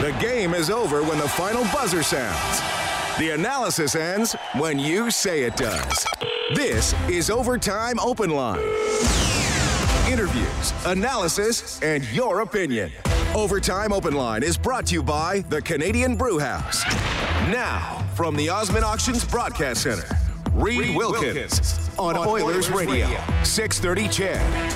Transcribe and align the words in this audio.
The 0.00 0.12
game 0.20 0.52
is 0.52 0.68
over 0.68 1.02
when 1.02 1.16
the 1.16 1.26
final 1.26 1.64
buzzer 1.72 2.02
sounds. 2.02 2.60
The 3.18 3.30
analysis 3.30 3.94
ends 3.96 4.36
when 4.56 4.78
you 4.78 5.10
say 5.10 5.44
it 5.44 5.56
does. 5.56 6.06
This 6.54 6.94
is 7.08 7.30
Overtime 7.30 7.98
Open 7.98 8.28
Line. 8.28 8.60
Interviews, 10.06 10.74
analysis, 10.84 11.80
and 11.82 12.04
your 12.12 12.40
opinion. 12.40 12.92
Overtime 13.34 13.90
Open 13.90 14.12
Line 14.12 14.42
is 14.42 14.58
brought 14.58 14.84
to 14.88 14.92
you 14.92 15.02
by 15.02 15.40
the 15.48 15.62
Canadian 15.62 16.14
Brew 16.14 16.38
House. 16.38 16.84
Now, 17.50 18.06
from 18.14 18.36
the 18.36 18.50
Osmond 18.50 18.84
Auctions 18.84 19.24
Broadcast 19.24 19.82
Center, 19.82 20.06
Reed 20.52 20.94
Wilkins 20.94 21.88
on 21.98 22.18
Oilers 22.18 22.68
Radio, 22.70 23.08
630 23.44 24.08
CHED. 24.08 24.75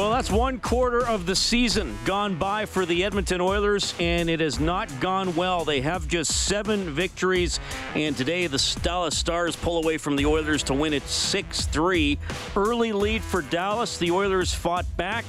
Well, 0.00 0.12
that's 0.12 0.30
one 0.30 0.60
quarter 0.60 1.06
of 1.06 1.26
the 1.26 1.36
season 1.36 1.94
gone 2.06 2.36
by 2.36 2.64
for 2.64 2.86
the 2.86 3.04
Edmonton 3.04 3.42
Oilers, 3.42 3.92
and 4.00 4.30
it 4.30 4.40
has 4.40 4.58
not 4.58 4.88
gone 4.98 5.36
well. 5.36 5.66
They 5.66 5.82
have 5.82 6.08
just 6.08 6.46
seven 6.46 6.88
victories, 6.94 7.60
and 7.94 8.16
today 8.16 8.46
the 8.46 8.78
Dallas 8.80 9.14
Stars 9.14 9.56
pull 9.56 9.76
away 9.76 9.98
from 9.98 10.16
the 10.16 10.24
Oilers 10.24 10.62
to 10.64 10.72
win 10.72 10.94
it 10.94 11.02
6 11.02 11.66
3. 11.66 12.18
Early 12.56 12.92
lead 12.92 13.22
for 13.22 13.42
Dallas. 13.42 13.98
The 13.98 14.10
Oilers 14.10 14.54
fought 14.54 14.86
back. 14.96 15.26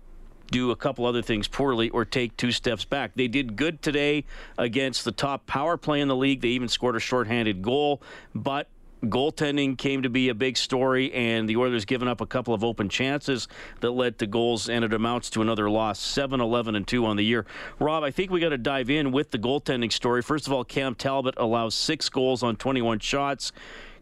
do 0.51 0.71
a 0.71 0.77
couple 0.77 1.05
other 1.05 1.23
things 1.23 1.49
poorly 1.49 1.91
or 1.91 2.05
take 2.05 2.37
two 2.37 2.53
steps 2.53 2.85
back. 2.85 3.13
They 3.15 3.29
did 3.29 3.57
good 3.57 3.83
today 3.83 4.25
against 4.57 5.05
the 5.05 5.13
top 5.13 5.47
power 5.47 5.77
play 5.77 6.01
in 6.01 6.09
the 6.09 6.17
league. 6.17 6.41
They 6.41 6.49
even 6.49 6.69
scored 6.69 6.97
a 6.97 7.01
shorthanded 7.01 7.63
goal, 7.63 8.03
but 8.35 8.69
goaltending 9.05 9.79
came 9.79 10.03
to 10.03 10.11
be 10.11 10.29
a 10.29 10.35
big 10.35 10.57
story, 10.57 11.13
and 11.13 11.49
the 11.49 11.57
Oilers 11.57 11.85
given 11.85 12.09
up 12.09 12.21
a 12.21 12.27
couple 12.27 12.53
of 12.55 12.65
open 12.65 12.89
chances 12.89 13.49
that 13.81 13.91
led 13.91 14.19
to 14.19 14.27
goals, 14.27 14.69
and 14.69 14.85
it 14.85 14.93
amounts 14.93 15.31
to 15.31 15.43
another 15.43 15.71
loss 15.71 16.01
7 16.01 16.41
11 16.41 16.75
and 16.75 16.87
2 16.87 17.07
on 17.07 17.17
the 17.17 17.25
year. 17.25 17.47
Rob, 17.79 18.03
I 18.03 18.11
think 18.11 18.31
we 18.31 18.41
got 18.41 18.51
to 18.51 18.59
dive 18.59 18.91
in 18.91 19.13
with 19.13 19.31
the 19.31 19.39
goaltending 19.39 19.93
story. 19.93 20.23
First 20.23 20.47
of 20.47 20.53
all, 20.53 20.65
Cam 20.65 20.95
Talbot 20.95 21.35
allows 21.37 21.75
six 21.75 22.09
goals 22.09 22.43
on 22.43 22.57
21 22.57 22.99
shots. 22.99 23.53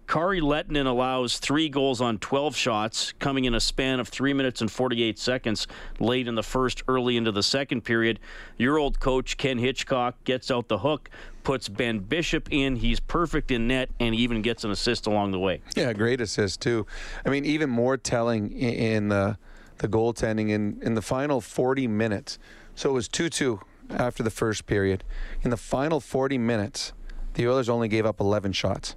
Kari 0.06 0.40
Lehtonen 0.40 0.86
allows 0.86 1.38
three 1.38 1.68
goals 1.68 2.00
on 2.00 2.18
12 2.18 2.54
shots, 2.54 3.12
coming 3.18 3.44
in 3.44 3.54
a 3.54 3.60
span 3.60 3.98
of 3.98 4.08
three 4.08 4.32
minutes 4.32 4.60
and 4.60 4.70
48 4.70 5.18
seconds 5.18 5.66
late 5.98 6.28
in 6.28 6.36
the 6.36 6.42
first, 6.42 6.84
early 6.86 7.16
into 7.16 7.32
the 7.32 7.42
second 7.42 7.82
period. 7.82 8.20
Your 8.56 8.78
old 8.78 9.00
coach, 9.00 9.36
Ken 9.36 9.58
Hitchcock, 9.58 10.22
gets 10.24 10.50
out 10.50 10.68
the 10.68 10.78
hook, 10.78 11.10
puts 11.42 11.68
Ben 11.68 11.98
Bishop 11.98 12.48
in. 12.52 12.76
He's 12.76 13.00
perfect 13.00 13.50
in 13.50 13.66
net, 13.66 13.90
and 13.98 14.14
even 14.14 14.42
gets 14.42 14.62
an 14.62 14.70
assist 14.70 15.06
along 15.06 15.32
the 15.32 15.40
way. 15.40 15.60
Yeah, 15.74 15.92
great 15.92 16.20
assist, 16.20 16.60
too. 16.60 16.86
I 17.24 17.30
mean, 17.30 17.44
even 17.44 17.68
more 17.68 17.96
telling 17.96 18.52
in 18.52 19.08
the, 19.08 19.38
the 19.78 19.88
goaltending 19.88 20.50
in, 20.50 20.80
in 20.82 20.94
the 20.94 21.02
final 21.02 21.40
40 21.40 21.88
minutes. 21.88 22.38
So 22.76 22.90
it 22.90 22.92
was 22.92 23.08
2 23.08 23.28
2 23.28 23.60
after 23.90 24.22
the 24.22 24.30
first 24.30 24.66
period. 24.66 25.02
In 25.42 25.50
the 25.50 25.56
final 25.56 26.00
40 26.00 26.38
minutes, 26.38 26.92
the 27.34 27.48
Oilers 27.48 27.68
only 27.68 27.88
gave 27.88 28.06
up 28.06 28.20
11 28.20 28.52
shots. 28.52 28.94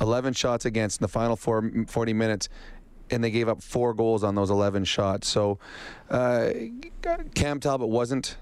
11 0.00 0.34
shots 0.34 0.64
against 0.64 1.00
in 1.00 1.04
the 1.04 1.08
final 1.08 1.36
four, 1.36 1.70
40 1.86 2.12
minutes, 2.12 2.48
and 3.10 3.22
they 3.22 3.30
gave 3.30 3.48
up 3.48 3.62
four 3.62 3.94
goals 3.94 4.24
on 4.24 4.34
those 4.34 4.50
11 4.50 4.84
shots. 4.84 5.28
So 5.28 5.58
uh, 6.10 6.50
Cam 7.34 7.60
Talbot 7.60 7.88
wasn't 7.88 8.36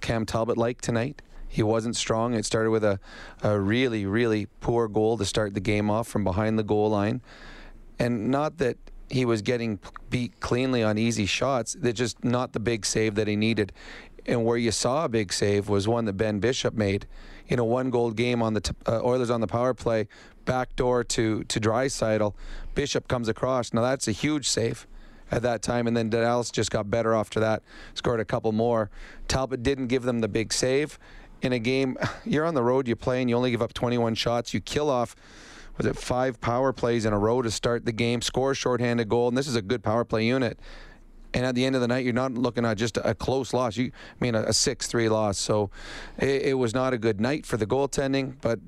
Cam 0.00 0.24
Talbot 0.24 0.56
like 0.56 0.80
tonight. 0.80 1.22
He 1.48 1.62
wasn't 1.62 1.96
strong. 1.96 2.34
It 2.34 2.44
started 2.44 2.70
with 2.70 2.84
a, 2.84 3.00
a 3.42 3.58
really, 3.58 4.04
really 4.06 4.46
poor 4.60 4.86
goal 4.86 5.16
to 5.16 5.24
start 5.24 5.54
the 5.54 5.60
game 5.60 5.90
off 5.90 6.06
from 6.06 6.22
behind 6.22 6.58
the 6.58 6.62
goal 6.62 6.90
line. 6.90 7.22
And 7.98 8.30
not 8.30 8.58
that 8.58 8.76
he 9.10 9.24
was 9.24 9.40
getting 9.42 9.78
beat 10.10 10.38
cleanly 10.40 10.82
on 10.82 10.98
easy 10.98 11.26
shots, 11.26 11.74
they're 11.78 11.92
just 11.92 12.22
not 12.22 12.52
the 12.52 12.60
big 12.60 12.84
save 12.84 13.14
that 13.14 13.26
he 13.26 13.36
needed. 13.36 13.72
And 14.26 14.44
where 14.44 14.58
you 14.58 14.70
saw 14.70 15.06
a 15.06 15.08
big 15.08 15.32
save 15.32 15.70
was 15.70 15.88
one 15.88 16.04
that 16.04 16.12
Ben 16.12 16.38
Bishop 16.38 16.74
made 16.74 17.06
in 17.46 17.58
a 17.58 17.64
one 17.64 17.88
goal 17.88 18.10
game 18.10 18.42
on 18.42 18.52
the 18.52 18.60
t- 18.60 18.74
uh, 18.86 19.00
Oilers 19.02 19.30
on 19.30 19.40
the 19.40 19.46
power 19.46 19.72
play, 19.72 20.06
backdoor 20.48 21.04
to 21.04 21.44
to 21.44 21.60
Draisaitl. 21.60 22.34
Bishop 22.74 23.06
comes 23.06 23.28
across. 23.28 23.72
Now 23.72 23.82
that's 23.82 24.08
a 24.08 24.12
huge 24.12 24.48
save 24.48 24.86
at 25.30 25.42
that 25.42 25.60
time, 25.60 25.86
and 25.86 25.96
then 25.96 26.08
Dallas 26.08 26.50
just 26.50 26.70
got 26.70 26.90
better 26.90 27.12
after 27.14 27.38
that, 27.40 27.62
scored 27.92 28.18
a 28.18 28.24
couple 28.24 28.50
more. 28.50 28.90
Talbot 29.28 29.62
didn't 29.62 29.88
give 29.88 30.02
them 30.04 30.20
the 30.20 30.28
big 30.28 30.54
save 30.54 30.98
in 31.42 31.52
a 31.52 31.58
game. 31.58 31.98
You're 32.24 32.46
on 32.46 32.54
the 32.54 32.62
road, 32.62 32.88
you 32.88 32.96
play, 32.96 33.20
and 33.20 33.28
you 33.28 33.36
only 33.36 33.50
give 33.50 33.60
up 33.60 33.74
21 33.74 34.14
shots. 34.14 34.54
You 34.54 34.60
kill 34.60 34.88
off. 34.88 35.14
Was 35.76 35.86
it 35.86 35.96
five 35.96 36.40
power 36.40 36.72
plays 36.72 37.04
in 37.04 37.12
a 37.12 37.18
row 37.18 37.42
to 37.42 37.50
start 37.50 37.84
the 37.84 37.92
game? 37.92 38.22
Score 38.22 38.52
a 38.52 38.54
shorthanded 38.54 39.08
goal, 39.08 39.28
and 39.28 39.36
this 39.36 39.46
is 39.46 39.54
a 39.54 39.62
good 39.62 39.84
power 39.84 40.04
play 40.04 40.26
unit 40.26 40.58
and 41.34 41.44
at 41.44 41.54
the 41.54 41.64
end 41.64 41.74
of 41.74 41.82
the 41.82 41.88
night, 41.88 42.04
you're 42.04 42.14
not 42.14 42.32
looking 42.32 42.64
at 42.64 42.78
just 42.78 42.96
a 42.96 43.14
close 43.14 43.52
loss. 43.52 43.76
You 43.76 43.92
I 43.94 44.24
mean 44.24 44.34
a, 44.34 44.52
six-three 44.52 45.08
loss. 45.08 45.38
So 45.38 45.70
it, 46.18 46.42
it 46.42 46.54
was 46.54 46.74
not 46.74 46.94
a 46.94 46.98
good 46.98 47.20
night 47.20 47.44
for 47.44 47.56
the 47.56 47.66
goaltending, 47.66 48.36
but 48.40 48.58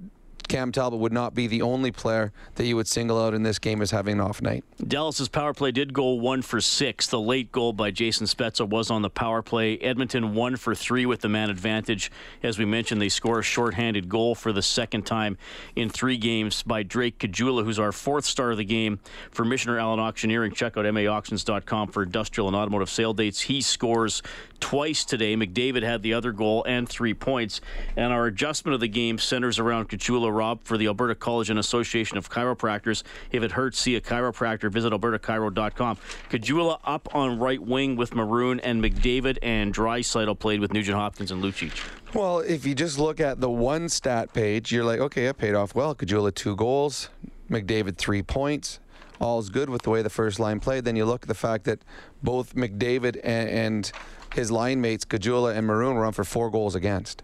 Cam 0.50 0.72
Talbot 0.72 0.98
would 0.98 1.12
not 1.12 1.32
be 1.32 1.46
the 1.46 1.62
only 1.62 1.92
player 1.92 2.32
that 2.56 2.66
you 2.66 2.74
would 2.74 2.88
single 2.88 3.22
out 3.22 3.34
in 3.34 3.44
this 3.44 3.60
game 3.60 3.80
as 3.80 3.92
having 3.92 4.14
an 4.14 4.20
off 4.20 4.42
night. 4.42 4.64
Dallas's 4.84 5.28
power 5.28 5.54
play 5.54 5.70
did 5.70 5.94
go 5.94 6.08
one 6.14 6.42
for 6.42 6.60
six. 6.60 7.06
The 7.06 7.20
late 7.20 7.52
goal 7.52 7.72
by 7.72 7.92
Jason 7.92 8.26
Spezza 8.26 8.68
was 8.68 8.90
on 8.90 9.02
the 9.02 9.08
power 9.08 9.42
play. 9.42 9.78
Edmonton 9.78 10.34
one 10.34 10.56
for 10.56 10.74
three 10.74 11.06
with 11.06 11.20
the 11.20 11.28
man 11.28 11.50
advantage. 11.50 12.10
As 12.42 12.58
we 12.58 12.64
mentioned, 12.64 13.00
they 13.00 13.08
score 13.08 13.38
a 13.38 13.42
shorthanded 13.44 14.08
goal 14.08 14.34
for 14.34 14.52
the 14.52 14.60
second 14.60 15.06
time 15.06 15.38
in 15.76 15.88
three 15.88 16.16
games 16.16 16.64
by 16.64 16.82
Drake 16.82 17.18
Caggiula, 17.18 17.62
who's 17.62 17.78
our 17.78 17.92
fourth 17.92 18.24
star 18.24 18.50
of 18.50 18.56
the 18.56 18.64
game 18.64 18.98
for 19.30 19.44
Michener 19.44 19.80
Allen 19.80 20.00
Auctioneering. 20.00 20.52
Check 20.52 20.76
out 20.76 20.84
maauctions.com 20.84 21.92
for 21.92 22.02
industrial 22.02 22.48
and 22.48 22.56
automotive 22.56 22.90
sale 22.90 23.14
dates. 23.14 23.42
He 23.42 23.62
scores 23.62 24.20
twice 24.58 25.04
today. 25.04 25.36
McDavid 25.36 25.84
had 25.84 26.02
the 26.02 26.14
other 26.14 26.32
goal 26.32 26.64
and 26.64 26.88
three 26.88 27.14
points. 27.14 27.60
And 27.96 28.12
our 28.12 28.26
adjustment 28.26 28.74
of 28.74 28.80
the 28.80 28.88
game 28.88 29.18
centers 29.18 29.60
around 29.60 29.88
Caggiula 29.88 30.39
Rob 30.40 30.64
for 30.64 30.78
the 30.78 30.86
Alberta 30.86 31.14
College 31.14 31.50
and 31.50 31.58
Association 31.58 32.16
of 32.16 32.30
Chiropractors. 32.30 33.02
If 33.30 33.42
it 33.42 33.52
hurts, 33.52 33.78
see 33.78 33.94
a 33.96 34.00
chiropractor. 34.00 34.72
Visit 34.72 34.90
albertachiro.com. 34.94 35.98
Caggiula 36.30 36.80
up 36.82 37.14
on 37.14 37.38
right 37.38 37.60
wing 37.60 37.94
with 37.94 38.14
Maroon 38.14 38.58
and 38.60 38.82
McDavid 38.82 39.36
and 39.42 39.74
Draisaitl 39.74 40.38
played 40.38 40.60
with 40.60 40.72
Nugent 40.72 40.96
Hopkins 40.96 41.30
and 41.30 41.44
Lucic. 41.44 41.72
Well, 42.14 42.38
if 42.38 42.64
you 42.64 42.74
just 42.74 42.98
look 42.98 43.20
at 43.20 43.42
the 43.42 43.50
one 43.50 43.90
stat 43.90 44.32
page, 44.32 44.72
you're 44.72 44.84
like, 44.84 45.00
okay, 45.00 45.26
it 45.26 45.36
paid 45.36 45.54
off 45.54 45.74
well. 45.74 45.94
Caggiula, 45.94 46.34
two 46.34 46.56
goals, 46.56 47.10
McDavid 47.50 47.98
three 47.98 48.22
points 48.22 48.80
all's 49.20 49.50
good 49.50 49.68
with 49.68 49.82
the 49.82 49.90
way 49.90 50.00
the 50.00 50.08
first 50.08 50.40
line 50.40 50.58
played. 50.60 50.86
Then 50.86 50.96
you 50.96 51.04
look 51.04 51.24
at 51.24 51.28
the 51.28 51.34
fact 51.34 51.64
that 51.64 51.80
both 52.22 52.54
McDavid 52.54 53.20
and, 53.22 53.50
and 53.50 53.92
his 54.34 54.50
line 54.50 54.80
mates, 54.80 55.04
Caggiula 55.04 55.54
and 55.54 55.66
Maroon, 55.66 55.94
were 55.96 56.06
on 56.06 56.14
for 56.14 56.24
four 56.24 56.50
goals 56.50 56.74
against. 56.74 57.22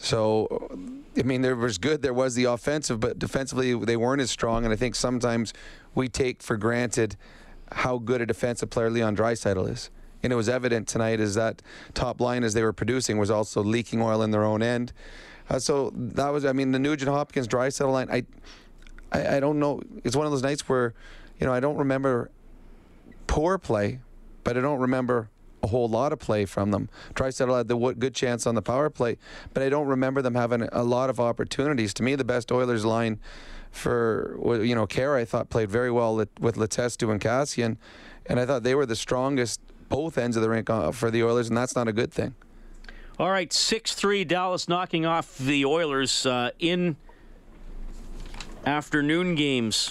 So, 0.00 0.70
I 1.18 1.22
mean, 1.22 1.42
there 1.42 1.56
was 1.56 1.78
good. 1.78 2.02
There 2.02 2.14
was 2.14 2.34
the 2.34 2.44
offensive, 2.44 3.00
but 3.00 3.18
defensively 3.18 3.74
they 3.74 3.96
weren't 3.96 4.22
as 4.22 4.30
strong. 4.30 4.64
And 4.64 4.72
I 4.72 4.76
think 4.76 4.94
sometimes 4.94 5.52
we 5.94 6.08
take 6.08 6.42
for 6.42 6.56
granted 6.56 7.16
how 7.72 7.98
good 7.98 8.20
a 8.20 8.26
defensive 8.26 8.70
player 8.70 8.90
Leon 8.90 9.16
Draisaitl 9.16 9.68
is. 9.68 9.90
And 10.22 10.32
it 10.32 10.36
was 10.36 10.48
evident 10.48 10.88
tonight 10.88 11.20
as 11.20 11.34
that 11.34 11.62
top 11.94 12.20
line, 12.20 12.42
as 12.44 12.54
they 12.54 12.62
were 12.62 12.72
producing, 12.72 13.18
was 13.18 13.30
also 13.30 13.62
leaking 13.62 14.00
oil 14.00 14.22
in 14.22 14.30
their 14.30 14.44
own 14.44 14.62
end. 14.62 14.92
Uh, 15.50 15.58
so 15.58 15.92
that 15.94 16.28
was, 16.28 16.44
I 16.44 16.52
mean, 16.52 16.72
the 16.72 16.78
Nugent 16.78 17.10
Hopkins 17.10 17.48
Draisaitl 17.48 17.92
line. 17.92 18.08
I, 18.10 18.24
I, 19.12 19.36
I 19.36 19.40
don't 19.40 19.58
know. 19.58 19.80
It's 20.04 20.16
one 20.16 20.26
of 20.26 20.32
those 20.32 20.42
nights 20.42 20.68
where, 20.68 20.94
you 21.40 21.46
know, 21.46 21.52
I 21.52 21.60
don't 21.60 21.76
remember 21.76 22.30
poor 23.26 23.58
play, 23.58 24.00
but 24.44 24.56
I 24.56 24.60
don't 24.60 24.80
remember 24.80 25.30
a 25.62 25.66
whole 25.66 25.88
lot 25.88 26.12
of 26.12 26.18
play 26.18 26.44
from 26.44 26.70
them. 26.70 26.88
Draisaitl 27.14 27.56
had 27.56 27.68
the 27.68 27.76
good 27.98 28.14
chance 28.14 28.46
on 28.46 28.54
the 28.54 28.62
power 28.62 28.90
play, 28.90 29.18
but 29.54 29.62
I 29.62 29.68
don't 29.68 29.86
remember 29.86 30.22
them 30.22 30.34
having 30.34 30.68
a 30.72 30.82
lot 30.82 31.10
of 31.10 31.20
opportunities. 31.20 31.92
To 31.94 32.02
me, 32.02 32.14
the 32.14 32.24
best 32.24 32.52
Oilers 32.52 32.84
line 32.84 33.18
for 33.70 34.38
you 34.62 34.74
know, 34.74 34.86
Khaira 34.86 35.20
I 35.20 35.24
thought 35.24 35.50
played 35.50 35.70
very 35.70 35.90
well 35.90 36.16
with 36.16 36.56
Letestu 36.56 37.10
and 37.10 37.20
Kassian, 37.20 37.76
and 38.26 38.40
I 38.40 38.46
thought 38.46 38.62
they 38.62 38.74
were 38.74 38.86
the 38.86 38.96
strongest 38.96 39.60
both 39.88 40.18
ends 40.18 40.36
of 40.36 40.42
the 40.42 40.50
rink 40.50 40.68
uh, 40.68 40.92
for 40.92 41.10
the 41.10 41.22
Oilers, 41.22 41.48
and 41.48 41.56
that's 41.56 41.74
not 41.74 41.88
a 41.88 41.92
good 41.92 42.12
thing. 42.12 42.34
All 43.18 43.30
right, 43.30 43.52
six 43.52 43.94
three 43.94 44.24
Dallas 44.24 44.68
knocking 44.68 45.04
off 45.04 45.36
the 45.38 45.64
Oilers 45.64 46.24
uh, 46.24 46.50
in 46.58 46.96
afternoon 48.64 49.34
games 49.34 49.90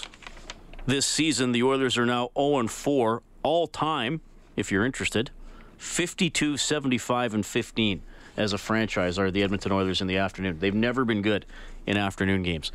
this 0.86 1.06
season. 1.06 1.52
The 1.52 1.62
Oilers 1.62 1.98
are 1.98 2.06
now 2.06 2.30
0 2.38 2.68
4 2.68 3.22
all 3.42 3.66
time, 3.66 4.20
if 4.56 4.72
you're 4.72 4.84
interested. 4.84 5.30
52, 5.78 6.56
75, 6.56 7.34
and 7.34 7.46
15 7.46 8.02
as 8.36 8.52
a 8.52 8.58
franchise 8.58 9.18
are 9.18 9.30
the 9.30 9.42
Edmonton 9.42 9.72
Oilers 9.72 10.00
in 10.00 10.06
the 10.06 10.16
afternoon. 10.16 10.58
They've 10.58 10.74
never 10.74 11.04
been 11.04 11.22
good 11.22 11.46
in 11.86 11.96
afternoon 11.96 12.42
games. 12.42 12.70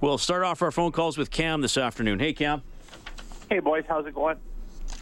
We'll 0.00 0.18
start 0.18 0.44
off 0.44 0.62
our 0.62 0.70
phone 0.70 0.92
calls 0.92 1.16
with 1.16 1.30
Cam 1.30 1.60
this 1.60 1.76
afternoon. 1.76 2.18
Hey, 2.18 2.32
Cam. 2.32 2.62
Hey, 3.48 3.60
boys, 3.60 3.84
how's 3.88 4.06
it 4.06 4.14
going? 4.14 4.36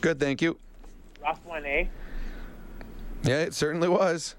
Good, 0.00 0.20
thank 0.20 0.40
you. 0.40 0.58
Rough 1.22 1.44
one, 1.44 1.64
eh? 1.66 1.86
Yeah, 3.24 3.42
it 3.42 3.54
certainly 3.54 3.88
was. 3.88 4.36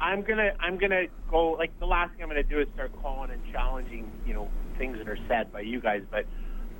I'm 0.00 0.22
gonna, 0.22 0.52
I'm 0.60 0.76
gonna 0.76 1.06
go. 1.30 1.52
Like 1.52 1.76
the 1.78 1.86
last 1.86 2.12
thing 2.12 2.22
I'm 2.22 2.28
gonna 2.28 2.42
do 2.42 2.60
is 2.60 2.68
start 2.74 2.92
calling 3.00 3.30
and 3.30 3.40
challenging, 3.52 4.10
you 4.26 4.34
know, 4.34 4.48
things 4.76 4.98
that 4.98 5.08
are 5.08 5.18
said 5.28 5.52
by 5.52 5.60
you 5.60 5.80
guys. 5.80 6.02
But 6.10 6.26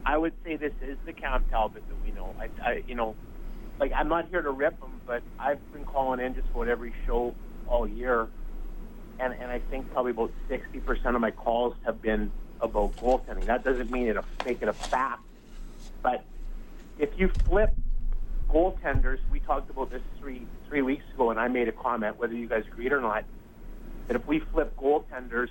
I 0.04 0.18
would 0.18 0.32
say 0.44 0.56
this 0.56 0.72
is 0.82 0.98
the 1.06 1.12
Cam 1.12 1.44
Talbot 1.50 1.82
that 1.88 2.04
we 2.04 2.12
know. 2.12 2.34
I, 2.38 2.48
I 2.62 2.82
you 2.86 2.94
know, 2.94 3.14
like 3.78 3.92
I'm 3.92 4.08
not 4.08 4.28
here 4.28 4.42
to 4.42 4.50
rip 4.50 4.80
him, 4.80 5.00
but 5.06 5.22
I've 5.38 5.72
been 5.72 5.84
calling 5.84 6.20
in 6.20 6.34
just 6.34 6.48
about 6.50 6.68
every 6.68 6.92
show 7.06 7.34
all 7.66 7.86
year, 7.86 8.28
and 9.18 9.34
and 9.34 9.50
I 9.50 9.58
think 9.58 9.90
probably 9.92 10.12
about 10.12 10.32
60% 10.48 11.14
of 11.14 11.20
my 11.20 11.30
calls 11.30 11.74
have 11.84 12.00
been 12.00 12.30
about 12.60 12.96
goaltending. 12.96 13.46
That 13.46 13.64
doesn't 13.64 13.90
mean 13.90 14.08
it'll 14.08 14.24
make 14.44 14.62
it 14.62 14.68
a 14.68 14.72
fact, 14.72 15.22
but 16.02 16.24
if 16.98 17.18
you 17.18 17.28
flip 17.28 17.70
goaltenders, 18.48 19.18
we 19.30 19.40
talked 19.40 19.70
about 19.70 19.90
this 19.90 20.02
three 20.20 20.46
three 20.68 20.82
weeks 20.82 21.04
ago, 21.14 21.30
and 21.30 21.40
I 21.40 21.48
made 21.48 21.68
a 21.68 21.72
comment, 21.72 22.18
whether 22.18 22.34
you 22.34 22.48
guys 22.48 22.64
agreed 22.70 22.92
or 22.92 23.00
not, 23.00 23.24
that 24.06 24.16
if 24.16 24.26
we 24.26 24.38
flip 24.38 24.76
goaltenders, 24.76 25.50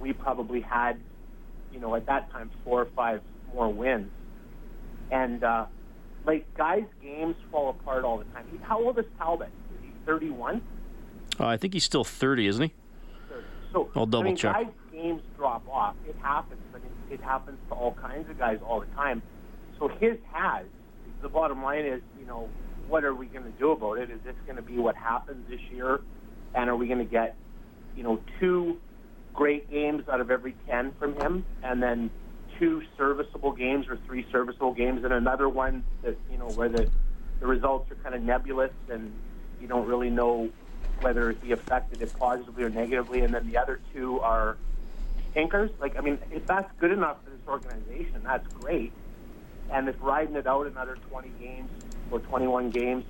we 0.00 0.12
probably 0.12 0.60
had, 0.60 0.98
you 1.72 1.80
know, 1.80 1.94
at 1.94 2.06
that 2.06 2.30
time 2.32 2.50
four 2.64 2.82
or 2.82 2.86
five 2.86 3.22
more 3.54 3.68
wins, 3.68 4.10
and 5.10 5.44
uh, 5.44 5.66
like 6.26 6.52
guys' 6.54 6.84
games 7.02 7.36
fall 7.50 7.70
apart 7.70 8.04
all 8.04 8.18
the 8.18 8.24
time. 8.24 8.44
He, 8.50 8.58
How 8.62 8.82
old 8.82 8.98
is 8.98 9.04
Talbot? 9.18 9.48
Is 9.74 9.84
he 9.84 9.92
31? 10.06 10.62
Uh, 11.38 11.46
I 11.46 11.56
think 11.56 11.72
he's 11.72 11.84
still 11.84 12.04
30, 12.04 12.46
isn't 12.46 12.62
he? 12.62 12.72
So 13.72 13.88
I'll 13.94 14.06
double 14.06 14.24
I 14.24 14.24
mean, 14.24 14.36
check. 14.36 14.54
Guys' 14.54 14.66
games 14.92 15.22
drop 15.36 15.66
off. 15.68 15.94
It 16.08 16.16
happens, 16.20 16.60
but 16.72 16.80
it, 16.82 17.14
it 17.14 17.20
happens 17.22 17.58
to 17.68 17.74
all 17.74 17.92
kinds 17.94 18.28
of 18.28 18.38
guys 18.38 18.58
all 18.66 18.80
the 18.80 18.86
time. 18.86 19.22
So 19.78 19.88
his 19.88 20.16
has. 20.32 20.66
The 21.22 21.28
bottom 21.28 21.62
line 21.62 21.84
is, 21.84 22.00
you 22.18 22.26
know, 22.26 22.48
what 22.88 23.04
are 23.04 23.14
we 23.14 23.26
going 23.26 23.44
to 23.44 23.58
do 23.58 23.70
about 23.72 23.98
it? 23.98 24.10
Is 24.10 24.20
this 24.24 24.34
going 24.46 24.56
to 24.56 24.62
be 24.62 24.78
what 24.78 24.96
happens 24.96 25.48
this 25.48 25.60
year? 25.72 26.00
And 26.54 26.68
are 26.68 26.76
we 26.76 26.86
going 26.86 26.98
to 26.98 27.04
get, 27.04 27.36
you 27.96 28.02
know, 28.02 28.20
two 28.40 28.78
great 29.34 29.70
games 29.70 30.08
out 30.08 30.20
of 30.20 30.30
every 30.30 30.56
10 30.68 30.92
from 30.98 31.14
him 31.20 31.44
and 31.62 31.82
then 31.82 32.10
two 32.60 32.82
serviceable 32.96 33.52
games 33.52 33.88
or 33.88 33.96
three 34.06 34.24
serviceable 34.30 34.74
games 34.74 35.02
and 35.02 35.12
another 35.12 35.48
one 35.48 35.82
that, 36.02 36.16
you 36.30 36.38
know, 36.38 36.50
where 36.50 36.68
the, 36.68 36.88
the 37.40 37.46
results 37.46 37.90
are 37.90 37.94
kind 37.96 38.14
of 38.14 38.22
nebulous 38.22 38.70
and 38.90 39.12
you 39.60 39.66
don't 39.66 39.88
really 39.88 40.10
know 40.10 40.50
whether 41.00 41.32
he 41.42 41.52
affected 41.52 42.02
it 42.02 42.12
positively 42.18 42.62
or 42.62 42.68
negatively, 42.68 43.22
and 43.22 43.32
then 43.32 43.50
the 43.50 43.56
other 43.56 43.80
two 43.94 44.20
are 44.20 44.58
stinkers. 45.30 45.70
Like, 45.80 45.96
I 45.96 46.02
mean, 46.02 46.18
if 46.30 46.46
that's 46.46 46.70
good 46.78 46.92
enough 46.92 47.16
for 47.24 47.30
this 47.30 47.40
organization, 47.48 48.20
that's 48.22 48.46
great. 48.54 48.92
And 49.72 49.88
if 49.88 49.96
riding 50.00 50.36
it 50.36 50.46
out 50.46 50.66
another 50.66 50.98
20 51.10 51.30
games 51.40 51.70
or 52.10 52.18
21 52.18 52.70
games 52.70 53.04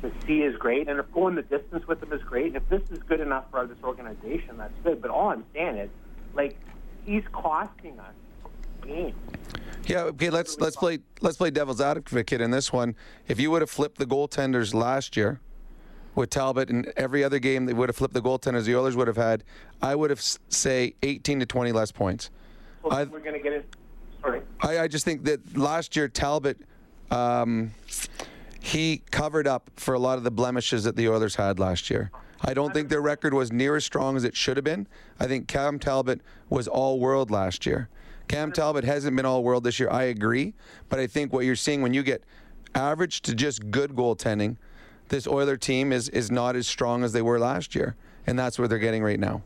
to 0.00 0.10
see 0.26 0.40
is 0.40 0.56
great, 0.56 0.88
and 0.88 0.98
if 0.98 1.12
going 1.12 1.34
the 1.34 1.42
distance 1.42 1.86
with 1.86 2.00
them 2.00 2.12
is 2.12 2.22
great, 2.22 2.46
and 2.46 2.56
if 2.56 2.68
this 2.70 2.82
is 2.90 3.02
good 3.02 3.20
enough 3.20 3.44
for 3.50 3.66
this 3.66 3.78
organization, 3.84 4.56
that's 4.56 4.72
good. 4.82 5.02
But 5.02 5.10
all 5.10 5.28
I'm 5.28 5.44
saying 5.52 5.76
is, 5.76 5.90
like, 6.34 6.56
he's 7.04 7.24
costing 7.32 7.98
us 8.00 8.14
games. 8.86 9.14
Yeah, 9.86 10.02
okay, 10.04 10.30
let's 10.30 10.58
let's 10.60 10.76
play 10.76 11.00
let's 11.20 11.36
play 11.36 11.50
devil's 11.50 11.80
advocate 11.80 12.40
in 12.40 12.50
this 12.50 12.72
one. 12.72 12.94
If 13.26 13.40
you 13.40 13.50
would 13.50 13.62
have 13.62 13.70
flipped 13.70 13.98
the 13.98 14.06
goaltenders 14.06 14.74
last 14.74 15.16
year 15.16 15.40
with 16.14 16.30
Talbot 16.30 16.68
and 16.70 16.92
every 16.96 17.24
other 17.24 17.38
game 17.38 17.66
they 17.66 17.72
would 17.72 17.88
have 17.88 17.96
flipped 17.96 18.14
the 18.14 18.20
goaltenders 18.22 18.64
the 18.64 18.76
Oilers 18.76 18.96
would 18.96 19.08
have 19.08 19.16
had, 19.16 19.42
I 19.80 19.94
would 19.94 20.10
have 20.10 20.20
say 20.20 20.94
18 21.02 21.40
to 21.40 21.46
20 21.46 21.72
less 21.72 21.90
points. 21.90 22.30
So 22.82 22.90
I- 22.90 23.04
we're 23.04 23.20
going 23.20 23.32
to 23.32 23.40
get 23.40 23.52
it. 23.54 23.74
Sorry. 24.20 24.40
I, 24.60 24.80
I 24.80 24.88
just 24.88 25.04
think 25.04 25.24
that 25.24 25.56
last 25.56 25.96
year 25.96 26.06
Talbot, 26.06 26.58
um, 27.10 27.72
he 28.60 29.02
covered 29.10 29.48
up 29.48 29.68
for 29.76 29.94
a 29.94 29.98
lot 29.98 30.16
of 30.18 30.22
the 30.24 30.30
blemishes 30.30 30.84
that 30.84 30.94
the 30.94 31.08
Oilers 31.08 31.34
had 31.34 31.58
last 31.58 31.90
year. 31.90 32.12
I 32.40 32.54
don't 32.54 32.72
think 32.72 32.88
their 32.88 33.00
record 33.00 33.34
was 33.34 33.50
near 33.52 33.74
as 33.76 33.84
strong 33.84 34.16
as 34.16 34.24
it 34.24 34.36
should 34.36 34.56
have 34.56 34.64
been. 34.64 34.86
I 35.18 35.26
think 35.26 35.48
Cam 35.48 35.78
Talbot 35.78 36.20
was 36.48 36.68
all 36.68 37.00
world 37.00 37.30
last 37.30 37.66
year. 37.66 37.88
Cam 38.28 38.52
Talbot 38.52 38.84
hasn't 38.84 39.16
been 39.16 39.26
all 39.26 39.42
world 39.42 39.64
this 39.64 39.78
year. 39.78 39.90
I 39.90 40.04
agree, 40.04 40.54
but 40.88 40.98
I 40.98 41.06
think 41.06 41.32
what 41.32 41.44
you're 41.44 41.56
seeing 41.56 41.82
when 41.82 41.94
you 41.94 42.02
get 42.02 42.22
average 42.74 43.20
to 43.22 43.34
just 43.34 43.70
good 43.70 43.92
goaltending, 43.92 44.56
this 45.08 45.26
Oiler 45.26 45.56
team 45.56 45.92
is 45.92 46.08
is 46.08 46.30
not 46.30 46.56
as 46.56 46.66
strong 46.66 47.04
as 47.04 47.12
they 47.12 47.22
were 47.22 47.38
last 47.38 47.74
year, 47.74 47.96
and 48.26 48.38
that's 48.38 48.58
what 48.58 48.70
they're 48.70 48.78
getting 48.78 49.02
right 49.02 49.20
now. 49.20 49.42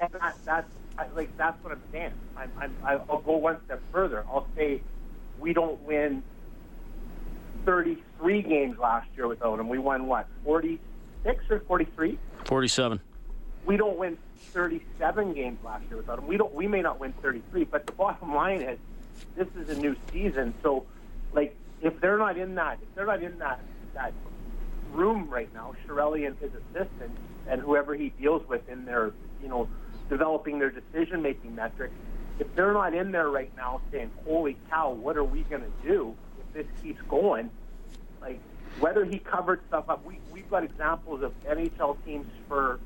And 0.00 0.12
that, 0.12 0.34
that's 0.44 0.70
I, 0.98 1.06
like 1.14 1.34
that's 1.36 1.62
what 1.64 1.72
I'm 1.72 1.82
saying. 1.92 2.12
I'm, 2.36 2.50
I'm, 2.58 2.74
I'll 2.84 3.20
go 3.20 3.36
one 3.36 3.56
step 3.64 3.80
further. 3.92 4.24
I'll 4.28 4.46
say 4.56 4.82
we 5.38 5.54
don't 5.54 5.80
win 5.82 6.22
33 7.64 8.42
games 8.42 8.78
last 8.78 9.08
year 9.16 9.26
without 9.26 9.58
him. 9.58 9.68
We 9.68 9.78
won 9.78 10.06
what 10.06 10.26
46 10.44 11.44
or 11.50 11.60
43. 11.60 12.18
47. 12.44 13.00
We 13.64 13.76
don't 13.76 13.98
win 13.98 14.18
37 14.52 15.34
games 15.34 15.58
last 15.64 15.84
year 15.88 15.98
without 15.98 16.18
him. 16.18 16.26
We 16.26 16.36
don't. 16.36 16.52
We 16.54 16.66
may 16.66 16.82
not 16.82 16.98
win 16.98 17.12
33, 17.22 17.64
but 17.64 17.86
the 17.86 17.92
bottom 17.92 18.34
line 18.34 18.62
is 18.62 18.78
this 19.36 19.48
is 19.56 19.76
a 19.76 19.80
new 19.80 19.96
season. 20.12 20.54
So, 20.62 20.86
like, 21.32 21.54
if 21.82 22.00
they're 22.00 22.18
not 22.18 22.36
in 22.36 22.54
that, 22.56 22.78
if 22.82 22.94
they're 22.94 23.06
not 23.06 23.22
in 23.22 23.38
that 23.38 23.60
that 23.94 24.12
room 24.92 25.28
right 25.28 25.52
now, 25.54 25.74
Chiarelli 25.86 26.26
and 26.26 26.36
his 26.38 26.50
assistant 26.54 27.16
and 27.48 27.60
whoever 27.60 27.94
he 27.94 28.10
deals 28.20 28.46
with 28.48 28.68
in 28.68 28.84
their, 28.84 29.12
you 29.42 29.48
know, 29.48 29.68
developing 30.08 30.58
their 30.58 30.70
decision-making 30.70 31.54
metrics, 31.54 31.94
if 32.38 32.52
they're 32.54 32.72
not 32.72 32.94
in 32.94 33.12
there 33.12 33.28
right 33.28 33.52
now 33.56 33.80
saying, 33.92 34.10
"Holy 34.24 34.56
cow, 34.68 34.90
what 34.90 35.16
are 35.16 35.24
we 35.24 35.42
going 35.42 35.62
to 35.62 35.88
do 35.88 36.14
if 36.38 36.52
this 36.54 36.82
keeps 36.82 37.00
going?" 37.02 37.50
Like 38.20 38.40
whether 38.78 39.04
he 39.04 39.18
covered 39.18 39.60
stuff 39.68 39.88
up, 39.88 40.04
we 40.04 40.18
we've 40.32 40.48
got 40.50 40.64
examples 40.64 41.22
of 41.22 41.32
NHL 41.44 41.96
teams 42.04 42.26
for, 42.48 42.78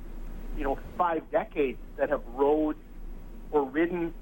you 0.57 0.65
know, 0.65 0.79
five 0.97 1.23
decades 1.31 1.79
that 1.97 2.11
have 2.11 2.23
rode 2.35 2.77
or 3.51 3.65
ridden 3.65 4.13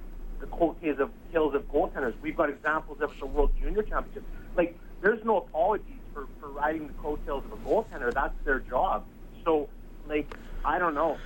the 0.40 0.46
coattails 0.46 0.98
of 0.98 1.10
tails 1.32 1.54
of 1.54 1.62
goaltenders. 1.70 2.14
We've 2.20 2.36
got 2.36 2.50
examples 2.50 3.00
of 3.00 3.12
the 3.18 3.26
World 3.26 3.52
Junior 3.60 3.82
Championship. 3.82 4.24
Like, 4.56 4.78
there's 5.00 5.24
no 5.24 5.38
apologies 5.38 5.86
for, 6.12 6.26
for 6.40 6.48
riding 6.48 6.86
the 6.88 6.92
coattails 6.94 7.44
of 7.44 7.52
a 7.52 7.56
goaltender. 7.68 8.12
That's 8.12 8.34
their 8.44 8.60
job. 8.60 9.04
So, 9.44 9.68
like, 10.08 10.32
I 10.64 10.78
don't 10.78 10.94
know. 10.94 11.18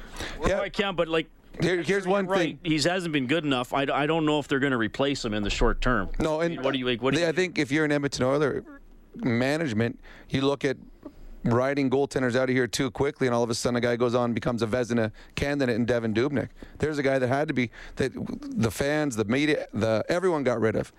Yeah. 0.47 0.61
I 0.61 0.69
can't, 0.69 0.97
but 0.97 1.09
like. 1.09 1.29
Here, 1.63 1.81
here's 1.83 2.07
one 2.07 2.27
Right, 2.27 2.39
thing. 2.39 2.59
he 2.65 2.75
hasn't 2.87 3.13
been 3.15 3.27
good 3.27 3.43
enough. 3.43 3.73
I, 3.73 3.87
I 3.91 4.07
don't 4.07 4.27
know 4.27 4.39
if 4.39 4.47
they're 4.47 4.59
going 4.59 4.73
to 4.73 4.77
replace 4.77 5.25
him 5.25 5.33
in 5.33 5.43
the 5.43 5.49
short 5.49 5.81
term. 5.81 6.11
No, 6.19 6.41
and 6.43 6.63
what 6.63 6.75
do 6.75 6.79
you 6.79 6.85
like? 6.85 7.01
What 7.01 7.15
do 7.15 7.21
you 7.21 7.27
I 7.27 7.33
think 7.33 7.59
if 7.59 7.73
you're 7.73 7.87
an 7.87 7.93
Edmonton 7.93 8.25
Oiler 8.27 8.63
management, 9.15 9.99
you 10.29 10.43
look 10.43 10.67
at 10.67 10.77
riding 11.47 11.91
goaltenders 11.91 12.35
out 12.35 12.49
of 12.49 12.55
here 12.55 12.67
too 12.67 12.91
quickly, 12.91 13.27
and 13.27 13.35
all 13.35 13.43
of 13.43 13.51
a 13.51 13.55
sudden 13.55 13.77
a 13.77 13.81
guy 13.81 13.97
goes 13.97 14.15
on 14.15 14.27
and 14.27 14.35
becomes 14.35 14.63
a 14.63 14.67
Vezina 14.67 15.13
candidate 15.35 15.77
in 15.77 15.87
Devan 15.87 16.15
Dubnyk. 16.15 16.49
There's 16.79 16.99
a 16.99 17.03
guy 17.03 17.19
that 17.19 17.29
had 17.29 17.49
to 17.49 17.55
be 17.55 17.71
that 17.97 18.13
the 18.41 18.71
fans, 18.71 19.17
the 19.17 19.25
media, 19.25 19.67
the 19.73 20.05
everyone 20.09 20.45
got 20.45 20.61
rid 20.61 20.77
of, 20.77 20.93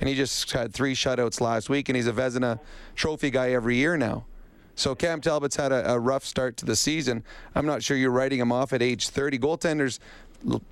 and 0.00 0.08
he 0.08 0.14
just 0.14 0.50
had 0.52 0.72
three 0.72 0.94
shutouts 0.94 1.40
last 1.40 1.68
week, 1.68 1.88
and 1.88 1.96
he's 1.96 2.06
a 2.06 2.12
Vezina 2.12 2.58
trophy 2.94 3.30
guy 3.30 3.50
every 3.50 3.76
year 3.76 3.96
now. 3.96 4.26
So 4.76 4.94
Cam 4.94 5.20
Talbot's 5.20 5.56
had 5.56 5.72
a, 5.72 5.92
a 5.92 5.98
rough 5.98 6.24
start 6.24 6.56
to 6.58 6.64
the 6.64 6.74
season. 6.74 7.22
I'm 7.54 7.66
not 7.66 7.82
sure 7.82 7.96
you're 7.96 8.10
writing 8.10 8.40
him 8.40 8.50
off 8.50 8.72
at 8.72 8.82
age 8.82 9.08
30. 9.08 9.38
Goaltenders 9.38 10.00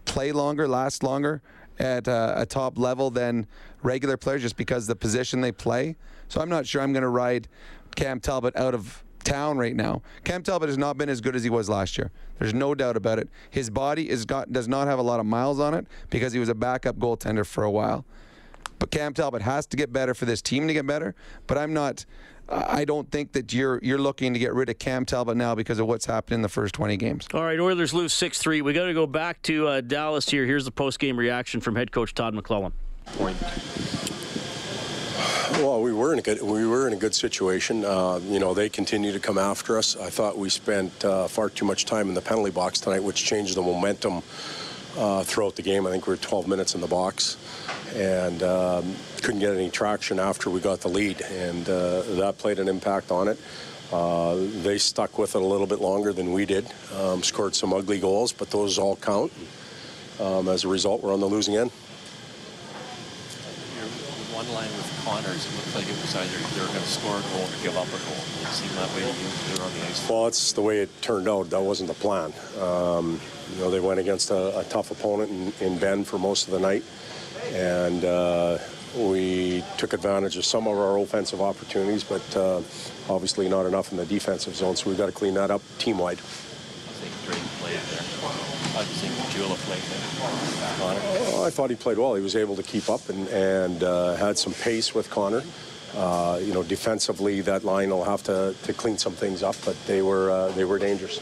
play 0.04 0.32
longer, 0.32 0.66
last 0.66 1.02
longer 1.02 1.40
at 1.78 2.08
uh, 2.08 2.34
a 2.36 2.44
top 2.44 2.78
level 2.78 3.10
than 3.10 3.46
regular 3.82 4.16
players 4.16 4.42
just 4.42 4.56
because 4.56 4.86
the 4.86 4.96
position 4.96 5.40
they 5.40 5.52
play. 5.52 5.96
So 6.28 6.40
I'm 6.40 6.48
not 6.48 6.66
sure 6.66 6.82
I'm 6.82 6.92
going 6.92 7.02
to 7.02 7.08
ride 7.08 7.48
Cam 7.94 8.20
Talbot 8.20 8.56
out 8.56 8.74
of 8.74 9.04
town 9.22 9.58
right 9.58 9.74
now. 9.74 10.02
Cam 10.24 10.42
Talbot 10.42 10.68
has 10.68 10.78
not 10.78 10.98
been 10.98 11.08
as 11.08 11.20
good 11.20 11.36
as 11.36 11.42
he 11.44 11.50
was 11.50 11.68
last 11.68 11.98
year. 11.98 12.10
There's 12.38 12.54
no 12.54 12.74
doubt 12.74 12.96
about 12.96 13.18
it. 13.18 13.28
His 13.50 13.70
body 13.70 14.08
is 14.08 14.24
got 14.24 14.52
does 14.52 14.68
not 14.68 14.88
have 14.88 14.98
a 14.98 15.02
lot 15.02 15.20
of 15.20 15.26
miles 15.26 15.60
on 15.60 15.74
it 15.74 15.86
because 16.10 16.32
he 16.32 16.38
was 16.38 16.48
a 16.48 16.54
backup 16.54 16.96
goaltender 16.96 17.46
for 17.46 17.64
a 17.64 17.70
while. 17.70 18.04
But 18.78 18.90
Cam 18.90 19.14
Talbot 19.14 19.42
has 19.42 19.66
to 19.68 19.76
get 19.76 19.92
better 19.92 20.12
for 20.12 20.24
this 20.24 20.42
team 20.42 20.66
to 20.66 20.74
get 20.74 20.86
better. 20.86 21.14
But 21.46 21.58
I'm 21.58 21.72
not. 21.72 22.04
I 22.48 22.84
don't 22.84 23.10
think 23.10 23.32
that 23.32 23.52
you're 23.52 23.78
you're 23.82 23.98
looking 23.98 24.32
to 24.34 24.38
get 24.38 24.52
rid 24.52 24.68
of 24.68 24.78
Cam 24.78 25.04
Talbot 25.04 25.36
now 25.36 25.54
because 25.54 25.78
of 25.78 25.86
what's 25.86 26.06
happened 26.06 26.34
in 26.34 26.42
the 26.42 26.48
first 26.48 26.74
20 26.74 26.96
games. 26.96 27.28
All 27.32 27.44
right, 27.44 27.58
Oilers 27.60 27.94
lose 27.94 28.12
6 28.12 28.38
3. 28.38 28.60
We 28.60 28.72
got 28.72 28.86
to 28.86 28.94
go 28.94 29.06
back 29.06 29.40
to 29.42 29.68
uh, 29.68 29.80
Dallas 29.80 30.28
here. 30.28 30.44
Here's 30.44 30.64
the 30.64 30.72
post 30.72 30.98
game 30.98 31.16
reaction 31.16 31.60
from 31.60 31.76
head 31.76 31.92
coach 31.92 32.12
Todd 32.12 32.34
McLellan. 32.34 32.72
Well, 35.52 35.82
we 35.82 35.92
were 35.92 36.12
in 36.12 36.18
a 36.18 36.22
good 36.22 36.40
we 36.42 36.66
were 36.66 36.86
in 36.86 36.92
a 36.92 36.96
good 36.96 37.14
situation. 37.14 37.84
Uh, 37.84 38.20
you 38.24 38.38
know, 38.38 38.54
they 38.54 38.68
continue 38.68 39.12
to 39.12 39.20
come 39.20 39.38
after 39.38 39.78
us. 39.78 39.96
I 39.96 40.10
thought 40.10 40.38
we 40.38 40.48
spent 40.48 41.04
uh, 41.04 41.28
far 41.28 41.50
too 41.50 41.64
much 41.64 41.84
time 41.84 42.08
in 42.08 42.14
the 42.14 42.22
penalty 42.22 42.50
box 42.50 42.80
tonight, 42.80 43.02
which 43.02 43.24
changed 43.24 43.54
the 43.54 43.62
momentum 43.62 44.22
uh, 44.96 45.22
throughout 45.24 45.56
the 45.56 45.62
game. 45.62 45.86
I 45.86 45.90
think 45.90 46.06
we 46.06 46.12
were 46.12 46.18
12 46.18 46.48
minutes 46.48 46.74
in 46.74 46.80
the 46.80 46.86
box, 46.86 47.36
and 47.94 48.42
um, 48.42 48.94
couldn't 49.22 49.40
get 49.40 49.54
any 49.54 49.70
traction 49.70 50.18
after 50.18 50.50
we 50.50 50.60
got 50.60 50.80
the 50.80 50.88
lead, 50.88 51.20
and 51.22 51.68
uh, 51.68 52.02
that 52.16 52.38
played 52.38 52.58
an 52.58 52.68
impact 52.68 53.10
on 53.10 53.28
it. 53.28 53.38
Uh, 53.92 54.36
they 54.62 54.78
stuck 54.78 55.18
with 55.18 55.34
it 55.34 55.42
a 55.42 55.44
little 55.44 55.66
bit 55.66 55.80
longer 55.80 56.12
than 56.12 56.32
we 56.32 56.46
did, 56.46 56.66
um, 56.96 57.22
scored 57.22 57.54
some 57.54 57.74
ugly 57.74 58.00
goals, 58.00 58.32
but 58.32 58.50
those 58.50 58.78
all 58.78 58.96
count. 58.96 59.30
Um, 60.18 60.48
as 60.48 60.64
a 60.64 60.68
result, 60.68 61.02
we're 61.02 61.12
on 61.12 61.20
the 61.20 61.26
losing 61.26 61.56
end. 61.56 61.70
Your 63.76 63.86
one 64.34 64.46
Connors, 65.04 65.46
it 65.46 65.56
looked 65.56 65.74
like 65.74 65.88
it 65.88 66.00
was 66.00 66.14
either 66.14 66.38
they 66.54 66.60
were 66.60 66.66
going 66.68 66.78
to 66.78 66.86
score 66.86 67.18
a 67.18 67.22
goal 67.34 67.42
or 67.42 67.62
give 67.62 67.76
up 67.76 67.88
a 67.88 67.98
goal. 68.06 68.22
It 68.42 68.48
seemed 68.54 68.70
that 68.78 68.88
way 68.94 69.02
to 69.02 69.62
on 69.62 69.72
the 69.74 69.86
ice. 69.86 70.08
Well, 70.08 70.26
it's 70.28 70.52
the 70.52 70.60
way 70.60 70.78
it 70.78 71.02
turned 71.02 71.28
out. 71.28 71.50
That 71.50 71.60
wasn't 71.60 71.88
the 71.88 71.94
plan. 71.94 72.32
Um, 72.60 73.20
you 73.52 73.58
know, 73.58 73.70
they 73.70 73.80
went 73.80 73.98
against 73.98 74.30
a, 74.30 74.60
a 74.60 74.64
tough 74.64 74.90
opponent 74.92 75.30
in, 75.60 75.66
in, 75.66 75.78
Benn 75.78 76.04
for 76.04 76.18
most 76.18 76.46
of 76.46 76.52
the 76.52 76.60
night, 76.60 76.84
and 77.52 78.04
uh, 78.04 78.58
we 78.96 79.64
took 79.76 79.92
advantage 79.92 80.36
of 80.36 80.44
some 80.44 80.66
of 80.66 80.78
our 80.78 80.98
offensive 80.98 81.40
opportunities, 81.40 82.04
but 82.04 82.36
uh, 82.36 82.60
obviously 83.08 83.48
not 83.48 83.66
enough 83.66 83.90
in 83.90 83.98
the 83.98 84.06
defensive 84.06 84.54
zone. 84.54 84.76
So 84.76 84.88
we've 84.88 84.98
got 84.98 85.06
to 85.06 85.12
clean 85.12 85.34
that 85.34 85.50
up 85.50 85.62
team 85.78 85.98
wide. 85.98 86.18
I 86.18 86.94
think 87.02 87.12
Drake 87.26 87.48
played 87.58 87.80
there. 87.90 88.06
I 88.78 88.84
think 89.48 89.82
Jula. 89.82 90.32
Connor? 90.78 91.00
Oh, 91.34 91.44
I 91.44 91.50
thought 91.50 91.70
he 91.70 91.76
played 91.76 91.98
well. 91.98 92.14
He 92.14 92.22
was 92.22 92.36
able 92.36 92.56
to 92.56 92.62
keep 92.62 92.88
up 92.88 93.08
and, 93.08 93.28
and 93.28 93.82
uh, 93.82 94.14
had 94.16 94.38
some 94.38 94.52
pace 94.52 94.94
with 94.94 95.10
Connor. 95.10 95.42
Uh, 95.94 96.40
you 96.42 96.54
know, 96.54 96.62
defensively, 96.62 97.40
that 97.42 97.64
line 97.64 97.90
will 97.90 98.04
have 98.04 98.22
to, 98.22 98.54
to 98.62 98.72
clean 98.72 98.96
some 98.96 99.12
things 99.12 99.42
up, 99.42 99.56
but 99.64 99.76
they 99.86 100.00
were 100.00 100.30
uh, 100.30 100.48
they 100.52 100.64
were 100.64 100.78
dangerous. 100.78 101.20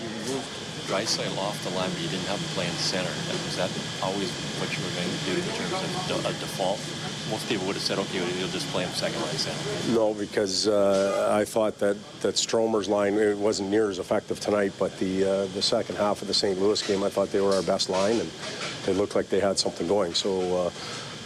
You 0.00 0.08
moved 0.32 0.46
Draisaitl 0.88 1.36
off 1.36 1.62
the 1.64 1.70
line, 1.76 1.90
but 1.90 2.00
you 2.00 2.08
didn't 2.08 2.24
have 2.26 2.40
him 2.40 2.48
play 2.56 2.66
in 2.66 2.72
center. 2.72 3.12
Was 3.44 3.56
that 3.56 3.70
always 4.02 4.32
what 4.56 4.72
you 4.72 4.80
were 4.80 4.94
going 4.96 5.12
to 5.12 5.22
do 5.28 5.36
in 5.36 5.44
terms 5.52 6.10
of 6.10 6.24
a 6.24 6.32
default? 6.40 6.80
Most 7.30 7.48
people 7.48 7.66
would 7.66 7.76
have 7.76 7.82
said, 7.82 7.98
okay, 7.98 8.18
you'll 8.38 8.48
just 8.48 8.66
play 8.68 8.84
him 8.84 8.90
second 8.90 9.20
line 9.20 9.34
center. 9.34 9.94
No, 9.94 10.14
because 10.14 10.66
uh, 10.66 11.30
I 11.32 11.44
thought 11.44 11.78
that, 11.78 11.96
that 12.20 12.34
Stromer's 12.34 12.88
line 12.88 13.14
it 13.14 13.36
wasn't 13.36 13.70
near 13.70 13.90
as 13.90 13.98
effective 13.98 14.40
tonight, 14.40 14.72
but 14.78 14.96
the 14.98 15.24
uh, 15.24 15.46
the 15.46 15.62
second 15.62 15.96
half 15.96 16.22
of 16.22 16.28
the 16.28 16.34
St. 16.34 16.58
Louis 16.58 16.80
game, 16.86 17.02
I 17.02 17.08
thought 17.08 17.30
they 17.30 17.40
were 17.40 17.54
our 17.54 17.62
best 17.62 17.90
line, 17.90 18.20
and 18.20 18.30
they 18.84 18.94
looked 18.94 19.14
like 19.14 19.28
they 19.28 19.40
had 19.40 19.58
something 19.58 19.86
going. 19.86 20.14
So. 20.14 20.66
Uh, 20.66 20.70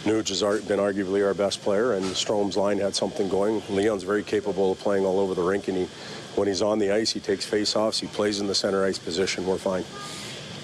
Nuge 0.03 0.27
has 0.27 0.41
been 0.67 0.79
arguably 0.79 1.25
our 1.25 1.33
best 1.33 1.61
player, 1.61 1.93
and 1.93 2.03
Strome's 2.03 2.57
line 2.57 2.77
had 2.77 2.93
something 2.93 3.29
going. 3.29 3.63
Leon's 3.69 4.03
very 4.03 4.21
capable 4.21 4.73
of 4.73 4.79
playing 4.79 5.05
all 5.05 5.17
over 5.17 5.33
the 5.33 5.41
rink, 5.41 5.69
and 5.69 5.77
he, 5.77 5.87
when 6.35 6.45
he's 6.49 6.61
on 6.61 6.77
the 6.77 6.91
ice, 6.91 7.11
he 7.13 7.21
takes 7.21 7.45
face-offs. 7.45 8.01
He 8.01 8.07
plays 8.07 8.41
in 8.41 8.47
the 8.47 8.53
center 8.53 8.83
ice 8.83 8.99
position. 8.99 9.47
We're 9.47 9.57
fine. 9.57 9.85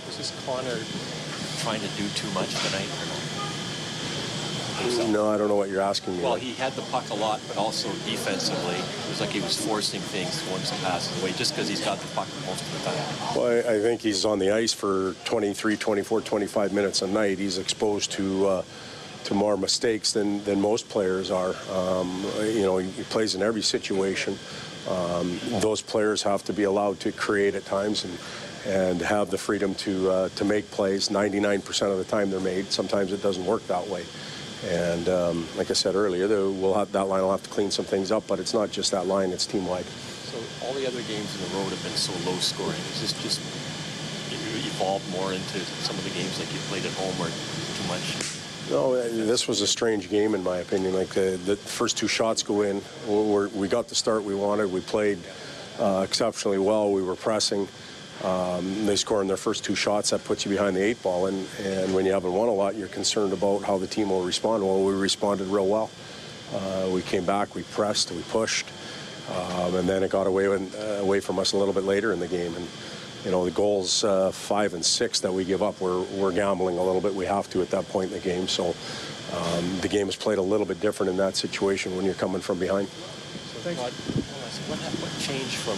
Was 0.07 0.17
this 0.17 0.45
Connor 0.45 0.77
trying 1.63 1.79
to 1.79 1.87
do 1.95 2.05
too 2.15 2.29
much 2.31 2.49
tonight? 2.65 3.18
Himself? 4.81 5.09
No, 5.09 5.29
I 5.29 5.37
don't 5.37 5.47
know 5.47 5.55
what 5.55 5.69
you're 5.69 5.81
asking 5.81 6.17
me. 6.17 6.23
Well, 6.23 6.35
he 6.35 6.53
had 6.53 6.73
the 6.73 6.81
puck 6.83 7.09
a 7.09 7.15
lot, 7.15 7.39
but 7.47 7.57
also 7.57 7.89
defensively, 8.05 8.75
it 8.75 9.09
was 9.09 9.21
like 9.21 9.29
he 9.29 9.41
was 9.41 9.59
forcing 9.65 10.01
things 10.01 10.39
he 10.67 10.85
passes 10.85 11.21
away 11.21 11.31
just 11.33 11.53
because 11.53 11.67
he's 11.69 11.83
got 11.83 11.99
the 11.99 12.07
puck 12.15 12.27
most 12.45 12.61
of 12.61 12.71
the 12.73 12.89
time. 12.89 13.37
Well, 13.37 13.59
I 13.59 13.79
think 13.79 14.01
he's 14.01 14.25
on 14.25 14.39
the 14.39 14.51
ice 14.51 14.73
for 14.73 15.15
23, 15.25 15.77
24, 15.77 16.21
25 16.21 16.73
minutes 16.73 17.01
a 17.01 17.07
night. 17.07 17.39
He's 17.39 17.57
exposed 17.57 18.11
to 18.13 18.47
uh, 18.47 18.63
to 19.25 19.33
more 19.33 19.57
mistakes 19.57 20.13
than, 20.13 20.43
than 20.43 20.59
most 20.59 20.87
players 20.89 21.29
are. 21.29 21.53
Um, 21.71 22.25
you 22.41 22.61
know, 22.61 22.77
he, 22.77 22.89
he, 22.91 23.03
plays 23.03 23.35
in 23.35 23.43
every 23.43 23.61
situation. 23.61 24.37
Um, 24.89 25.39
those 25.59 25.81
players 25.81 26.23
have 26.23 26.43
to 26.45 26.53
be 26.53 26.63
allowed 26.63 26.99
to 27.01 27.11
create 27.11 27.55
at 27.55 27.65
times 27.65 28.05
and 28.05 28.17
and 28.65 29.01
have 29.01 29.29
the 29.29 29.37
freedom 29.37 29.73
to 29.75 30.09
uh, 30.09 30.29
to 30.29 30.45
make 30.45 30.69
plays. 30.71 31.09
99% 31.09 31.91
of 31.91 31.97
the 31.97 32.03
time 32.03 32.29
they're 32.29 32.39
made. 32.39 32.71
Sometimes 32.71 33.11
it 33.11 33.21
doesn't 33.21 33.45
work 33.45 33.65
that 33.67 33.87
way. 33.87 34.03
And 34.67 35.07
um, 35.07 35.47
like 35.55 35.69
I 35.69 35.73
said 35.73 35.95
earlier, 35.95 36.27
we'll 36.27 36.73
have, 36.73 36.91
that 36.91 37.05
line 37.05 37.21
will 37.21 37.31
have 37.31 37.43
to 37.43 37.49
clean 37.49 37.71
some 37.71 37.85
things 37.85 38.11
up, 38.11 38.27
but 38.27 38.39
it's 38.39 38.53
not 38.53 38.71
just 38.71 38.91
that 38.91 39.07
line, 39.07 39.31
it's 39.31 39.45
team 39.45 39.65
wide. 39.65 39.85
So 39.85 40.37
all 40.65 40.73
the 40.73 40.85
other 40.85 41.01
games 41.03 41.33
in 41.35 41.49
the 41.49 41.57
road 41.57 41.69
have 41.69 41.81
been 41.81 41.93
so 41.93 42.11
low 42.29 42.37
scoring. 42.37 42.79
Is 42.91 43.01
this 43.01 43.13
just 43.23 43.39
evolved 44.79 45.09
more 45.11 45.33
into 45.33 45.59
some 45.59 45.97
of 45.97 46.03
the 46.05 46.09
games 46.11 46.39
like 46.39 46.51
you 46.53 46.59
played 46.69 46.85
at 46.85 46.93
home 46.93 47.13
or 47.19 47.29
too 47.29 47.87
much? 47.87 48.15
No, 48.69 48.93
uh, 48.93 49.03
this 49.09 49.47
was 49.47 49.61
a 49.61 49.67
strange 49.67 50.09
game 50.09 50.35
in 50.35 50.43
my 50.43 50.57
opinion. 50.59 50.93
Like 50.93 51.09
the, 51.09 51.39
the 51.43 51.57
first 51.57 51.97
two 51.97 52.07
shots 52.07 52.43
go 52.43 52.61
in, 52.61 52.81
we 53.07 53.47
we 53.47 53.67
got 53.67 53.87
the 53.87 53.95
start 53.95 54.23
we 54.23 54.35
wanted. 54.35 54.71
We 54.71 54.81
played 54.81 55.19
uh, 55.79 56.05
exceptionally 56.07 56.59
well. 56.59 56.91
We 56.91 57.03
were 57.03 57.15
pressing. 57.15 57.67
Um, 58.23 58.85
they 58.85 58.97
score 58.97 59.21
in 59.21 59.27
their 59.27 59.37
first 59.37 59.63
two 59.63 59.75
shots, 59.75 60.09
that 60.09 60.23
puts 60.25 60.45
you 60.45 60.51
behind 60.51 60.75
the 60.75 60.83
eight 60.83 61.01
ball. 61.01 61.27
And, 61.27 61.47
and 61.61 61.93
when 61.93 62.05
you 62.05 62.11
haven't 62.11 62.33
won 62.33 62.49
a 62.49 62.53
lot, 62.53 62.75
you're 62.75 62.89
concerned 62.89 63.33
about 63.33 63.63
how 63.63 63.77
the 63.77 63.87
team 63.87 64.09
will 64.09 64.23
respond. 64.23 64.63
Well, 64.63 64.83
we 64.83 64.93
responded 64.93 65.47
real 65.47 65.67
well. 65.67 65.89
Uh, 66.53 66.89
we 66.91 67.01
came 67.01 67.25
back, 67.25 67.55
we 67.55 67.63
pressed, 67.63 68.11
we 68.11 68.21
pushed, 68.23 68.65
um, 69.31 69.75
and 69.75 69.87
then 69.87 70.01
it 70.03 70.09
got 70.09 70.25
away, 70.25 70.47
when, 70.47 70.69
uh, 70.79 70.97
away 70.99 71.19
from 71.19 71.37
us 71.37 71.53
a 71.53 71.57
little 71.57 71.73
bit 71.73 71.83
later 71.83 72.11
in 72.11 72.19
the 72.19 72.27
game. 72.27 72.55
And 72.55 72.67
you 73.23 73.31
know 73.31 73.43
the 73.43 73.51
goals 73.51 74.03
uh, 74.03 74.31
five 74.31 74.73
and 74.73 74.83
six 74.83 75.19
that 75.19 75.33
we 75.33 75.43
give 75.43 75.61
up, 75.61 75.79
we're, 75.81 76.01
we're 76.15 76.31
gambling 76.31 76.77
a 76.77 76.83
little 76.83 77.01
bit. 77.01 77.13
We 77.13 77.25
have 77.25 77.49
to 77.51 77.61
at 77.61 77.69
that 77.71 77.87
point 77.89 78.11
in 78.11 78.17
the 78.17 78.23
game. 78.23 78.47
So 78.47 78.73
um, 79.35 79.79
the 79.81 79.89
game 79.89 80.09
is 80.09 80.15
played 80.15 80.37
a 80.37 80.41
little 80.41 80.65
bit 80.65 80.79
different 80.79 81.11
in 81.11 81.17
that 81.17 81.35
situation 81.35 81.95
when 81.95 82.05
you're 82.05 82.15
coming 82.15 82.41
from 82.41 82.59
behind. 82.59 82.87
So 82.87 83.71
what, 83.75 83.91
what 84.79 85.11
changed 85.19 85.57
from 85.57 85.77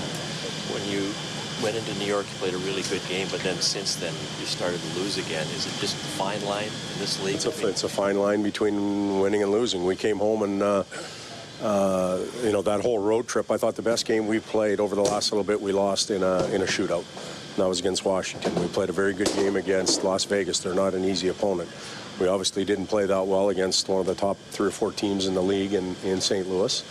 when 0.71 0.87
you 0.87 1.11
went 1.61 1.75
into 1.75 1.93
New 1.99 2.05
York, 2.05 2.25
you 2.29 2.35
played 2.39 2.53
a 2.53 2.57
really 2.59 2.81
good 2.83 3.01
game, 3.07 3.27
but 3.31 3.41
then 3.41 3.55
since 3.57 3.95
then 3.95 4.13
you 4.39 4.45
started 4.45 4.79
to 4.81 4.99
lose 4.99 5.17
again. 5.17 5.45
Is 5.55 5.65
it 5.65 5.79
just 5.79 5.95
a 5.95 6.07
fine 6.17 6.43
line 6.45 6.65
in 6.65 6.99
this 6.99 7.21
league? 7.23 7.35
It's 7.35 7.45
a, 7.45 7.67
it's 7.67 7.83
a 7.83 7.89
fine 7.89 8.17
line 8.17 8.43
between 8.43 9.19
winning 9.19 9.43
and 9.43 9.51
losing. 9.51 9.85
We 9.85 9.95
came 9.95 10.17
home 10.17 10.43
and. 10.43 10.61
Uh, 10.61 10.83
uh, 11.61 12.19
you 12.43 12.51
know 12.51 12.63
that 12.63 12.81
whole 12.81 12.97
road 12.97 13.27
trip. 13.27 13.51
I 13.51 13.57
thought 13.57 13.75
the 13.75 13.83
best 13.83 14.07
game 14.07 14.25
we 14.25 14.39
played 14.39 14.79
over 14.79 14.95
the 14.95 15.03
last 15.03 15.31
little 15.31 15.43
bit 15.43 15.61
we 15.61 15.71
lost 15.71 16.09
in 16.09 16.23
a 16.23 16.45
in 16.47 16.63
a 16.63 16.65
shootout. 16.65 17.05
And 17.51 17.57
that 17.57 17.67
was 17.67 17.79
against 17.79 18.03
Washington. 18.03 18.55
We 18.55 18.67
played 18.67 18.89
a 18.89 18.93
very 18.93 19.13
good 19.13 19.31
game 19.35 19.57
against 19.57 20.03
Las 20.03 20.23
Vegas. 20.23 20.59
They're 20.59 20.73
not 20.73 20.95
an 20.95 21.05
easy 21.05 21.27
opponent. 21.27 21.69
We 22.19 22.27
obviously 22.27 22.65
didn't 22.65 22.87
play 22.87 23.05
that 23.05 23.27
well 23.27 23.49
against 23.49 23.89
one 23.89 23.99
of 23.99 24.05
the 24.05 24.15
top 24.15 24.37
three 24.49 24.69
or 24.69 24.71
four 24.71 24.91
teams 24.91 25.27
in 25.27 25.33
the 25.33 25.41
league 25.41 25.73
in, 25.73 25.95
in 26.03 26.21
St. 26.21 26.47
Louis. 26.47 26.83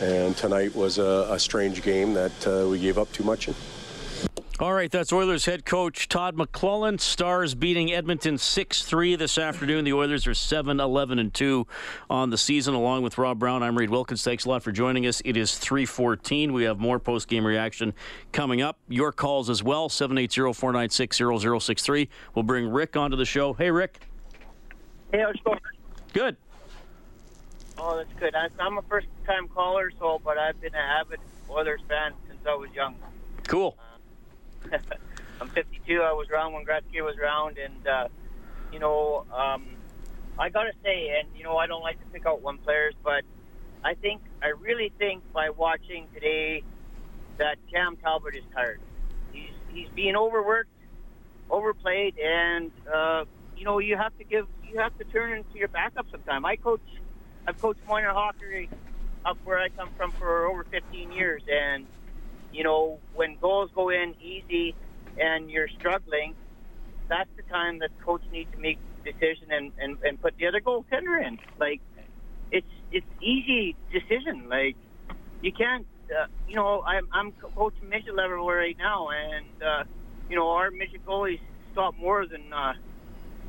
And 0.00 0.36
tonight 0.36 0.76
was 0.76 0.98
a, 0.98 1.28
a 1.30 1.38
strange 1.38 1.82
game 1.82 2.14
that 2.14 2.46
uh, 2.46 2.68
we 2.68 2.78
gave 2.78 2.98
up 2.98 3.10
too 3.12 3.24
much 3.24 3.48
in. 3.48 3.54
All 4.58 4.72
right, 4.72 4.90
that's 4.90 5.12
Oilers 5.12 5.44
head 5.44 5.66
coach 5.66 6.08
Todd 6.08 6.34
McLellan. 6.34 6.98
Stars 6.98 7.54
beating 7.54 7.92
Edmonton 7.92 8.36
6-3 8.36 9.18
this 9.18 9.36
afternoon. 9.36 9.84
The 9.84 9.92
Oilers 9.92 10.26
are 10.26 10.30
7-11 10.30 11.20
and 11.20 11.34
2 11.34 11.66
on 12.08 12.30
the 12.30 12.38
season 12.38 12.72
along 12.72 13.02
with 13.02 13.18
Rob 13.18 13.38
Brown. 13.38 13.62
I'm 13.62 13.76
Reed 13.76 13.90
Wilkins. 13.90 14.24
Thanks 14.24 14.46
a 14.46 14.48
lot 14.48 14.62
for 14.62 14.72
joining 14.72 15.06
us. 15.06 15.20
It 15.26 15.36
is 15.36 15.58
3:14. 15.58 16.54
We 16.54 16.64
have 16.64 16.78
more 16.78 16.98
post-game 16.98 17.46
reaction 17.46 17.92
coming 18.32 18.62
up. 18.62 18.78
Your 18.88 19.12
calls 19.12 19.50
as 19.50 19.62
well 19.62 19.90
780-496-0063. 19.90 22.08
We'll 22.34 22.42
bring 22.42 22.66
Rick 22.66 22.96
onto 22.96 23.18
the 23.18 23.26
show. 23.26 23.52
Hey 23.52 23.70
Rick. 23.70 24.00
Hey, 25.12 25.20
how's 25.20 25.34
it 25.34 25.44
going? 25.44 25.60
Good. 26.14 26.38
Oh, 27.76 27.98
that's 27.98 28.18
good. 28.18 28.34
I'm 28.34 28.78
a 28.78 28.82
first-time 28.88 29.48
caller, 29.48 29.92
so 29.98 30.18
but 30.24 30.38
I've 30.38 30.58
been 30.62 30.74
an 30.74 30.80
avid 30.80 31.20
Oilers 31.50 31.82
fan 31.86 32.14
since 32.26 32.40
I 32.48 32.54
was 32.54 32.70
young. 32.74 32.94
Cool. 33.46 33.76
I'm 35.40 35.48
52. 35.48 36.02
I 36.02 36.12
was 36.12 36.28
around 36.30 36.52
when 36.52 36.64
Gretzky 36.64 37.02
was 37.02 37.16
around, 37.16 37.58
and 37.58 37.86
uh, 37.86 38.08
you 38.72 38.78
know, 38.78 39.24
um, 39.32 39.66
I 40.38 40.48
gotta 40.48 40.72
say, 40.82 41.18
and 41.18 41.28
you 41.36 41.44
know, 41.44 41.56
I 41.56 41.66
don't 41.66 41.82
like 41.82 41.98
to 42.00 42.06
pick 42.06 42.26
out 42.26 42.42
one 42.42 42.58
players, 42.58 42.94
but 43.02 43.22
I 43.84 43.94
think 43.94 44.22
I 44.42 44.48
really 44.48 44.92
think 44.98 45.22
by 45.32 45.50
watching 45.50 46.08
today 46.14 46.62
that 47.38 47.58
Cam 47.70 47.96
Talbot 47.96 48.34
is 48.34 48.44
tired. 48.54 48.80
He's 49.32 49.52
he's 49.72 49.88
being 49.90 50.16
overworked, 50.16 50.70
overplayed, 51.50 52.18
and 52.18 52.70
uh, 52.92 53.24
you 53.56 53.64
know, 53.64 53.78
you 53.78 53.96
have 53.96 54.16
to 54.18 54.24
give 54.24 54.46
you 54.64 54.78
have 54.78 54.96
to 54.98 55.04
turn 55.04 55.32
into 55.32 55.58
your 55.58 55.68
backup 55.68 56.06
sometime. 56.10 56.44
I 56.44 56.56
coach, 56.56 56.80
I've 57.46 57.60
coached 57.60 57.80
minor 57.88 58.12
hockey 58.12 58.68
up 59.24 59.38
where 59.44 59.58
I 59.58 59.68
come 59.70 59.90
from 59.96 60.12
for 60.12 60.46
over 60.46 60.64
15 60.64 61.12
years, 61.12 61.42
and 61.50 61.86
you 62.52 62.64
know, 62.64 62.98
when 63.14 63.36
goals 63.40 63.70
go 63.74 63.90
in 63.90 64.14
easy 64.20 64.74
and 65.18 65.50
you're 65.50 65.68
struggling, 65.78 66.34
that's 67.08 67.30
the 67.36 67.42
time 67.42 67.78
that 67.80 67.90
coach 68.04 68.22
needs 68.32 68.50
to 68.52 68.58
make 68.58 68.78
decision 69.04 69.50
and, 69.50 69.72
and, 69.78 69.98
and 70.04 70.20
put 70.20 70.34
the 70.38 70.46
other 70.46 70.60
goaltender 70.60 71.24
in. 71.24 71.38
Like, 71.58 71.80
it's 72.50 72.66
it's 72.92 73.06
easy 73.20 73.76
decision. 73.92 74.48
Like, 74.48 74.76
you 75.42 75.52
can't, 75.52 75.86
uh, 76.10 76.26
you 76.48 76.56
know, 76.56 76.82
I'm, 76.82 77.08
I'm 77.12 77.32
coaching 77.32 77.88
midget 77.88 78.14
level 78.14 78.46
right 78.46 78.76
now, 78.78 79.08
and, 79.10 79.62
uh, 79.62 79.84
you 80.30 80.36
know, 80.36 80.48
our 80.50 80.70
midget 80.70 81.04
goalies 81.04 81.40
stop 81.72 81.94
more 81.98 82.26
than, 82.26 82.52
uh, 82.52 82.72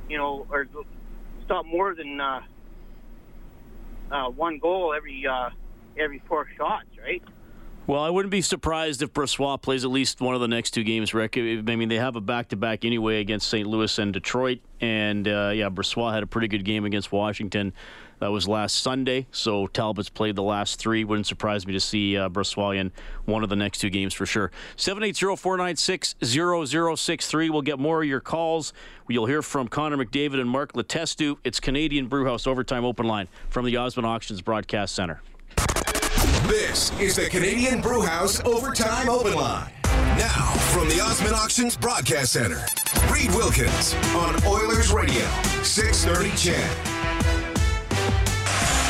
you 0.10 0.18
know, 0.18 0.46
or 0.50 0.68
stop 1.46 1.66
more 1.66 1.96
than 1.96 2.20
uh, 2.20 2.42
uh, 4.12 4.30
one 4.30 4.60
goal 4.60 4.94
every 4.96 5.25
uh, 5.25 5.50
every 5.98 6.22
four 6.27 6.48
shots, 6.58 6.88
right? 7.01 7.24
Well, 7.88 8.01
I 8.01 8.10
wouldn't 8.10 8.32
be 8.32 8.41
surprised 8.41 9.01
if 9.01 9.13
Brossoit 9.13 9.62
plays 9.62 9.86
at 9.86 9.91
least 9.91 10.20
one 10.20 10.36
of 10.36 10.41
the 10.41 10.48
next 10.50 10.72
two 10.72 10.84
games, 10.84 11.13
Rick. 11.13 11.38
I 11.38 11.62
mean, 11.62 11.88
they 11.88 11.96
have 11.96 12.17
a 12.17 12.22
back 12.22 12.50
to 12.50 12.58
back 12.58 12.84
anyway 12.84 13.22
against 13.22 13.48
St. 13.48 13.65
Louis 13.65 13.98
and 13.98 14.12
Detroit. 14.12 14.60
And 14.82 15.25
uh, 15.25 15.53
yeah, 15.56 15.70
Brossoit 15.70 16.13
had 16.13 16.22
a 16.22 16.27
pretty 16.27 16.50
good 16.50 16.65
game 16.65 16.84
against 16.84 17.13
Washington. 17.13 17.72
That 18.20 18.32
was 18.32 18.46
last 18.46 18.82
Sunday, 18.82 19.27
so 19.32 19.67
Talbot's 19.67 20.10
played 20.10 20.36
the 20.36 20.44
last 20.44 20.79
three. 20.79 21.06
Wouldn't 21.06 21.27
surprise 21.27 21.65
me 21.65 21.72
to 21.74 21.79
see 21.79 22.17
uh, 22.17 22.29
in 22.72 22.91
one 23.24 23.44
of 23.44 23.50
the 23.50 23.56
next 23.56 23.77
two 23.77 23.89
games 23.89 24.13
for 24.13 24.25
sure. 24.25 24.51
780-496-0063. 24.75 27.50
We'll 27.51 27.62
get 27.62 27.79
more 27.79 28.01
of 28.01 28.10
your 28.10 28.20
calls. 28.20 28.74
You'll 29.08 29.27
hear 29.27 29.41
from 29.41 29.70
Connor 29.70 29.96
McDavid 29.96 30.41
and 30.41 30.50
Mark 30.50 30.74
Letestu. 30.74 31.38
It's 31.46 31.62
Canadian 31.62 32.08
Brewhouse 32.08 32.48
Overtime 32.48 32.84
Open 32.84 33.06
Line 33.06 33.29
from 33.50 33.63
the 33.65 33.77
Osmond 33.77 34.08
Auctions 34.08 34.41
Broadcast 34.41 34.94
Center. 34.94 35.22
This 36.48 36.98
is 36.98 37.18
the 37.18 37.27
Canadian 37.27 37.82
Brewhouse 37.82 38.42
Overtime 38.46 39.10
Open 39.10 39.34
Line. 39.34 39.70
Now, 40.16 40.56
from 40.72 40.88
the 40.88 41.01
Osmond 41.01 41.36
Auctions 41.36 41.75
Broadcast 41.75 42.32
Center, 42.32 42.63
Reed 43.12 43.32
Wilkins 43.36 43.94
on 44.16 44.34
Oilers 44.46 44.94
Radio, 44.94 45.27
630 45.62 46.32
CHED. 46.39 46.56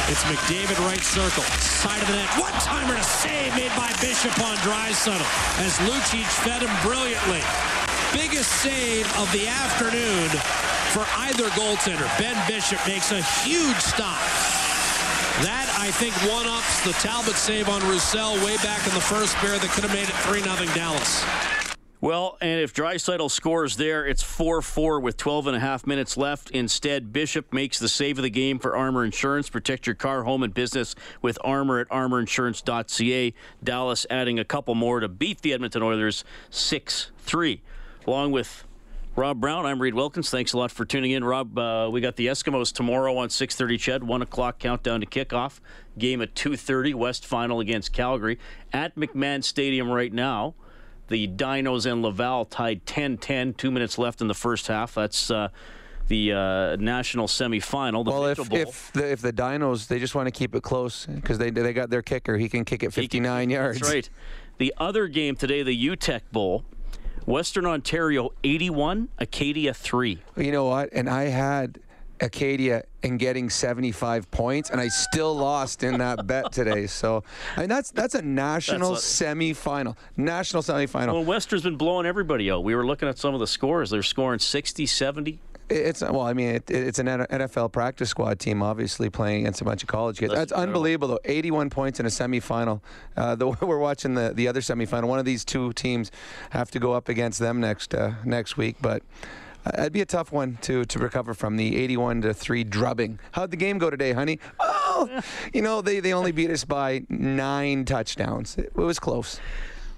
It's 0.06 0.24
McDavid 0.30 0.78
right 0.86 1.02
circle, 1.02 1.42
side 1.42 2.00
of 2.00 2.08
the 2.08 2.14
net. 2.14 2.30
One 2.38 2.54
timer 2.62 2.96
to 2.96 3.04
save 3.04 3.56
made 3.56 3.74
by 3.74 3.90
Bishop 4.02 4.38
on 4.38 4.56
Draisaitl 4.58 5.18
as 5.66 5.78
Lucic 5.90 6.30
fed 6.46 6.62
him 6.62 6.70
brilliantly. 6.86 7.42
Biggest 8.14 8.52
save 8.62 9.08
of 9.18 9.32
the 9.34 9.48
afternoon 9.48 10.30
for 10.94 11.04
either 11.26 11.50
goaltender. 11.58 12.08
Ben 12.20 12.38
Bishop 12.48 12.80
makes 12.86 13.12
a 13.12 13.22
huge 13.42 13.78
stop. 13.78 14.22
That, 15.44 15.70
I 15.80 15.92
think, 15.92 16.16
one-ups 16.34 16.84
the 16.84 16.94
Talbot 16.94 17.36
save 17.36 17.70
on 17.70 17.82
Roussel 17.84 18.44
way 18.44 18.58
back 18.58 18.88
in 18.88 18.94
the 18.96 19.02
first 19.02 19.36
period 19.36 19.62
that 19.62 19.70
could 19.70 19.84
have 19.84 19.94
made 19.94 20.10
it 20.10 20.16
3-0 20.26 20.74
Dallas. 20.74 21.24
Well, 22.02 22.40
and 22.42 22.60
if 22.60 22.74
Draisaitl 22.74 23.30
scores 23.30 23.78
there, 23.78 24.04
it's 24.04 24.24
4 24.24 24.64
4 24.64 25.00
with 25.00 25.16
12 25.16 25.46
and 25.46 25.56
a 25.56 25.60
half 25.60 25.86
minutes 25.86 26.18
left. 26.18 26.50
Instead, 26.50 27.14
Bishop 27.14 27.54
makes 27.54 27.78
the 27.78 27.88
save 27.88 28.18
of 28.18 28.24
the 28.24 28.32
game 28.32 28.58
for 28.58 28.76
Armor 28.76 29.06
Insurance. 29.06 29.48
Protect 29.48 29.86
your 29.86 29.94
car, 29.96 30.24
home, 30.24 30.42
and 30.42 30.56
business 30.56 30.96
with 31.22 31.38
Armor 31.44 31.82
at 31.82 31.90
armorinsurance.ca. 31.90 33.34
Dallas 33.64 34.08
adding 34.10 34.40
a 34.40 34.46
couple 34.46 34.74
more 34.74 35.00
to 35.00 35.08
beat 35.08 35.42
the 35.42 35.54
Edmonton 35.54 35.84
Oilers 35.84 36.24
6 36.50 37.12
3. 37.20 37.62
Along 38.08 38.32
with 38.32 38.66
Rob 39.18 39.42
Brown, 39.42 39.66
I'm 39.66 39.82
Reed 39.82 39.96
Wilkins. 39.96 40.30
Thanks 40.30 40.54
a 40.54 40.58
lot 40.58 40.72
for 40.72 40.86
tuning 40.86 41.12
in. 41.12 41.24
Rob, 41.24 41.58
uh, 41.58 41.90
we 41.92 42.00
got 42.00 42.16
the 42.16 42.28
Eskimos 42.28 42.72
tomorrow 42.72 43.18
on 43.18 43.28
6.30 43.28 43.80
CHED, 43.80 44.04
1 44.04 44.22
o'clock 44.22 44.60
countdown 44.60 45.02
to 45.02 45.08
kickoff. 45.08 45.60
Game 45.98 46.22
at 46.22 46.36
2.30, 46.36 46.94
West 46.94 47.26
Final 47.26 47.60
against 47.60 47.92
Calgary. 47.92 48.38
At 48.72 48.96
McMahon 48.96 49.44
Stadium 49.44 49.90
right 49.90 50.14
now– 50.14 50.56
the 51.08 51.28
Dinos 51.28 51.90
and 51.90 52.02
Laval 52.02 52.46
tied 52.46 52.86
10-10, 52.86 53.58
two 53.58 53.72
minutes 53.72 53.98
left 53.98 54.22
in 54.22 54.28
the 54.28 54.34
first 54.34 54.68
half. 54.68 54.94
That's 54.94 55.32
uh, 55.32 55.50
the 56.08 56.34
uh, 56.34 56.76
national 56.78 57.28
semifinal. 57.28 58.04
The 58.04 58.12
well, 58.12 58.26
if, 58.26 58.40
if 58.52 58.92
the, 58.94 59.12
if 59.12 59.22
the 59.22 59.34
Dinos 59.34 59.88
they 59.88 60.00
just 60.00 60.16
want 60.16 60.28
to 60.28 60.32
keep 60.32 60.56
it 60.56 60.64
close 60.64 61.06
because 61.06 61.38
they 61.38 61.50
they 61.50 61.74
got 61.74 61.90
their 61.90 62.02
kicker, 62.02 62.38
he 62.38 62.50
can 62.50 62.66
kick 62.66 62.84
it 62.84 62.94
59 62.94 63.44
can, 63.44 63.50
yards. 63.50 63.80
That's 63.80 63.94
right. 63.94 64.10
The 64.58 64.74
other 64.78 65.08
game 65.08 65.36
today, 65.36 65.64
the 65.64 65.88
Uteck 65.88 66.22
Bowl. 66.32 66.66
Western 67.28 67.66
Ontario 67.66 68.32
81, 68.46 69.10
Acadia 69.20 69.74
3. 69.74 70.20
You 70.38 70.52
know 70.52 70.66
what? 70.66 70.90
And 70.94 71.10
I 71.10 71.24
had 71.24 71.78
Acadia 72.22 72.84
and 73.04 73.20
getting 73.20 73.50
75 73.50 74.32
points, 74.32 74.70
and 74.70 74.80
I 74.80 74.88
still 74.88 75.36
lost 75.36 75.84
in 75.84 75.98
that 76.00 76.26
bet 76.26 76.52
today. 76.52 76.88
So, 76.98 77.24
I 77.56 77.62
mean, 77.62 77.70
that's 77.70 77.92
that's 77.92 78.16
a 78.16 78.22
national 78.22 78.94
that's 78.94 79.04
semifinal. 79.04 79.98
National 80.16 80.64
semifinal. 80.64 81.14
Well, 81.14 81.26
Western's 81.26 81.64
been 81.64 81.76
blowing 81.76 82.06
everybody 82.06 82.50
out. 82.50 82.64
We 82.64 82.76
were 82.76 82.86
looking 82.86 83.10
at 83.10 83.20
some 83.20 83.34
of 83.34 83.40
the 83.42 83.46
scores. 83.46 83.90
They're 83.90 84.02
scoring 84.04 84.40
60, 84.40 84.86
70. 84.86 85.40
It's 85.70 86.02
well, 86.02 86.22
I 86.22 86.34
mean, 86.34 86.56
it, 86.56 86.70
it's 86.70 87.00
an 87.00 87.08
NFL 87.08 87.72
practice 87.72 88.10
squad 88.10 88.40
team, 88.40 88.64
obviously 88.64 89.10
playing 89.10 89.42
against 89.42 89.62
a 89.62 89.66
bunch 89.66 89.84
of 89.84 89.90
college 89.90 90.18
kids. 90.18 90.34
That's, 90.34 90.52
That's 90.52 90.62
unbelievable, 90.62 91.10
though. 91.10 91.20
81 91.26 91.70
points 91.70 92.00
in 92.00 92.06
a 92.06 92.10
semifinal. 92.10 92.82
Uh, 93.18 93.36
the, 93.36 93.48
we're 93.62 93.78
watching 93.78 94.14
the 94.14 94.32
the 94.34 94.48
other 94.48 94.62
semifinal. 94.62 95.06
One 95.08 95.20
of 95.20 95.26
these 95.26 95.44
two 95.44 95.74
teams 95.74 96.12
have 96.52 96.72
to 96.72 96.80
go 96.80 96.94
up 96.94 97.10
against 97.10 97.40
them 97.40 97.60
next 97.60 97.94
uh, 97.94 98.14
next 98.24 98.58
week, 98.58 98.78
but. 98.82 99.04
That'd 99.76 99.92
be 99.92 100.00
a 100.00 100.06
tough 100.06 100.32
one 100.32 100.60
to 100.62 100.86
to 100.86 101.00
recover 101.00 101.34
from 101.34 101.58
the 101.58 101.76
81 101.76 102.22
to 102.22 102.34
three 102.34 102.64
drubbing. 102.64 103.20
How'd 103.32 103.52
the 103.52 103.58
game 103.58 103.80
go 103.80 103.90
today, 103.90 104.14
honey? 104.14 104.40
Oh, 104.62 105.22
you 105.54 105.62
know 105.62 105.82
they 105.82 106.00
they 106.00 106.14
only 106.14 106.32
beat 106.32 106.50
us 106.52 106.64
by 106.64 107.04
nine 107.10 107.84
touchdowns. 107.84 108.58
It, 108.58 108.68
it 108.68 108.78
was 108.78 108.98
close. 108.98 109.42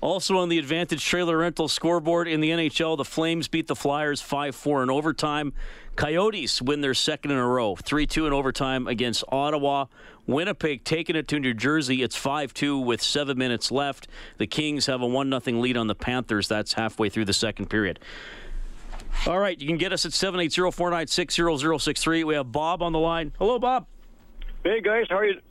Also 0.01 0.37
on 0.37 0.47
the 0.47 0.57
Advantage 0.57 1.03
Trailer 1.03 1.37
Rental 1.37 1.67
scoreboard 1.67 2.25
in 2.27 2.39
the 2.39 2.51
NHL, 2.51 2.95
the 2.95 3.03
Flames 3.03 3.49
beat 3.49 3.67
the 3.67 3.75
Flyers 3.75 4.21
5-4 4.21 4.83
in 4.83 4.89
overtime. 4.89 5.51
Coyotes 5.97 6.61
win 6.61 6.79
their 6.79 6.93
second 6.93 7.31
in 7.31 7.37
a 7.37 7.45
row, 7.45 7.75
3-2 7.75 8.27
in 8.27 8.33
overtime 8.33 8.87
against 8.87 9.25
Ottawa. 9.29 9.87
Winnipeg 10.25 10.85
taking 10.85 11.17
it 11.17 11.27
to 11.27 11.39
New 11.39 11.53
Jersey. 11.53 12.01
It's 12.01 12.17
5-2 12.17 12.85
with 12.85 13.01
7 13.01 13.37
minutes 13.37 13.71
left. 13.71 14.07
The 14.37 14.47
Kings 14.47 14.85
have 14.85 15.01
a 15.01 15.07
1-0 15.07 15.59
lead 15.59 15.75
on 15.75 15.87
the 15.87 15.95
Panthers. 15.95 16.47
That's 16.47 16.71
halfway 16.73 17.09
through 17.09 17.25
the 17.25 17.33
second 17.33 17.69
period. 17.69 17.99
All 19.27 19.39
right, 19.39 19.59
you 19.59 19.67
can 19.67 19.77
get 19.77 19.91
us 19.91 20.05
at 20.05 20.13
780-496-0063. 20.13 22.23
We 22.23 22.35
have 22.35 22.53
Bob 22.53 22.81
on 22.81 22.93
the 22.93 22.99
line. 22.99 23.33
Hello, 23.37 23.59
Bob. 23.59 23.85
Hey 24.63 24.79
guys, 24.81 25.07
how 25.09 25.17
are 25.17 25.25
you? 25.25 25.41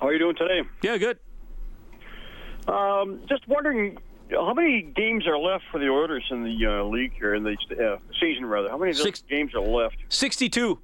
How 0.00 0.06
are 0.06 0.12
you 0.12 0.18
doing 0.18 0.36
today? 0.36 0.62
Yeah, 0.82 0.96
good. 0.96 1.18
Um, 2.68 3.20
just 3.28 3.46
wondering 3.48 3.98
how 4.30 4.54
many 4.54 4.82
games 4.82 5.26
are 5.26 5.38
left 5.38 5.64
for 5.70 5.78
the 5.78 5.88
Oilers 5.88 6.24
in 6.30 6.44
the 6.44 6.66
uh, 6.66 6.84
league 6.84 7.12
here 7.14 7.34
in 7.34 7.42
the 7.42 7.56
uh, 7.72 7.98
season 8.20 8.46
rather. 8.46 8.68
How 8.68 8.78
many 8.78 8.92
Six, 8.92 9.22
games 9.22 9.54
are 9.54 9.60
left? 9.60 9.96
62. 10.08 10.78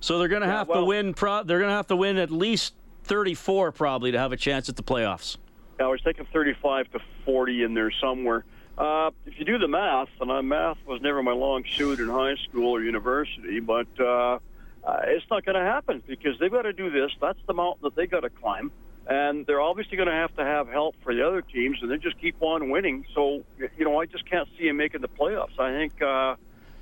So 0.00 0.18
they're 0.18 0.28
going 0.28 0.42
to 0.42 0.48
yeah, 0.48 0.58
have 0.58 0.68
well, 0.68 0.80
to 0.80 0.86
win. 0.86 1.14
Pro- 1.14 1.42
they're 1.42 1.58
going 1.58 1.70
to 1.70 1.76
have 1.76 1.88
to 1.88 1.96
win 1.96 2.16
at 2.16 2.30
least 2.30 2.74
34 3.04 3.72
probably 3.72 4.12
to 4.12 4.18
have 4.18 4.32
a 4.32 4.36
chance 4.36 4.68
at 4.68 4.76
the 4.76 4.82
playoffs. 4.82 5.36
I 5.78 5.86
was 5.86 6.00
thinking 6.02 6.26
35 6.32 6.90
to 6.92 7.00
40 7.24 7.62
in 7.64 7.74
there 7.74 7.90
somewhere. 8.00 8.44
Uh, 8.78 9.10
if 9.24 9.38
you 9.38 9.44
do 9.44 9.58
the 9.58 9.68
math, 9.68 10.08
and 10.20 10.30
uh, 10.30 10.42
math 10.42 10.76
was 10.86 11.00
never 11.00 11.22
my 11.22 11.32
long 11.32 11.64
suit 11.76 11.98
in 11.98 12.08
high 12.08 12.36
school 12.48 12.76
or 12.76 12.82
university, 12.82 13.58
but 13.58 13.86
uh, 13.98 14.38
uh, 14.84 15.00
it's 15.04 15.24
not 15.30 15.44
going 15.44 15.56
to 15.56 15.62
happen 15.62 16.02
because 16.06 16.38
they've 16.38 16.52
got 16.52 16.62
to 16.62 16.72
do 16.72 16.90
this. 16.90 17.10
That's 17.20 17.38
the 17.46 17.54
mountain 17.54 17.84
that 17.84 17.96
they 17.96 18.06
got 18.06 18.20
to 18.20 18.30
climb, 18.30 18.70
and 19.06 19.46
they're 19.46 19.60
obviously 19.60 19.96
going 19.96 20.08
to 20.08 20.14
have 20.14 20.34
to 20.36 20.44
have 20.44 20.68
help 20.68 20.96
for 21.02 21.14
the 21.14 21.26
other 21.26 21.42
teams, 21.42 21.78
and 21.80 21.90
they 21.90 21.98
just 21.98 22.18
keep 22.20 22.36
on 22.40 22.70
winning. 22.70 23.04
So, 23.14 23.44
you 23.58 23.84
know, 23.84 24.00
I 24.00 24.06
just 24.06 24.28
can't 24.28 24.48
see 24.58 24.66
them 24.66 24.76
making 24.76 25.00
the 25.00 25.08
playoffs. 25.08 25.58
I 25.58 25.70
think 25.72 26.02
uh, 26.02 26.34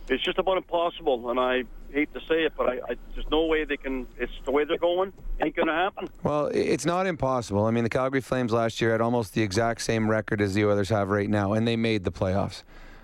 it's 0.08 0.22
just 0.22 0.38
about 0.38 0.56
impossible, 0.56 1.30
and 1.30 1.38
I 1.38 1.64
hate 1.92 2.12
to 2.14 2.20
say 2.20 2.44
it, 2.44 2.54
but 2.56 2.68
I, 2.68 2.72
I, 2.72 2.96
there's 3.14 3.28
no 3.30 3.44
way 3.44 3.64
they 3.64 3.76
can. 3.76 4.06
It's 4.18 4.32
the 4.44 4.50
way 4.50 4.64
they're 4.64 4.78
going. 4.78 5.12
Ain't 5.42 5.54
going 5.54 5.68
to 5.68 5.74
happen. 5.74 6.08
Well, 6.22 6.46
it's 6.46 6.86
not 6.86 7.06
impossible. 7.06 7.66
I 7.66 7.70
mean, 7.70 7.84
the 7.84 7.90
Calgary 7.90 8.20
Flames 8.20 8.52
last 8.52 8.80
year 8.80 8.92
had 8.92 9.00
almost 9.00 9.34
the 9.34 9.42
exact 9.42 9.82
same 9.82 10.10
record 10.10 10.40
as 10.40 10.54
the 10.54 10.64
Oilers 10.64 10.88
have 10.88 11.10
right 11.10 11.28
now, 11.28 11.52
and 11.52 11.68
they 11.68 11.76
made 11.76 12.04
the 12.04 12.12
playoffs. 12.12 12.62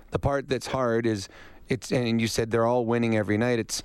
The 0.09 0.19
part 0.19 0.49
that's 0.49 0.67
hard 0.67 1.05
is 1.05 1.29
it's, 1.69 1.91
and 1.91 2.19
you 2.19 2.27
said 2.27 2.51
they're 2.51 2.65
all 2.65 2.85
winning 2.85 3.15
every 3.15 3.37
night. 3.37 3.59
It's 3.59 3.83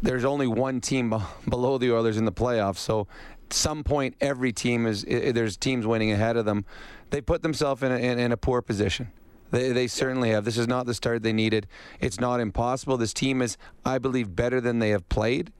there's 0.00 0.24
only 0.24 0.46
one 0.46 0.80
team 0.80 1.14
below 1.48 1.78
the 1.78 1.92
Oilers 1.92 2.16
in 2.16 2.24
the 2.24 2.32
playoffs, 2.32 2.78
so 2.78 3.06
some 3.52 3.84
point 3.84 4.14
every 4.20 4.52
team 4.52 4.86
is 4.86 5.04
there's 5.04 5.56
teams 5.56 5.86
winning 5.86 6.12
ahead 6.12 6.36
of 6.36 6.44
them. 6.44 6.64
They 7.10 7.20
put 7.20 7.42
themselves 7.42 7.82
in 7.82 7.92
a, 7.92 7.96
in, 7.96 8.18
in 8.18 8.32
a 8.32 8.36
poor 8.36 8.62
position. 8.62 9.12
They, 9.50 9.72
they 9.72 9.86
certainly 9.86 10.30
have. 10.30 10.44
This 10.44 10.56
is 10.56 10.66
not 10.66 10.86
the 10.86 10.94
start 10.94 11.22
they 11.22 11.32
needed. 11.32 11.66
It's 12.00 12.18
not 12.18 12.40
impossible. 12.40 12.96
This 12.96 13.12
team 13.12 13.42
is, 13.42 13.58
I 13.84 13.98
believe, 13.98 14.34
better 14.34 14.60
than 14.60 14.78
they 14.78 14.90
have 14.90 15.06
played, 15.08 15.52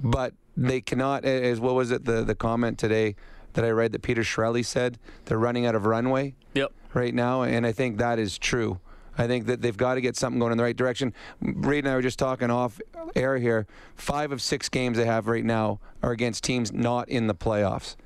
but 0.00 0.34
they 0.56 0.80
cannot. 0.80 1.24
As 1.24 1.60
what 1.60 1.74
was 1.74 1.90
it? 1.90 2.04
The 2.04 2.22
the 2.22 2.34
comment 2.34 2.78
today 2.78 3.16
that 3.54 3.64
I 3.64 3.70
read 3.70 3.92
that 3.92 4.02
Peter 4.02 4.22
Chiarelli 4.22 4.64
said 4.64 4.98
they're 5.24 5.38
running 5.38 5.66
out 5.66 5.74
of 5.74 5.84
runway. 5.84 6.34
Yep. 6.54 6.72
Right 6.94 7.14
now, 7.14 7.42
and 7.42 7.66
I 7.66 7.72
think 7.72 7.98
that 7.98 8.18
is 8.18 8.38
true. 8.38 8.80
I 9.18 9.26
think 9.26 9.46
that 9.46 9.60
they've 9.60 9.76
got 9.76 9.94
to 9.94 10.00
get 10.00 10.16
something 10.16 10.38
going 10.38 10.52
in 10.52 10.58
the 10.58 10.64
right 10.64 10.76
direction. 10.76 11.12
Reed 11.42 11.84
and 11.84 11.92
I 11.92 11.96
were 11.96 12.02
just 12.02 12.18
talking 12.18 12.50
off 12.50 12.80
air 13.14 13.36
here. 13.36 13.66
Five 13.96 14.32
of 14.32 14.40
six 14.40 14.68
games 14.68 14.96
they 14.96 15.04
have 15.04 15.26
right 15.26 15.44
now 15.44 15.80
are 16.02 16.12
against 16.12 16.44
teams 16.44 16.72
not 16.72 17.08
in 17.08 17.26
the 17.26 17.34
playoffs. 17.34 17.96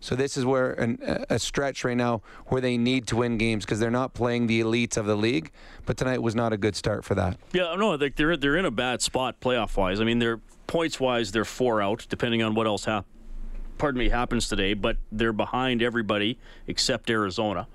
So 0.00 0.16
this 0.16 0.36
is 0.36 0.44
where 0.44 0.72
an, 0.72 0.98
a 1.30 1.38
stretch 1.38 1.84
right 1.84 1.96
now 1.96 2.22
where 2.46 2.60
they 2.60 2.76
need 2.76 3.06
to 3.08 3.16
win 3.16 3.38
games 3.38 3.64
because 3.64 3.78
they're 3.78 3.90
not 3.90 4.14
playing 4.14 4.48
the 4.48 4.60
elites 4.60 4.96
of 4.96 5.06
the 5.06 5.14
league. 5.14 5.52
But 5.86 5.96
tonight 5.96 6.20
was 6.20 6.34
not 6.34 6.52
a 6.52 6.56
good 6.56 6.74
start 6.74 7.04
for 7.04 7.14
that. 7.14 7.36
Yeah, 7.52 7.76
no, 7.76 7.96
they're 7.96 8.36
they're 8.36 8.56
in 8.56 8.64
a 8.64 8.70
bad 8.72 9.00
spot 9.00 9.40
playoff 9.40 9.76
wise. 9.76 10.00
I 10.00 10.04
mean, 10.04 10.18
they're 10.18 10.40
points 10.66 10.98
wise 10.98 11.30
they're 11.30 11.44
four 11.44 11.80
out, 11.80 12.06
depending 12.08 12.42
on 12.42 12.54
what 12.54 12.66
else 12.66 12.86
happens. 12.86 13.06
Pardon 13.78 13.98
me, 13.98 14.08
happens 14.08 14.48
today, 14.48 14.74
but 14.74 14.96
they're 15.10 15.32
behind 15.32 15.82
everybody 15.82 16.38
except 16.66 17.08
Arizona. 17.10 17.68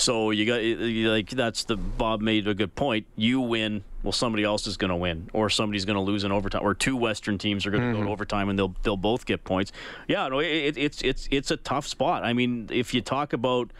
So 0.00 0.30
you 0.30 0.46
got 0.46 0.62
like 1.10 1.28
that's 1.28 1.64
the 1.64 1.76
Bob 1.76 2.22
made 2.22 2.48
a 2.48 2.54
good 2.54 2.74
point. 2.74 3.06
You 3.16 3.40
win, 3.40 3.84
well 4.02 4.12
somebody 4.12 4.44
else 4.44 4.66
is 4.66 4.78
going 4.78 4.88
to 4.88 4.96
win, 4.96 5.28
or 5.34 5.50
somebody's 5.50 5.84
going 5.84 5.96
to 5.96 6.02
lose 6.02 6.24
in 6.24 6.32
overtime, 6.32 6.62
or 6.64 6.74
two 6.74 6.96
Western 6.96 7.36
teams 7.36 7.66
are 7.66 7.70
going 7.70 7.82
to 7.82 7.88
mm-hmm. 7.88 8.00
go 8.00 8.06
to 8.06 8.10
overtime 8.10 8.48
and 8.48 8.58
they'll 8.58 8.74
they'll 8.82 8.96
both 8.96 9.26
get 9.26 9.44
points. 9.44 9.72
Yeah, 10.08 10.26
no, 10.28 10.38
it, 10.38 10.78
it's 10.78 11.02
it's 11.02 11.28
it's 11.30 11.50
a 11.50 11.58
tough 11.58 11.86
spot. 11.86 12.24
I 12.24 12.32
mean, 12.32 12.68
if 12.72 12.94
you 12.94 13.02
talk 13.02 13.34
about 13.34 13.72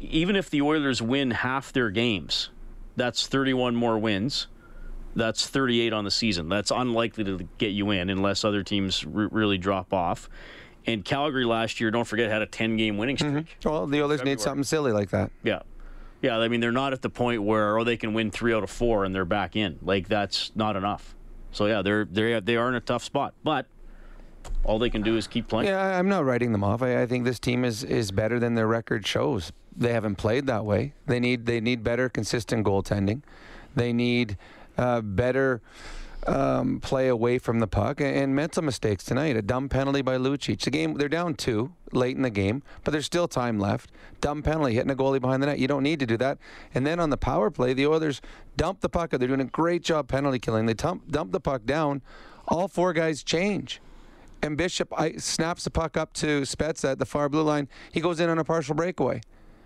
even 0.00 0.34
if 0.34 0.50
the 0.50 0.62
Oilers 0.62 1.00
win 1.00 1.30
half 1.30 1.72
their 1.72 1.90
games, 1.90 2.50
that's 2.96 3.28
31 3.28 3.76
more 3.76 3.98
wins. 3.98 4.48
That's 5.14 5.46
38 5.46 5.92
on 5.92 6.04
the 6.04 6.10
season. 6.10 6.48
That's 6.48 6.70
unlikely 6.70 7.24
to 7.24 7.48
get 7.58 7.68
you 7.68 7.90
in 7.90 8.10
unless 8.10 8.44
other 8.44 8.64
teams 8.64 9.04
r- 9.04 9.28
really 9.30 9.58
drop 9.58 9.92
off. 9.92 10.28
And 10.86 11.04
Calgary 11.04 11.44
last 11.44 11.80
year, 11.80 11.90
don't 11.90 12.06
forget, 12.06 12.30
had 12.30 12.42
a 12.42 12.46
10 12.46 12.76
game 12.76 12.98
winning 12.98 13.16
streak. 13.16 13.32
Mm-hmm. 13.32 13.68
Well, 13.68 13.86
the 13.86 14.02
Oilers 14.02 14.24
need 14.24 14.40
something 14.40 14.64
silly 14.64 14.92
like 14.92 15.10
that. 15.10 15.30
Yeah. 15.42 15.62
Yeah, 16.22 16.38
I 16.38 16.46
mean, 16.46 16.60
they're 16.60 16.70
not 16.70 16.92
at 16.92 17.02
the 17.02 17.10
point 17.10 17.42
where, 17.42 17.78
oh, 17.78 17.84
they 17.84 17.96
can 17.96 18.14
win 18.14 18.30
three 18.30 18.54
out 18.54 18.62
of 18.62 18.70
four 18.70 19.04
and 19.04 19.14
they're 19.14 19.24
back 19.24 19.56
in. 19.56 19.78
Like, 19.82 20.08
that's 20.08 20.52
not 20.54 20.76
enough. 20.76 21.16
So, 21.50 21.66
yeah, 21.66 21.82
they're, 21.82 22.04
they're, 22.04 22.40
they 22.40 22.56
are 22.56 22.68
in 22.68 22.76
a 22.76 22.80
tough 22.80 23.02
spot. 23.02 23.34
But 23.42 23.66
all 24.64 24.78
they 24.78 24.90
can 24.90 25.02
do 25.02 25.16
is 25.16 25.26
keep 25.26 25.48
playing. 25.48 25.68
Yeah, 25.68 25.98
I'm 25.98 26.08
not 26.08 26.24
writing 26.24 26.52
them 26.52 26.62
off. 26.62 26.80
I, 26.80 27.02
I 27.02 27.06
think 27.06 27.24
this 27.24 27.40
team 27.40 27.64
is, 27.64 27.82
is 27.82 28.12
better 28.12 28.38
than 28.38 28.54
their 28.54 28.68
record 28.68 29.06
shows. 29.06 29.52
They 29.76 29.92
haven't 29.92 30.16
played 30.16 30.46
that 30.46 30.64
way. 30.64 30.92
They 31.06 31.18
need 31.18 31.46
they 31.46 31.60
need 31.60 31.82
better, 31.82 32.08
consistent 32.08 32.66
goaltending. 32.66 33.22
They 33.74 33.92
need 33.92 34.36
uh, 34.76 35.00
better 35.00 35.62
um, 36.26 36.80
play 36.80 37.08
away 37.08 37.38
from 37.38 37.58
the 37.58 37.66
puck 37.66 38.00
and, 38.00 38.16
and 38.16 38.34
mental 38.34 38.62
mistakes 38.62 39.04
tonight. 39.04 39.36
A 39.36 39.42
dumb 39.42 39.68
penalty 39.68 40.02
by 40.02 40.16
Lucic. 40.16 40.60
The 40.60 40.70
game 40.70 40.94
they're 40.94 41.08
down 41.08 41.34
two 41.34 41.72
late 41.92 42.16
in 42.16 42.22
the 42.22 42.30
game, 42.30 42.62
but 42.84 42.92
there's 42.92 43.06
still 43.06 43.28
time 43.28 43.58
left. 43.58 43.90
Dumb 44.20 44.42
penalty, 44.42 44.74
hitting 44.74 44.90
a 44.90 44.96
goalie 44.96 45.20
behind 45.20 45.42
the 45.42 45.46
net. 45.46 45.58
You 45.58 45.68
don't 45.68 45.82
need 45.82 46.00
to 46.00 46.06
do 46.06 46.16
that. 46.18 46.38
And 46.74 46.86
then 46.86 47.00
on 47.00 47.10
the 47.10 47.16
power 47.16 47.50
play, 47.50 47.74
the 47.74 47.86
Oilers 47.86 48.20
dump 48.56 48.80
the 48.80 48.88
puck. 48.88 49.10
They're 49.10 49.28
doing 49.28 49.40
a 49.40 49.44
great 49.44 49.82
job 49.82 50.08
penalty 50.08 50.38
killing. 50.38 50.66
They 50.66 50.74
dump, 50.74 51.10
dump 51.10 51.32
the 51.32 51.40
puck 51.40 51.64
down. 51.64 52.02
All 52.48 52.68
four 52.68 52.92
guys 52.92 53.22
change 53.22 53.80
and 54.42 54.56
Bishop 54.56 54.92
I, 54.98 55.16
snaps 55.16 55.64
the 55.64 55.70
puck 55.70 55.96
up 55.96 56.12
to 56.14 56.42
Spezza 56.42 56.92
at 56.92 56.98
the 56.98 57.06
far 57.06 57.28
blue 57.28 57.42
line. 57.42 57.68
He 57.92 58.00
goes 58.00 58.20
in 58.20 58.28
on 58.28 58.38
a 58.38 58.44
partial 58.44 58.74
breakaway. 58.74 59.20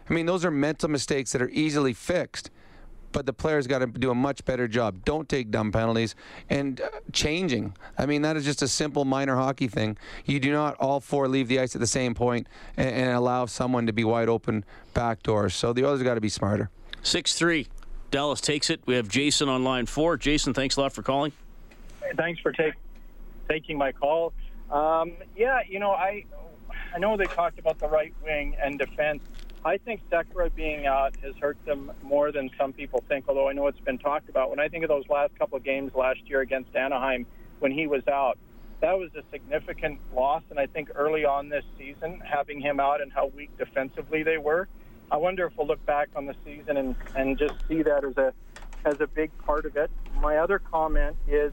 I 0.09 0.12
mean, 0.12 0.27
those 0.27 0.45
are 0.45 0.51
mental 0.51 0.88
mistakes 0.88 1.33
that 1.33 1.42
are 1.42 1.49
easily 1.49 1.92
fixed, 1.92 2.51
but 3.12 3.27
the 3.27 3.33
players 3.33 3.66
got 3.66 3.79
to 3.79 3.87
do 3.87 4.11
a 4.11 4.14
much 4.14 4.45
better 4.45 4.69
job. 4.69 5.05
Don't 5.05 5.29
take 5.29 5.51
dumb 5.51 5.73
penalties 5.73 6.14
and 6.51 6.81
uh, 6.81 6.88
changing. 7.12 7.75
I 7.99 8.07
mean, 8.07 8.23
that 8.23 8.37
is 8.37 8.45
just 8.45 8.62
a 8.62 8.69
simple 8.69 9.05
minor 9.05 9.37
hockey 9.37 9.69
thing. 9.69 9.97
You 10.25 10.40
do 10.40 10.53
not 10.53 10.77
all 10.79 11.01
four 11.01 11.29
leave 11.29 11.49
the 11.49 11.61
ice 11.61 11.75
at 11.75 11.81
the 11.81 11.87
same 11.87 12.14
point 12.14 12.47
and, 12.77 12.88
and 12.88 13.11
allow 13.12 13.47
someone 13.47 13.87
to 13.87 13.92
be 13.92 14.05
wide 14.05 14.29
open 14.29 14.64
back 14.95 15.23
doors. 15.23 15.55
So 15.55 15.73
the 15.73 15.85
others 15.85 16.03
got 16.03 16.14
to 16.14 16.21
be 16.21 16.29
smarter. 16.29 16.71
6 17.03 17.35
3. 17.35 17.66
Dallas 18.11 18.40
takes 18.40 18.71
it. 18.71 18.81
We 18.87 18.95
have 18.95 19.09
Jason 19.09 19.49
on 19.49 19.64
line 19.64 19.87
four. 19.87 20.16
Jason, 20.16 20.55
thanks 20.55 20.77
a 20.77 20.81
lot 20.81 20.92
for 20.92 21.03
calling. 21.03 21.33
Thanks 22.16 22.40
for 22.40 22.53
take, 22.53 22.75
taking 23.49 23.77
my 23.77 23.92
call. 23.92 24.33
Um, 24.71 25.12
yeah, 25.37 25.61
you 25.69 25.79
know, 25.79 25.90
I 25.90 26.25
I 26.95 26.99
know 26.99 27.16
they 27.16 27.27
talked 27.27 27.59
about 27.59 27.79
the 27.79 27.88
right 27.88 28.14
wing 28.25 28.57
and 28.62 28.79
defense. 28.79 29.23
I 29.66 29.79
think 29.79 30.09
Sekera 30.09 30.55
being 30.55 30.87
out 30.87 31.16
has 31.24 31.35
hurt 31.38 31.57
them 31.64 31.90
more 32.05 32.31
than 32.31 32.50
some 32.57 32.72
people 32.72 33.02
think, 33.09 33.24
although 33.26 33.48
I 33.48 33.52
know 33.52 33.66
it's 33.66 33.81
been 33.81 33.98
talked 33.98 34.29
about. 34.29 34.48
When 34.48 34.61
I 34.61 34.68
think 34.68 34.85
of 34.85 34.88
those 34.88 35.09
last 35.09 35.37
couple 35.37 35.57
of 35.57 35.64
games 35.64 35.92
last 35.92 36.20
year 36.26 36.40
against 36.40 36.76
Anaheim 36.76 37.26
when 37.59 37.72
he 37.72 37.88
was 37.88 38.07
out, 38.07 38.38
that 38.81 38.96
was 38.96 39.11
a 39.16 39.24
significant 39.33 39.98
loss. 40.14 40.44
And 40.50 40.61
I 40.61 40.66
think 40.66 40.90
early 40.94 41.24
on 41.24 41.48
this 41.48 41.64
season, 41.76 42.22
having 42.24 42.61
him 42.61 42.79
out 42.79 43.00
and 43.00 43.12
how 43.12 43.26
weak 43.26 43.59
defensively 43.59 44.22
they 44.22 44.38
were, 44.38 44.68
I 45.11 45.16
wonder 45.16 45.46
if 45.46 45.57
we'll 45.59 45.66
look 45.66 45.85
back 45.85 46.11
on 46.14 46.26
the 46.26 46.37
season 46.44 46.76
and, 46.76 46.94
and 47.16 47.37
just 47.37 47.55
see 47.66 47.83
that 47.83 48.05
as 48.05 48.16
a 48.16 48.33
as 48.85 49.00
a 49.00 49.09
big 49.09 49.37
part 49.38 49.66
of 49.66 49.76
it. 49.76 49.90
My 50.20 50.37
other 50.37 50.61
comment 50.61 51.16
is, 51.26 51.52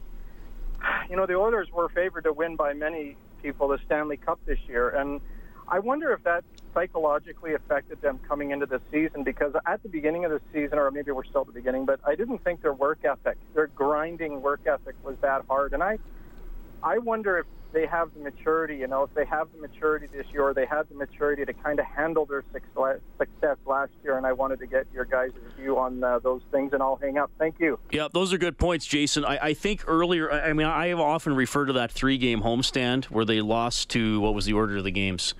you 1.10 1.16
know, 1.16 1.26
the 1.26 1.34
Oilers 1.34 1.66
were 1.72 1.88
favored 1.88 2.22
to 2.24 2.32
win 2.32 2.54
by 2.54 2.74
many 2.74 3.16
people 3.42 3.66
the 3.66 3.78
Stanley 3.86 4.18
Cup 4.18 4.38
this 4.46 4.60
year, 4.68 4.90
and 4.90 5.20
I 5.68 5.78
wonder 5.78 6.12
if 6.12 6.22
that 6.24 6.44
psychologically 6.72 7.54
affected 7.54 8.00
them 8.00 8.18
coming 8.28 8.50
into 8.50 8.66
the 8.66 8.80
season 8.90 9.22
because 9.22 9.54
at 9.66 9.82
the 9.82 9.88
beginning 9.88 10.24
of 10.24 10.30
the 10.30 10.40
season, 10.52 10.78
or 10.78 10.90
maybe 10.90 11.12
we're 11.12 11.24
still 11.24 11.42
at 11.42 11.46
the 11.46 11.52
beginning, 11.52 11.86
but 11.86 12.00
I 12.04 12.16
didn't 12.16 12.38
think 12.38 12.62
their 12.62 12.72
work 12.72 13.04
ethic, 13.04 13.38
their 13.54 13.68
grinding 13.68 14.42
work 14.42 14.60
ethic 14.66 14.96
was 15.02 15.16
that 15.18 15.44
hard. 15.48 15.72
And 15.72 15.82
I, 15.82 15.98
I 16.82 16.98
wonder 16.98 17.38
if 17.38 17.46
they 17.74 17.86
have 17.86 18.14
the 18.14 18.20
maturity, 18.20 18.76
you 18.76 18.86
know, 18.86 19.02
if 19.02 19.12
they 19.14 19.26
have 19.26 19.48
the 19.52 19.60
maturity 19.60 20.06
this 20.06 20.26
year, 20.32 20.42
or 20.44 20.54
they 20.54 20.64
had 20.64 20.88
the 20.88 20.94
maturity 20.94 21.44
to 21.44 21.52
kind 21.52 21.78
of 21.78 21.84
handle 21.84 22.24
their 22.24 22.44
success 22.52 23.56
last 23.66 23.92
year. 24.02 24.16
And 24.16 24.24
I 24.24 24.32
wanted 24.32 24.60
to 24.60 24.66
get 24.66 24.86
your 24.94 25.04
guys' 25.04 25.32
view 25.58 25.78
on 25.78 26.02
uh, 26.02 26.20
those 26.20 26.42
things, 26.50 26.72
and 26.72 26.82
I'll 26.82 26.96
hang 26.96 27.18
up. 27.18 27.30
Thank 27.38 27.58
you. 27.58 27.78
Yeah, 27.90 28.08
those 28.10 28.32
are 28.32 28.38
good 28.38 28.56
points, 28.56 28.86
Jason. 28.86 29.24
I, 29.24 29.48
I 29.48 29.54
think 29.54 29.84
earlier, 29.86 30.30
I 30.30 30.52
mean, 30.52 30.66
I 30.66 30.86
have 30.86 31.00
often 31.00 31.34
referred 31.34 31.66
to 31.66 31.74
that 31.74 31.90
three-game 31.90 32.40
homestand 32.40 33.06
where 33.06 33.24
they 33.24 33.40
lost 33.40 33.90
to 33.90 34.20
what 34.20 34.34
was 34.34 34.46
the 34.46 34.52
order 34.54 34.76
of 34.76 34.84
the 34.84 34.92
games 34.92 35.34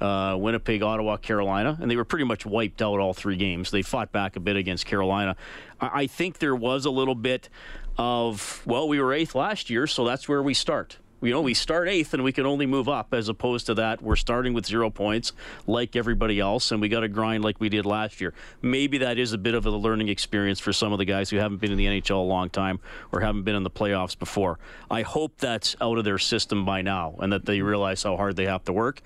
uh, 0.00 0.36
Winnipeg, 0.38 0.82
Ottawa, 0.82 1.16
Carolina, 1.16 1.76
and 1.80 1.90
they 1.90 1.96
were 1.96 2.04
pretty 2.04 2.24
much 2.24 2.46
wiped 2.46 2.82
out 2.82 3.00
all 3.00 3.14
three 3.14 3.36
games. 3.36 3.70
They 3.70 3.82
fought 3.82 4.12
back 4.12 4.36
a 4.36 4.40
bit 4.40 4.56
against 4.56 4.86
Carolina. 4.86 5.36
I, 5.80 6.02
I 6.02 6.06
think 6.06 6.38
there 6.38 6.54
was 6.54 6.84
a 6.84 6.90
little 6.90 7.14
bit 7.16 7.48
of, 7.96 8.62
well, 8.64 8.86
we 8.86 9.00
were 9.00 9.12
eighth 9.12 9.34
last 9.34 9.70
year, 9.70 9.86
so 9.86 10.04
that's 10.04 10.28
where 10.28 10.42
we 10.42 10.54
start. 10.54 10.98
You 11.20 11.32
know, 11.32 11.40
we 11.40 11.54
start 11.54 11.88
eighth 11.88 12.14
and 12.14 12.22
we 12.22 12.30
can 12.32 12.46
only 12.46 12.66
move 12.66 12.88
up, 12.88 13.12
as 13.12 13.28
opposed 13.28 13.66
to 13.66 13.74
that, 13.74 14.00
we're 14.00 14.16
starting 14.16 14.54
with 14.54 14.66
zero 14.66 14.88
points 14.88 15.32
like 15.66 15.96
everybody 15.96 16.38
else, 16.38 16.70
and 16.70 16.80
we 16.80 16.88
got 16.88 17.00
to 17.00 17.08
grind 17.08 17.42
like 17.42 17.60
we 17.60 17.68
did 17.68 17.86
last 17.86 18.20
year. 18.20 18.34
Maybe 18.62 18.98
that 18.98 19.18
is 19.18 19.32
a 19.32 19.38
bit 19.38 19.54
of 19.54 19.66
a 19.66 19.70
learning 19.70 20.08
experience 20.08 20.60
for 20.60 20.72
some 20.72 20.92
of 20.92 20.98
the 20.98 21.04
guys 21.04 21.28
who 21.30 21.38
haven't 21.38 21.58
been 21.58 21.72
in 21.72 21.78
the 21.78 21.86
NHL 21.86 22.18
a 22.18 22.18
long 22.18 22.50
time 22.50 22.78
or 23.10 23.20
haven't 23.20 23.42
been 23.42 23.56
in 23.56 23.64
the 23.64 23.70
playoffs 23.70 24.16
before. 24.16 24.60
I 24.90 25.02
hope 25.02 25.38
that's 25.38 25.74
out 25.80 25.98
of 25.98 26.04
their 26.04 26.18
system 26.18 26.64
by 26.64 26.82
now 26.82 27.16
and 27.18 27.32
that 27.32 27.46
they 27.46 27.62
realize 27.62 28.04
how 28.04 28.16
hard 28.16 28.36
they 28.36 28.46
have 28.46 28.64
to 28.64 28.72
work. 28.72 29.02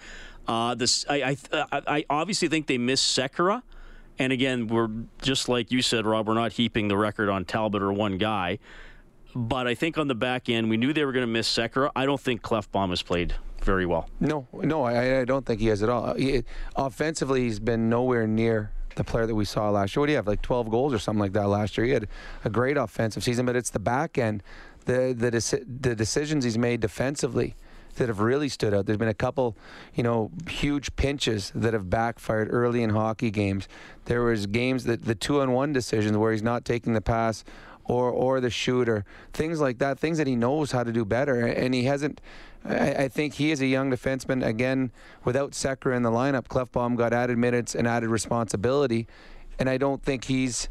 Uh, 0.46 0.75
this, 0.75 1.07
I, 1.09 1.37
I, 1.53 1.83
I 1.87 2.05
obviously 2.11 2.48
think 2.48 2.66
they 2.66 2.79
missed 2.79 3.16
Sekera. 3.16 3.62
And 4.18 4.33
again, 4.33 4.66
we're 4.66 4.90
just 5.22 5.48
like 5.48 5.72
you 5.72 5.81
said, 5.81 6.05
Rob, 6.05 6.29
we're 6.29 6.35
not 6.35 6.53
heaping 6.53 6.88
the 6.88 6.96
record 6.96 7.31
on 7.31 7.44
Talbot 7.46 7.83
or 7.83 7.92
one 7.92 8.18
guy. 8.18 8.59
But 9.35 9.66
I 9.66 9.75
think 9.75 9.99
on 9.99 10.09
the 10.09 10.14
back 10.14 10.49
end, 10.49 10.68
we 10.68 10.77
knew 10.77 10.92
they 10.92 11.05
were 11.05 11.12
going 11.12 11.23
to 11.23 11.33
miss 11.33 11.49
Sekera. 11.49 11.90
I 11.97 12.07
don't 12.07 12.21
think 12.21 12.42
Klefbom 12.42 12.90
has 12.90 13.03
played 13.03 13.35
very 13.62 13.87
well. 13.87 14.09
No, 14.21 14.47
no, 14.53 14.83
I, 14.83 15.21
I 15.21 15.25
don't 15.25 15.47
think 15.47 15.61
he 15.61 15.68
has 15.68 15.83
at 15.83 15.88
all. 15.88 16.14
He, 16.14 16.42
offensively, 16.77 17.42
he's 17.42 17.61
been 17.61 17.88
nowhere 17.88 18.27
near 18.27 18.73
the 18.97 19.05
player 19.05 19.27
that 19.27 19.35
we 19.35 19.45
saw 19.45 19.71
last 19.71 19.97
year. 19.97 20.01
What 20.01 20.07
do 20.07 20.12
you 20.12 20.16
have, 20.16 20.27
like 20.27 20.42
12 20.42 20.71
goals 20.71 20.92
or 20.92 20.99
something 20.99 21.21
like 21.21 21.33
that 21.33 21.49
last 21.49 21.79
year? 21.79 21.87
He 21.87 21.92
had 21.92 22.09
a 22.45 22.51
great 22.51 22.77
offensive 22.77 23.25
season, 23.25 23.47
but 23.47 23.57
it's 23.57 23.71
the 23.71 23.79
back 23.79 24.18
end, 24.18 24.42
the 24.85 25.14
the, 25.16 25.31
deci- 25.31 25.64
the 25.81 25.95
decisions 25.95 26.45
he's 26.45 26.59
made 26.59 26.81
defensively 26.81 27.55
that 27.97 28.09
have 28.09 28.21
really 28.21 28.49
stood 28.49 28.73
out. 28.73 28.87
There's 28.87 28.99
been 28.99 29.09
a 29.09 29.14
couple, 29.14 29.57
you 29.95 30.03
know, 30.03 30.31
huge 30.49 30.95
pinches 30.97 31.53
that 31.55 31.75
have 31.75 31.90
backfired 31.90 32.49
early 32.51 32.83
in 32.83 32.90
hockey 32.90 33.31
games. 33.31 33.68
There 34.07 34.23
was 34.23 34.47
games 34.47 34.85
that 34.85 35.05
the 35.05 35.14
two-on-one 35.14 35.73
decisions 35.73 36.16
where 36.16 36.33
he's 36.33 36.42
not 36.42 36.64
taking 36.64 36.95
the 36.95 37.03
pass 37.03 37.45
or 37.85 38.11
or 38.11 38.40
the 38.40 38.51
shooter, 38.51 39.05
things 39.33 39.61
like 39.61 39.79
that, 39.79 39.99
things 39.99 40.18
that 40.18 40.27
he 40.27 40.37
knows 40.37 40.73
how 40.73 40.83
to 40.83 40.92
do 40.92 41.05
better, 41.05 41.47
and 41.47 41.75
he 41.75 41.85
hasn't. 41.85 42.21
I, 42.64 42.92
I 42.95 43.09
think 43.09 43.35
he 43.35 43.51
is 43.51 43.61
a 43.61 43.66
young 43.66 43.90
defenseman. 43.90 44.45
Again, 44.45 44.92
without 45.25 45.53
Sekera 45.53 45.97
in 45.97 46.03
the 46.03 46.11
lineup, 46.11 46.47
Klefbom 46.47 46.97
got 46.97 47.12
added 47.12 47.38
minutes 47.38 47.75
and 47.75 47.88
added 47.88 48.09
responsibility, 48.09 49.07
and 49.59 49.68
I 49.68 49.79
don't 49.79 50.03
think 50.03 50.25
he's 50.25 50.68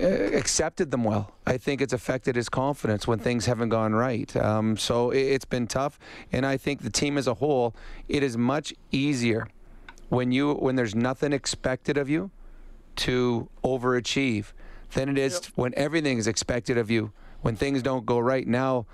uh, 0.00 0.06
accepted 0.06 0.90
them 0.90 1.04
well. 1.04 1.32
I 1.46 1.58
think 1.58 1.80
it's 1.80 1.92
affected 1.92 2.36
his 2.36 2.48
confidence 2.48 3.06
when 3.06 3.18
things 3.18 3.46
haven't 3.46 3.70
gone 3.70 3.92
right. 3.92 4.34
Um, 4.36 4.76
so 4.76 5.10
it, 5.10 5.20
it's 5.20 5.44
been 5.44 5.66
tough, 5.66 5.98
and 6.32 6.46
I 6.46 6.56
think 6.56 6.82
the 6.82 6.90
team 6.90 7.18
as 7.18 7.26
a 7.26 7.34
whole, 7.34 7.74
it 8.08 8.22
is 8.22 8.38
much 8.38 8.72
easier 8.90 9.48
when 10.08 10.32
you 10.32 10.54
when 10.54 10.76
there's 10.76 10.94
nothing 10.94 11.32
expected 11.32 11.96
of 11.96 12.08
you 12.08 12.30
to 12.96 13.48
overachieve 13.64 14.52
than 14.94 15.08
it 15.08 15.18
is 15.18 15.46
when 15.54 15.72
everything 15.76 16.18
is 16.18 16.26
expected 16.26 16.78
of 16.78 16.90
you. 16.90 17.12
When 17.42 17.56
things 17.56 17.82
don't 17.82 18.04
go 18.04 18.18
right 18.18 18.46
now. 18.46 18.86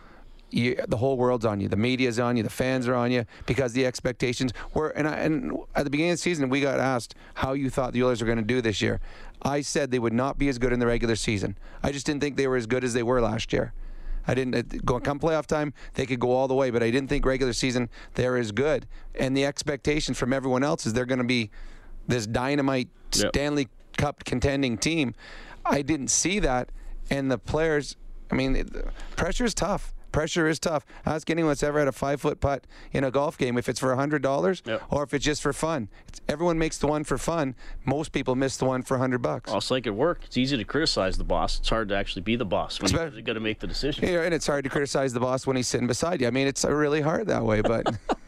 You, 0.51 0.77
the 0.87 0.97
whole 0.97 1.17
world's 1.17 1.45
on 1.45 1.59
you. 1.59 1.69
The 1.69 1.77
media's 1.77 2.21
on 2.21 2.37
you. 2.37 2.45
The 2.45 2.51
fans 2.51 2.87
are 2.87 2.95
on 2.95 3.11
you 3.11 3.25
because 3.47 3.73
the 3.73 3.85
expectations 3.85 4.53
were. 4.75 4.91
And, 4.91 5.09
I, 5.09 5.15
and 5.17 5.59
at 5.75 5.83
the 5.83 5.91
beginning 5.91 6.13
of 6.13 6.19
the 6.19 6.23
season, 6.23 6.49
we 6.49 6.61
got 6.61 6.79
asked 6.79 7.17
how 7.35 7.55
you 7.55 7.69
thought 7.69 7.93
the 7.93 8.05
Oilers 8.05 8.21
were 8.21 8.27
going 8.27 8.39
to 8.39 8.45
do 8.45 8.61
this 8.61 8.81
year. 8.81 9.01
I 9.43 9.61
said 9.63 9.91
they 9.91 9.99
would 9.99 10.13
not 10.13 10.39
be 10.39 10.49
as 10.49 10.59
good 10.59 10.73
in 10.73 10.79
the 10.79 10.87
regular 10.87 11.17
season. 11.17 11.59
I 11.83 11.91
just 11.91 12.07
didn't 12.07 12.21
think 12.21 12.37
they 12.37 12.47
were 12.47 12.57
as 12.57 12.67
good 12.67 12.85
as 12.85 12.95
they 12.95 13.03
were 13.03 13.21
last 13.21 13.53
year. 13.53 13.73
I 14.29 14.35
didn't 14.35 14.85
go 14.85 15.01
come 15.01 15.19
playoff 15.19 15.47
time. 15.47 15.73
They 15.95 16.07
could 16.07 16.21
go 16.21 16.31
all 16.31 16.47
the 16.47 16.55
way, 16.55 16.71
but 16.71 16.83
I 16.83 16.91
didn't 16.91 17.09
think 17.09 17.27
regular 17.27 17.53
season 17.53 17.89
they're 18.15 18.37
as 18.37 18.53
good. 18.53 18.87
And 19.17 19.37
the 19.37 19.45
expectation 19.45 20.15
from 20.15 20.33
everyone 20.33 20.63
else 20.63 20.87
is 20.87 20.93
they're 20.93 21.07
going 21.07 21.19
to 21.19 21.25
be 21.25 21.51
this 22.07 22.27
dynamite 22.27 22.89
Yep. 23.15 23.29
Stanley 23.35 23.69
Cup 23.97 24.25
contending 24.25 24.77
team. 24.79 25.15
I 25.69 25.83
didn't 25.83 26.09
see 26.09 26.39
that, 26.41 26.71
and 27.11 27.31
the 27.31 27.39
players. 27.39 27.97
I 28.31 28.35
mean, 28.35 28.69
pressure 29.17 29.45
is 29.45 29.55
tough. 29.55 29.93
Pressure 30.13 30.49
is 30.49 30.59
tough. 30.59 30.87
Ask 31.05 31.29
anyone 31.29 31.51
that's 31.51 31.63
ever 31.63 31.79
had 31.79 31.89
a 31.89 31.93
five 31.93 32.23
foot 32.23 32.41
putt 32.41 32.65
in 32.91 33.05
a 33.05 33.11
golf 33.11 33.37
game 33.37 33.59
if 33.59 33.69
it's 33.69 33.79
for 33.79 33.95
hundred 33.95 34.23
dollars 34.23 34.63
Yep. 34.65 34.83
or 34.89 35.03
if 35.03 35.13
it's 35.13 35.25
just 35.25 35.43
for 35.43 35.53
fun. 35.53 35.89
It's, 36.09 36.23
everyone 36.27 36.59
makes 36.59 36.79
the 36.79 36.87
one 36.87 37.05
for 37.05 37.19
fun. 37.19 37.55
Most 37.85 38.13
people 38.13 38.35
miss 38.35 38.57
the 38.57 38.65
one 38.65 38.81
for 38.83 38.97
hundred 38.97 39.21
bucks. 39.21 39.51
Well, 39.51 39.59
it's 39.59 39.71
like 39.71 39.87
at 39.87 39.95
work. 39.95 40.21
It's 40.25 40.39
easy 40.39 40.57
to 40.57 40.65
criticize 40.65 41.19
the 41.19 41.25
boss. 41.25 41.59
It's 41.61 41.69
hard 41.69 41.91
to 41.91 41.97
actually 41.97 42.23
be 42.23 42.35
the 42.35 42.47
boss 42.47 42.81
when 42.81 42.91
Espe- 42.91 43.15
you 43.15 43.23
got 43.23 43.35
to 43.35 43.41
make 43.41 43.61
the 43.61 43.67
decision. 43.67 44.09
Yeah, 44.09 44.23
and 44.23 44.33
it's 44.33 44.47
hard 44.47 44.65
to 44.65 44.71
criticize 44.71 45.13
the 45.13 45.21
boss 45.21 45.47
when 45.47 45.57
he's 45.57 45.69
sitting 45.69 45.87
beside 45.87 46.23
you. 46.23 46.27
I 46.29 46.31
mean, 46.31 46.47
it's 46.47 46.65
really 46.65 47.03
hard 47.03 47.27
that 47.27 47.45
way, 47.45 47.61
but 47.61 47.87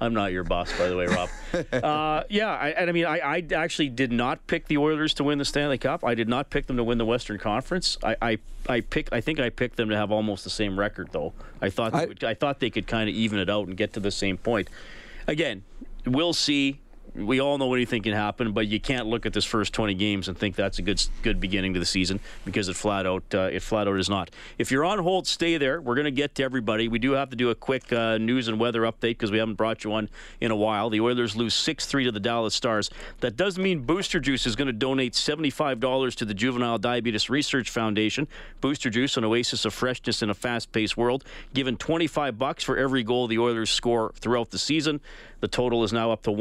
I'm 0.00 0.14
not 0.14 0.32
your 0.32 0.44
boss, 0.44 0.76
by 0.78 0.88
the 0.88 0.96
way, 0.96 1.06
Rob. 1.06 1.28
uh, 1.72 2.24
yeah, 2.28 2.48
I, 2.48 2.68
and 2.70 2.90
I 2.90 2.92
mean, 2.92 3.06
I, 3.06 3.18
I, 3.18 3.44
actually 3.54 3.88
did 3.88 4.12
not 4.12 4.46
pick 4.46 4.66
the 4.66 4.76
Oilers 4.76 5.14
to 5.14 5.24
win 5.24 5.38
the 5.38 5.44
Stanley 5.44 5.78
Cup. 5.78 6.04
I 6.04 6.14
did 6.14 6.28
not 6.28 6.50
pick 6.50 6.66
them 6.66 6.76
to 6.76 6.84
win 6.84 6.98
the 6.98 7.06
Western 7.06 7.38
Conference. 7.38 7.96
I, 8.02 8.16
I, 8.20 8.38
I 8.68 8.80
pick. 8.80 9.08
I 9.12 9.20
think 9.20 9.40
I 9.40 9.48
picked 9.48 9.76
them 9.76 9.88
to 9.88 9.96
have 9.96 10.12
almost 10.12 10.44
the 10.44 10.50
same 10.50 10.78
record, 10.78 11.08
though. 11.12 11.32
I 11.62 11.70
thought 11.70 11.94
I, 11.94 12.06
would, 12.06 12.24
I 12.24 12.34
thought 12.34 12.60
they 12.60 12.70
could 12.70 12.86
kind 12.86 13.08
of 13.08 13.14
even 13.14 13.38
it 13.38 13.48
out 13.48 13.66
and 13.68 13.76
get 13.76 13.92
to 13.94 14.00
the 14.00 14.10
same 14.10 14.36
point. 14.36 14.68
Again, 15.26 15.64
we'll 16.04 16.34
see 16.34 16.80
we 17.16 17.40
all 17.40 17.58
know 17.58 17.72
anything 17.74 18.02
can 18.02 18.12
happen, 18.12 18.52
but 18.52 18.66
you 18.66 18.80
can't 18.80 19.06
look 19.06 19.26
at 19.26 19.32
this 19.32 19.44
first 19.44 19.72
20 19.72 19.94
games 19.94 20.28
and 20.28 20.36
think 20.36 20.56
that's 20.56 20.78
a 20.78 20.82
good 20.82 21.02
good 21.22 21.40
beginning 21.40 21.74
to 21.74 21.80
the 21.80 21.86
season 21.86 22.20
because 22.44 22.68
it 22.68 22.76
flat 22.76 23.06
out 23.06 23.22
uh, 23.34 23.48
it 23.52 23.62
flat 23.62 23.88
out 23.88 23.98
is 23.98 24.08
not. 24.08 24.30
If 24.58 24.70
you're 24.70 24.84
on 24.84 24.98
hold, 24.98 25.26
stay 25.26 25.56
there. 25.56 25.80
We're 25.80 25.94
going 25.94 26.06
to 26.06 26.10
get 26.10 26.34
to 26.36 26.42
everybody. 26.42 26.88
We 26.88 26.98
do 26.98 27.12
have 27.12 27.30
to 27.30 27.36
do 27.36 27.50
a 27.50 27.54
quick 27.54 27.92
uh, 27.92 28.18
news 28.18 28.48
and 28.48 28.60
weather 28.60 28.82
update 28.82 29.16
because 29.16 29.30
we 29.30 29.38
haven't 29.38 29.54
brought 29.54 29.84
you 29.84 29.90
one 29.90 30.08
in 30.40 30.50
a 30.50 30.56
while. 30.56 30.90
The 30.90 31.00
Oilers 31.00 31.36
lose 31.36 31.54
6-3 31.54 32.04
to 32.04 32.12
the 32.12 32.20
Dallas 32.20 32.54
Stars. 32.54 32.90
That 33.20 33.36
does 33.36 33.58
mean 33.58 33.80
Booster 33.80 34.20
Juice 34.20 34.46
is 34.46 34.56
going 34.56 34.66
to 34.66 34.72
donate 34.72 35.14
$75 35.14 36.14
to 36.16 36.24
the 36.24 36.34
Juvenile 36.34 36.78
Diabetes 36.78 37.30
Research 37.30 37.70
Foundation. 37.70 38.28
Booster 38.60 38.90
Juice, 38.90 39.16
an 39.16 39.24
oasis 39.24 39.64
of 39.64 39.74
freshness 39.74 40.22
in 40.22 40.30
a 40.30 40.34
fast-paced 40.34 40.96
world, 40.96 41.24
given 41.54 41.76
25 41.76 42.38
bucks 42.38 42.64
for 42.64 42.76
every 42.76 43.02
goal 43.02 43.26
the 43.26 43.38
Oilers 43.38 43.70
score 43.70 44.12
throughout 44.16 44.50
the 44.50 44.58
season. 44.58 45.00
The 45.40 45.48
total 45.48 45.84
is 45.84 45.92
now 45.92 46.10
up 46.10 46.22
to 46.22 46.32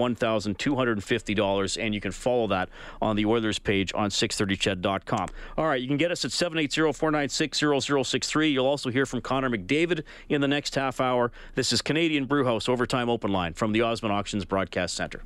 $1,250, 0.72 1.84
and 1.84 1.94
you 1.94 2.02
can 2.02 2.12
follow 2.12 2.48
that 2.48 2.70
on 3.02 3.16
the 3.16 3.26
Oilers 3.26 3.60
page 3.60 3.94
on 3.94 4.10
630ched.com. 4.10 5.30
All 5.58 5.68
right, 5.68 5.82
you 5.82 5.88
can 5.88 5.98
get 5.98 6.12
us 6.12 6.26
at 6.26 6.32
780-496-0063. 6.32 8.52
You'll 8.52 8.66
also 8.66 8.90
hear 8.90 9.06
from 9.06 9.22
Connor 9.22 9.50
McDavid 9.50 10.04
in 10.30 10.42
the 10.42 10.48
next 10.48 10.74
half 10.76 11.00
hour. 11.00 11.32
This 11.56 11.72
is 11.72 11.82
Canadian 11.82 12.26
Brewhouse 12.26 12.68
Overtime 12.70 13.10
Open 13.10 13.32
Line 13.32 13.54
from 13.54 13.72
the 13.72 13.82
Osmond 13.82 14.14
Auctions 14.14 14.46
Broadcast 14.46 14.96
Center. 14.96 15.22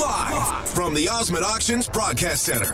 Live 0.00 0.68
from 0.70 0.94
the 0.94 1.08
Osmond 1.08 1.44
Auctions 1.44 1.88
Broadcast 1.88 2.44
Center. 2.44 2.72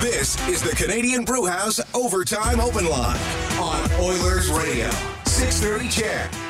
This 0.00 0.36
is 0.48 0.62
the 0.62 0.74
Canadian 0.76 1.24
Brewhouse 1.24 1.80
Overtime 1.94 2.60
Open 2.60 2.86
Line 2.86 3.18
on 3.58 3.90
Oilers 4.00 4.50
Radio. 4.50 4.90
630 5.24 5.88
CHED. 5.88 6.43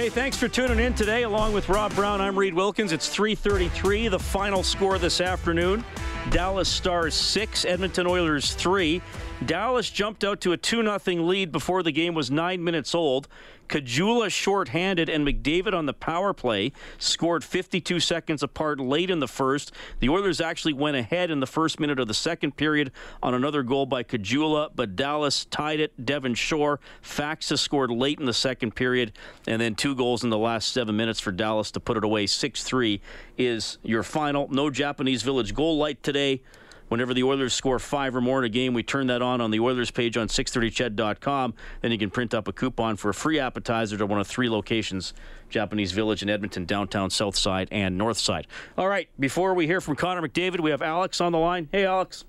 Hey, 0.00 0.08
thanks 0.08 0.38
for 0.38 0.48
tuning 0.48 0.78
in 0.78 0.94
today. 0.94 1.24
Along 1.24 1.52
with 1.52 1.68
Rob 1.68 1.94
Brown, 1.94 2.22
I'm 2.22 2.38
Reed 2.38 2.54
Wilkins. 2.54 2.90
It's 2.90 3.14
3:33. 3.14 4.08
The 4.08 4.18
final 4.18 4.62
score 4.62 4.98
this 4.98 5.20
afternoon: 5.20 5.84
Dallas 6.30 6.70
Stars 6.70 7.14
six, 7.14 7.66
Edmonton 7.66 8.06
Oilers 8.06 8.54
three. 8.54 9.02
Dallas 9.44 9.90
jumped 9.90 10.24
out 10.24 10.40
to 10.40 10.52
a 10.52 10.56
2 10.56 10.82
0 10.82 11.22
lead 11.22 11.52
before 11.52 11.82
the 11.82 11.92
game 11.92 12.14
was 12.14 12.30
nine 12.30 12.64
minutes 12.64 12.94
old. 12.94 13.28
Caggiula 13.70 14.30
shorthanded 14.32 15.08
and 15.08 15.24
McDavid 15.24 15.72
on 15.72 15.86
the 15.86 15.92
power 15.92 16.34
play 16.34 16.72
scored 16.98 17.44
52 17.44 18.00
seconds 18.00 18.42
apart 18.42 18.80
late 18.80 19.10
in 19.10 19.20
the 19.20 19.28
first. 19.28 19.70
The 20.00 20.08
Oilers 20.08 20.40
actually 20.40 20.72
went 20.72 20.96
ahead 20.96 21.30
in 21.30 21.38
the 21.38 21.46
first 21.46 21.78
minute 21.78 22.00
of 22.00 22.08
the 22.08 22.14
second 22.14 22.56
period 22.56 22.90
on 23.22 23.32
another 23.32 23.62
goal 23.62 23.86
by 23.86 24.02
Caggiula, 24.02 24.70
but 24.74 24.96
Dallas 24.96 25.44
tied 25.44 25.78
it. 25.78 26.04
Devin 26.04 26.34
Shore, 26.34 26.80
Faksa 27.00 27.56
scored 27.56 27.92
late 27.92 28.18
in 28.18 28.26
the 28.26 28.32
second 28.32 28.74
period, 28.74 29.12
and 29.46 29.62
then 29.62 29.76
two 29.76 29.94
goals 29.94 30.24
in 30.24 30.30
the 30.30 30.38
last 30.38 30.72
seven 30.72 30.96
minutes 30.96 31.20
for 31.20 31.30
Dallas 31.30 31.70
to 31.70 31.80
put 31.80 31.96
it 31.96 32.02
away. 32.02 32.26
6 32.26 32.64
3 32.64 33.00
is 33.38 33.78
your 33.84 34.02
final. 34.02 34.48
No 34.48 34.68
Japanese 34.70 35.22
Village 35.22 35.54
goal 35.54 35.78
light 35.78 36.02
today. 36.02 36.42
Whenever 36.90 37.14
the 37.14 37.22
Oilers 37.22 37.54
score 37.54 37.78
five 37.78 38.16
or 38.16 38.20
more 38.20 38.40
in 38.40 38.44
a 38.44 38.48
game, 38.48 38.74
we 38.74 38.82
turn 38.82 39.06
that 39.06 39.22
on 39.22 39.40
on 39.40 39.52
the 39.52 39.60
Oilers 39.60 39.92
page 39.92 40.16
on 40.16 40.26
630ched.com. 40.26 41.54
Then 41.82 41.92
you 41.92 41.98
can 41.98 42.10
print 42.10 42.34
up 42.34 42.48
a 42.48 42.52
coupon 42.52 42.96
for 42.96 43.10
a 43.10 43.14
free 43.14 43.38
appetizer 43.38 43.96
to 43.96 44.06
one 44.06 44.18
of 44.18 44.26
three 44.26 44.50
locations 44.50 45.14
Japanese 45.50 45.92
Village 45.92 46.22
in 46.22 46.28
Edmonton, 46.28 46.64
downtown, 46.64 47.08
south 47.08 47.36
side, 47.36 47.68
and 47.70 47.96
north 47.96 48.18
side. 48.18 48.48
All 48.76 48.88
right, 48.88 49.08
before 49.20 49.54
we 49.54 49.66
hear 49.66 49.80
from 49.80 49.94
Connor 49.94 50.26
McDavid, 50.26 50.58
we 50.58 50.72
have 50.72 50.82
Alex 50.82 51.20
on 51.20 51.30
the 51.30 51.38
line. 51.38 51.68
Hey, 51.70 51.86
Alex. 51.86 52.24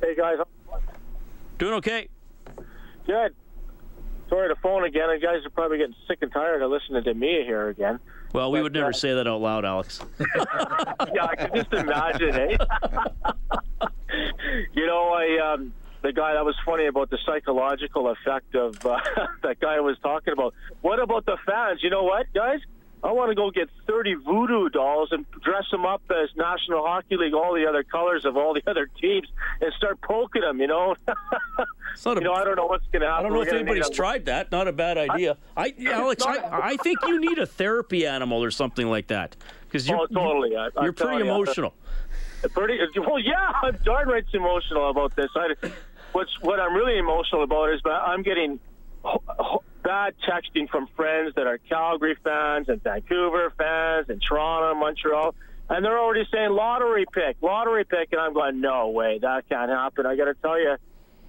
Hey, 0.00 0.14
guys. 0.16 0.38
Doing 1.58 1.74
okay. 1.74 2.08
Good. 3.06 3.34
Sorry 4.30 4.48
to 4.48 4.56
phone 4.62 4.84
again. 4.84 5.10
You 5.10 5.20
guys 5.20 5.44
are 5.44 5.50
probably 5.50 5.76
getting 5.76 5.94
sick 6.08 6.18
and 6.22 6.32
tired 6.32 6.62
of 6.62 6.70
listening 6.70 7.04
to 7.04 7.12
me 7.12 7.42
here 7.44 7.68
again. 7.68 8.00
Well, 8.34 8.50
we 8.50 8.58
but, 8.58 8.62
would 8.64 8.72
never 8.72 8.88
uh, 8.88 8.92
say 8.92 9.14
that 9.14 9.28
out 9.28 9.40
loud, 9.40 9.64
Alex. 9.64 10.00
yeah, 10.18 11.24
I 11.24 11.36
can 11.36 11.50
just 11.54 11.72
imagine, 11.72 12.34
eh? 12.34 12.56
you 14.74 14.86
know, 14.86 15.14
I 15.14 15.52
um, 15.54 15.72
the 16.02 16.12
guy 16.12 16.34
that 16.34 16.44
was 16.44 16.56
funny 16.66 16.86
about 16.86 17.10
the 17.10 17.18
psychological 17.24 18.08
effect 18.10 18.56
of 18.56 18.84
uh, 18.84 18.98
that 19.42 19.60
guy 19.60 19.78
was 19.78 19.96
talking 20.02 20.32
about. 20.32 20.52
What 20.82 21.00
about 21.00 21.26
the 21.26 21.36
fans? 21.46 21.80
You 21.82 21.90
know 21.90 22.02
what, 22.02 22.26
guys? 22.34 22.58
I 23.04 23.12
want 23.12 23.30
to 23.30 23.34
go 23.34 23.50
get 23.50 23.68
30 23.86 24.14
voodoo 24.14 24.70
dolls 24.70 25.10
and 25.12 25.26
dress 25.42 25.64
them 25.70 25.84
up 25.84 26.00
as 26.10 26.30
National 26.36 26.86
Hockey 26.86 27.18
League, 27.18 27.34
all 27.34 27.54
the 27.54 27.66
other 27.66 27.84
colors 27.84 28.24
of 28.24 28.38
all 28.38 28.54
the 28.54 28.62
other 28.66 28.88
teams, 28.98 29.28
and 29.60 29.70
start 29.74 30.00
poking 30.00 30.40
them. 30.40 30.58
You 30.58 30.68
know, 30.68 30.96
you 31.08 31.14
a, 32.12 32.20
know, 32.20 32.32
I 32.32 32.44
don't 32.44 32.56
know 32.56 32.64
what's 32.64 32.86
going 32.90 33.02
to 33.02 33.08
happen. 33.08 33.26
I 33.26 33.28
don't 33.28 33.32
know 33.32 33.40
We're 33.40 33.48
if 33.48 33.52
anybody's 33.52 33.90
tried 33.90 34.24
that. 34.24 34.50
Not 34.50 34.68
a 34.68 34.72
bad 34.72 34.96
idea. 34.96 35.36
I, 35.56 35.74
I 35.78 35.92
Alex, 35.92 36.24
I, 36.24 36.38
I 36.50 36.76
think 36.78 36.98
you 37.06 37.20
need 37.20 37.38
a 37.38 37.46
therapy 37.46 38.06
animal 38.06 38.42
or 38.42 38.50
something 38.50 38.88
like 38.88 39.08
that 39.08 39.36
because 39.68 39.86
you're 39.86 39.98
oh, 39.98 40.06
totally. 40.06 40.56
I, 40.56 40.70
you're 40.82 40.94
pretty 40.94 41.20
emotional. 41.20 41.74
You, 42.42 42.48
pretty 42.48 42.78
well, 42.96 43.18
yeah. 43.18 43.52
I'm 43.62 43.76
darn 43.84 44.08
right 44.08 44.24
emotional 44.32 44.88
about 44.88 45.14
this. 45.14 45.28
I, 45.36 45.54
what's 46.12 46.40
what 46.40 46.58
I'm 46.58 46.72
really 46.72 46.96
emotional 46.96 47.42
about 47.42 47.70
is 47.74 47.82
but 47.82 47.92
I'm 47.92 48.22
getting 48.22 48.58
bad 49.84 50.14
texting 50.26 50.68
from 50.68 50.88
friends 50.96 51.34
that 51.36 51.46
are 51.46 51.58
Calgary 51.58 52.16
fans 52.24 52.68
and 52.68 52.82
Vancouver 52.82 53.52
fans 53.56 54.06
and 54.08 54.20
Toronto, 54.20 54.74
Montreal, 54.80 55.34
and 55.68 55.84
they're 55.84 55.98
already 55.98 56.26
saying 56.32 56.50
lottery 56.50 57.04
pick, 57.12 57.36
lottery 57.42 57.84
pick, 57.84 58.08
and 58.12 58.20
I'm 58.20 58.32
going, 58.32 58.60
no 58.60 58.88
way, 58.88 59.18
that 59.20 59.48
can't 59.48 59.70
happen. 59.70 60.06
I 60.06 60.16
got 60.16 60.24
to 60.24 60.34
tell 60.34 60.58
you, 60.58 60.76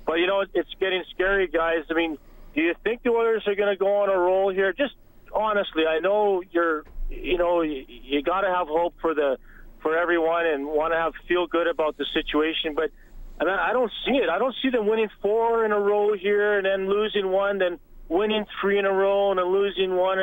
but 0.08 0.16
you 0.16 0.28
know, 0.28 0.44
it's 0.54 0.70
getting 0.80 1.04
scary, 1.14 1.48
guys. 1.48 1.84
I 1.90 1.94
mean, 1.94 2.18
do 2.56 2.62
you 2.62 2.74
think 2.84 3.04
the 3.04 3.10
Oilers 3.10 3.44
are 3.46 3.56
going 3.56 3.70
to 3.70 3.78
go 3.78 4.04
on 4.04 4.10
a 4.10 4.18
roll 4.18 4.52
here? 4.52 4.74
Just 4.74 4.94
honestly, 5.34 5.84
I 5.88 6.00
know 6.00 6.42
you're, 6.50 6.86
you 7.10 7.38
know, 7.38 7.62
you, 7.62 7.86
you 7.88 8.24
got 8.24 8.42
to 8.42 8.50
have 8.50 8.68
hope 8.68 8.96
for 9.02 9.14
the 9.14 9.38
for 9.82 9.98
everyone 9.98 10.48
and 10.48 10.66
want 10.66 10.94
to 10.94 10.98
have 10.98 11.14
feel 11.28 11.46
good 11.46 11.68
about 11.68 11.98
the 11.98 12.06
situation, 12.14 12.74
but. 12.74 12.90
I, 13.38 13.44
I 13.44 13.74
don't 13.74 13.92
see 14.06 14.14
it. 14.14 14.30
I 14.30 14.40
don't 14.40 14.56
see 14.62 14.70
them 14.70 14.88
winning 14.88 15.10
four 15.22 15.66
in 15.66 15.74
a 15.74 15.78
row 15.78 16.16
here 16.16 16.58
and 16.58 16.66
then 16.66 16.90
losing 16.90 17.28
one, 17.30 17.58
then 17.58 17.80
winning 18.10 18.46
three 18.60 18.78
in 18.78 18.86
a 18.86 18.92
row 18.92 19.32
and 19.32 19.40
then 19.40 19.48
losing 19.48 19.96
one. 19.96 20.20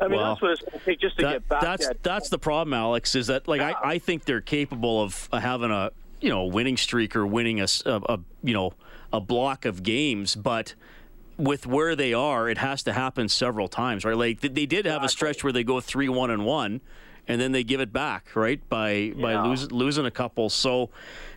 I 0.00 0.08
mean, 0.08 0.20
that's 0.20 0.42
what 0.42 0.50
it's 0.50 0.60
going 0.60 0.78
to 0.78 0.84
take 0.84 1.00
just 1.00 1.16
to 1.18 1.22
that, 1.22 1.32
get 1.32 1.48
back. 1.48 1.60
That's 1.60 1.88
at. 1.88 2.02
that's 2.02 2.28
the 2.28 2.38
problem, 2.38 2.74
Alex. 2.74 3.14
Is 3.14 3.28
that 3.28 3.46
like 3.46 3.60
yeah. 3.60 3.74
I, 3.82 3.94
I 3.94 3.98
think 3.98 4.24
they're 4.24 4.40
capable 4.40 5.02
of 5.02 5.28
uh, 5.32 5.38
having 5.38 5.70
a 5.70 5.92
you 6.20 6.28
know 6.30 6.40
a 6.40 6.46
winning 6.46 6.76
streak 6.76 7.14
or 7.14 7.26
winning 7.26 7.60
a, 7.60 7.66
a, 7.86 8.00
a 8.08 8.20
you 8.42 8.54
know 8.54 8.74
a 9.12 9.20
block 9.20 9.64
of 9.64 9.82
games, 9.82 10.34
but 10.34 10.74
with 11.36 11.66
where 11.66 11.96
they 11.96 12.12
are, 12.12 12.48
it 12.48 12.58
has 12.58 12.82
to 12.84 12.92
happen 12.92 13.28
several 13.28 13.68
times, 13.68 14.04
right? 14.04 14.16
Like 14.16 14.40
they 14.40 14.66
did 14.66 14.86
have 14.86 15.02
a 15.02 15.08
stretch 15.08 15.42
where 15.44 15.52
they 15.52 15.64
go 15.64 15.80
three 15.80 16.08
one 16.08 16.30
and 16.30 16.44
one, 16.44 16.80
and 17.28 17.40
then 17.40 17.52
they 17.52 17.64
give 17.64 17.80
it 17.80 17.92
back, 17.92 18.34
right? 18.34 18.66
By 18.68 18.90
yeah. 18.90 19.22
by 19.22 19.42
losing 19.46 19.70
losing 19.70 20.06
a 20.06 20.10
couple. 20.10 20.50
So, 20.50 20.90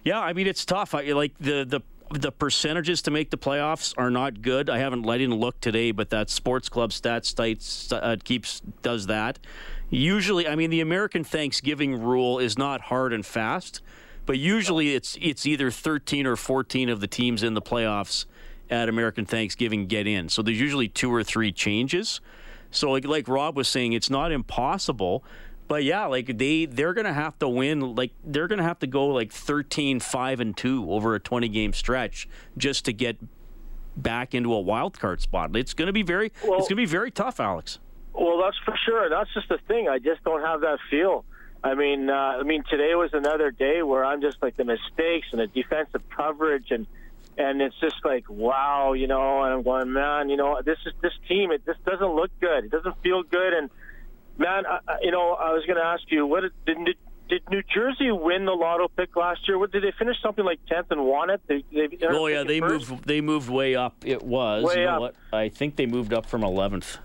yeah, 0.04 0.20
I 0.20 0.34
mean 0.34 0.48
it's 0.48 0.66
tough. 0.66 0.96
I 0.96 1.04
like 1.14 1.34
the 1.40 1.64
the 1.64 1.82
the 2.12 2.32
percentages 2.32 3.02
to 3.04 3.12
make 3.12 3.30
the 3.30 3.38
playoffs 3.38 3.94
are 3.98 4.10
not 4.10 4.42
good. 4.42 4.70
I 4.70 4.80
haven't 4.80 5.04
let 5.04 5.22
in 5.22 5.34
look 5.34 5.60
today, 5.60 5.92
but 5.92 6.10
that 6.10 6.30
Sports 6.30 6.70
Club 6.70 6.92
stats 6.92 7.36
site 7.36 8.02
uh, 8.02 8.18
keeps 8.24 8.62
does 8.82 9.08
that. 9.08 9.40
Usually, 9.90 10.48
I 10.48 10.56
mean, 10.56 10.70
the 10.70 10.82
American 10.82 11.24
Thanksgiving 11.24 12.02
rule 12.02 12.40
is 12.40 12.58
not 12.58 12.82
hard 12.82 13.14
and 13.14 13.26
fast, 13.26 13.82
but 14.26 14.38
usually 14.38 14.96
it's 14.96 15.18
it's 15.22 15.46
either 15.46 15.72
13 15.72 16.26
or 16.26 16.36
14 16.36 16.90
of 16.90 17.00
the 17.00 17.08
teams 17.08 17.44
in 17.44 17.54
the 17.54 17.62
playoffs 17.62 18.26
at 18.70 18.90
American 18.90 19.26
Thanksgiving 19.26 19.88
get 19.88 20.08
in. 20.08 20.30
So 20.30 20.42
there's 20.42 20.60
usually 20.60 20.90
two 20.90 21.14
or 21.14 21.24
three 21.24 21.52
changes. 21.52 22.20
So 22.72 22.92
like, 22.92 23.06
like 23.06 23.28
Rob 23.28 23.56
was 23.56 23.68
saying, 23.68 23.94
it's 23.94 24.10
not 24.10 24.32
impossible 24.32 25.24
but 25.68 25.84
yeah, 25.84 26.06
like 26.06 26.38
they 26.38 26.66
they're 26.66 26.94
gonna 26.94 27.14
have 27.14 27.38
to 27.40 27.50
win. 27.50 27.96
Like 27.96 28.12
they're 28.24 28.48
gonna 28.48 28.64
have 28.64 28.80
to 28.80 28.88
go 28.88 29.08
like 29.08 29.32
13, 29.32 30.00
5, 30.00 30.40
and 30.40 30.56
two 30.56 30.92
over 30.92 31.16
a 31.16 31.20
twenty 31.20 31.50
game 31.50 31.74
stretch 31.74 32.28
just 32.58 32.86
to 32.86 32.94
get 32.94 33.18
back 33.96 34.34
into 34.34 34.54
a 34.54 34.60
wild 34.60 35.00
card 35.00 35.22
spot. 35.22 35.56
It's 35.56 35.74
gonna 35.74 35.94
be 35.94 36.04
very 36.04 36.32
well, 36.46 36.60
it's 36.60 36.68
gonna 36.68 36.78
be 36.78 36.86
very 36.86 37.12
tough, 37.12 37.40
Alex. 37.40 37.80
Well, 38.14 38.40
that's 38.40 38.58
for 38.66 38.76
sure. 38.86 39.10
That's 39.10 39.32
just 39.34 39.50
the 39.50 39.60
thing. 39.68 39.88
I 39.90 40.00
just 40.00 40.24
don't 40.24 40.42
have 40.42 40.62
that 40.62 40.80
feel. 40.90 41.26
I 41.64 41.74
mean, 41.74 42.10
uh, 42.10 42.14
I 42.14 42.44
mean, 42.44 42.64
today 42.70 42.96
was 42.96 43.12
another 43.14 43.52
day 43.52 43.82
where 43.82 44.06
I'm 44.06 44.22
just 44.22 44.38
like 44.42 44.56
the 44.58 44.64
mistakes 44.64 45.28
and 45.32 45.42
the 45.42 45.48
defensive 45.48 46.04
coverage 46.10 46.72
and 46.72 46.88
and 47.38 47.62
it's 47.62 47.80
just 47.80 48.04
like 48.04 48.30
wow, 48.30 48.94
you 48.94 49.08
know. 49.08 49.44
And 49.44 49.54
I'm 49.54 49.64
going, 49.64 49.92
man, 49.92 50.30
you 50.30 50.38
know, 50.38 50.62
this 50.64 50.80
is 50.86 50.94
this 51.02 51.14
team. 51.28 51.52
It 51.52 51.66
just 51.66 51.84
doesn't 51.86 52.16
look 52.16 52.32
good. 52.40 52.66
It 52.66 52.72
doesn't 52.72 53.02
feel 53.04 53.24
good, 53.24 53.54
and 53.54 53.70
Man, 54.38 54.66
I, 54.66 54.80
you 55.02 55.12
know, 55.12 55.34
I 55.34 55.54
was 55.54 55.66
going 55.66 55.78
to 55.78 55.84
ask 55.84 56.04
you, 56.10 56.26
what 56.26 56.44
did 56.66 56.98
did 57.30 57.42
New 57.50 57.62
Jersey 57.74 58.12
win 58.12 58.46
the 58.46 58.52
lotto 58.52 58.88
pick 58.88 59.16
last 59.16 59.48
year? 59.48 59.58
What 59.58 59.72
did 59.72 59.84
they 59.84 59.92
finish 59.98 60.16
something 60.22 60.46
like 60.46 60.60
tenth 60.68 60.92
and 60.92 61.06
won 61.06 61.30
it? 61.30 61.42
They, 61.48 61.64
they, 61.72 61.90
oh 62.08 62.28
yeah, 62.28 62.44
they 62.44 62.60
first? 62.60 62.90
moved. 62.90 63.06
They 63.06 63.22
moved 63.22 63.50
way 63.50 63.76
up. 63.76 63.96
It 64.06 64.24
was. 64.24 64.64
Way 64.64 64.76
you 64.76 64.86
know 64.86 64.96
up. 64.96 65.02
what? 65.02 65.16
I 65.34 65.50
think 65.50 65.76
they 65.76 65.86
moved 65.86 66.14
up 66.14 66.26
from 66.26 66.42
11th. 66.42 67.00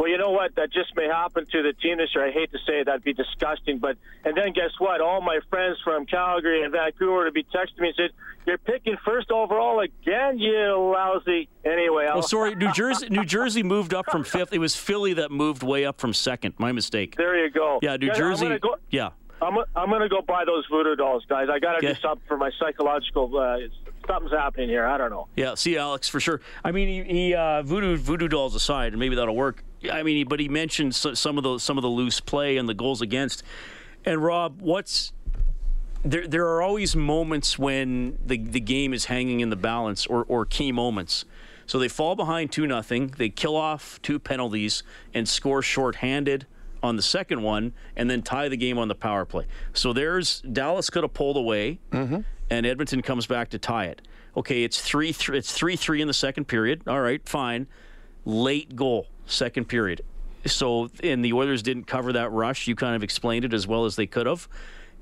Well, 0.00 0.08
you 0.08 0.16
know 0.16 0.30
what? 0.30 0.54
That 0.56 0.72
just 0.72 0.96
may 0.96 1.04
happen 1.08 1.44
to 1.52 1.62
the 1.62 1.74
team 1.74 1.98
this 1.98 2.08
year. 2.14 2.26
I 2.26 2.30
hate 2.30 2.50
to 2.52 2.58
say 2.66 2.80
it, 2.80 2.86
that'd 2.86 3.04
be 3.04 3.12
disgusting. 3.12 3.80
But 3.80 3.98
and 4.24 4.34
then 4.34 4.54
guess 4.54 4.70
what? 4.78 5.02
All 5.02 5.20
my 5.20 5.40
friends 5.50 5.76
from 5.84 6.06
Calgary 6.06 6.62
and 6.62 6.72
Vancouver 6.72 7.26
to 7.26 7.30
be 7.32 7.42
texting 7.44 7.80
me 7.80 7.88
and 7.88 7.96
said, 7.96 8.10
"You're 8.46 8.56
picking 8.56 8.96
first 9.04 9.30
overall 9.30 9.80
again, 9.80 10.38
you 10.38 10.74
lousy." 10.96 11.50
Anyway, 11.66 12.06
Oh, 12.08 12.14
I'll, 12.16 12.22
sorry. 12.22 12.54
New 12.54 12.72
Jersey. 12.80 13.10
New 13.10 13.26
Jersey 13.26 13.62
moved 13.62 13.92
up 13.92 14.10
from 14.10 14.24
fifth. 14.24 14.54
It 14.54 14.58
was 14.58 14.74
Philly 14.74 15.12
that 15.12 15.30
moved 15.30 15.62
way 15.62 15.84
up 15.84 16.00
from 16.00 16.14
second. 16.14 16.54
My 16.56 16.72
mistake. 16.72 17.16
there 17.16 17.36
you 17.44 17.50
go. 17.50 17.78
Yeah, 17.82 17.96
New 17.98 18.06
Guys, 18.08 18.16
Jersey. 18.16 18.58
Go, 18.58 18.76
Yeah. 18.88 19.10
I'm, 19.42 19.56
I'm 19.76 19.90
gonna 19.90 20.08
go 20.08 20.22
buy 20.22 20.44
those 20.46 20.64
voodoo 20.70 20.96
dolls, 20.96 21.24
guys. 21.28 21.48
I 21.52 21.58
gotta 21.58 21.78
Yeah. 21.82 21.92
do 21.92 22.00
something 22.00 22.26
for 22.26 22.38
my 22.38 22.50
psychological. 22.58 23.38
Uh, 23.38 23.58
something's 24.06 24.32
happening 24.32 24.70
here. 24.70 24.86
I 24.86 24.96
don't 24.96 25.10
know. 25.10 25.28
Yeah, 25.36 25.54
see 25.56 25.76
Alex 25.76 26.08
for 26.08 26.20
sure. 26.20 26.40
I 26.64 26.72
mean, 26.72 26.88
he, 27.06 27.12
he 27.14 27.34
uh, 27.34 27.62
voodoo 27.62 27.96
voodoo 27.98 28.28
dolls 28.28 28.54
aside, 28.54 28.92
and 28.94 28.98
maybe 29.00 29.16
that'll 29.16 29.36
work. 29.36 29.62
I 29.90 30.02
mean, 30.02 30.26
but 30.28 30.40
he 30.40 30.48
mentioned 30.48 30.94
some 30.94 31.38
of 31.38 31.44
the 31.44 31.58
some 31.58 31.78
of 31.78 31.82
the 31.82 31.88
loose 31.88 32.20
play 32.20 32.56
and 32.56 32.68
the 32.68 32.74
goals 32.74 33.00
against. 33.00 33.42
And 34.04 34.22
Rob, 34.22 34.60
what's 34.60 35.12
there? 36.04 36.26
There 36.26 36.46
are 36.48 36.62
always 36.62 36.96
moments 36.96 37.58
when 37.58 38.18
the 38.24 38.38
the 38.38 38.60
game 38.60 38.92
is 38.92 39.06
hanging 39.06 39.40
in 39.40 39.50
the 39.50 39.56
balance, 39.56 40.06
or 40.06 40.24
or 40.24 40.44
key 40.44 40.72
moments. 40.72 41.24
So 41.66 41.78
they 41.78 41.88
fall 41.88 42.16
behind 42.16 42.50
two 42.50 42.66
nothing. 42.66 43.14
They 43.16 43.28
kill 43.28 43.54
off 43.54 44.02
two 44.02 44.18
penalties 44.18 44.82
and 45.14 45.28
score 45.28 45.62
shorthanded 45.62 46.46
on 46.82 46.96
the 46.96 47.02
second 47.02 47.42
one, 47.42 47.72
and 47.94 48.10
then 48.10 48.22
tie 48.22 48.48
the 48.48 48.56
game 48.56 48.78
on 48.78 48.88
the 48.88 48.94
power 48.94 49.24
play. 49.24 49.46
So 49.72 49.92
there's 49.92 50.40
Dallas 50.40 50.90
could 50.90 51.04
have 51.04 51.14
pulled 51.14 51.36
away, 51.36 51.78
mm-hmm. 51.92 52.20
and 52.50 52.66
Edmonton 52.66 53.02
comes 53.02 53.26
back 53.26 53.50
to 53.50 53.58
tie 53.58 53.86
it. 53.86 54.02
Okay, 54.36 54.64
it's 54.64 54.80
three, 54.80 55.12
three 55.12 55.38
it's 55.38 55.52
three 55.52 55.76
three 55.76 56.00
in 56.00 56.08
the 56.08 56.14
second 56.14 56.46
period. 56.46 56.82
All 56.86 57.00
right, 57.00 57.26
fine. 57.28 57.66
Late 58.24 58.76
goal, 58.76 59.06
second 59.30 59.66
period. 59.66 60.02
So 60.46 60.90
and 61.02 61.24
the 61.24 61.32
Oilers 61.32 61.62
didn't 61.62 61.84
cover 61.84 62.12
that 62.12 62.30
rush. 62.32 62.66
You 62.66 62.74
kind 62.74 62.96
of 62.96 63.02
explained 63.02 63.44
it 63.44 63.52
as 63.52 63.66
well 63.66 63.84
as 63.84 63.96
they 63.96 64.06
could 64.06 64.26
have. 64.26 64.48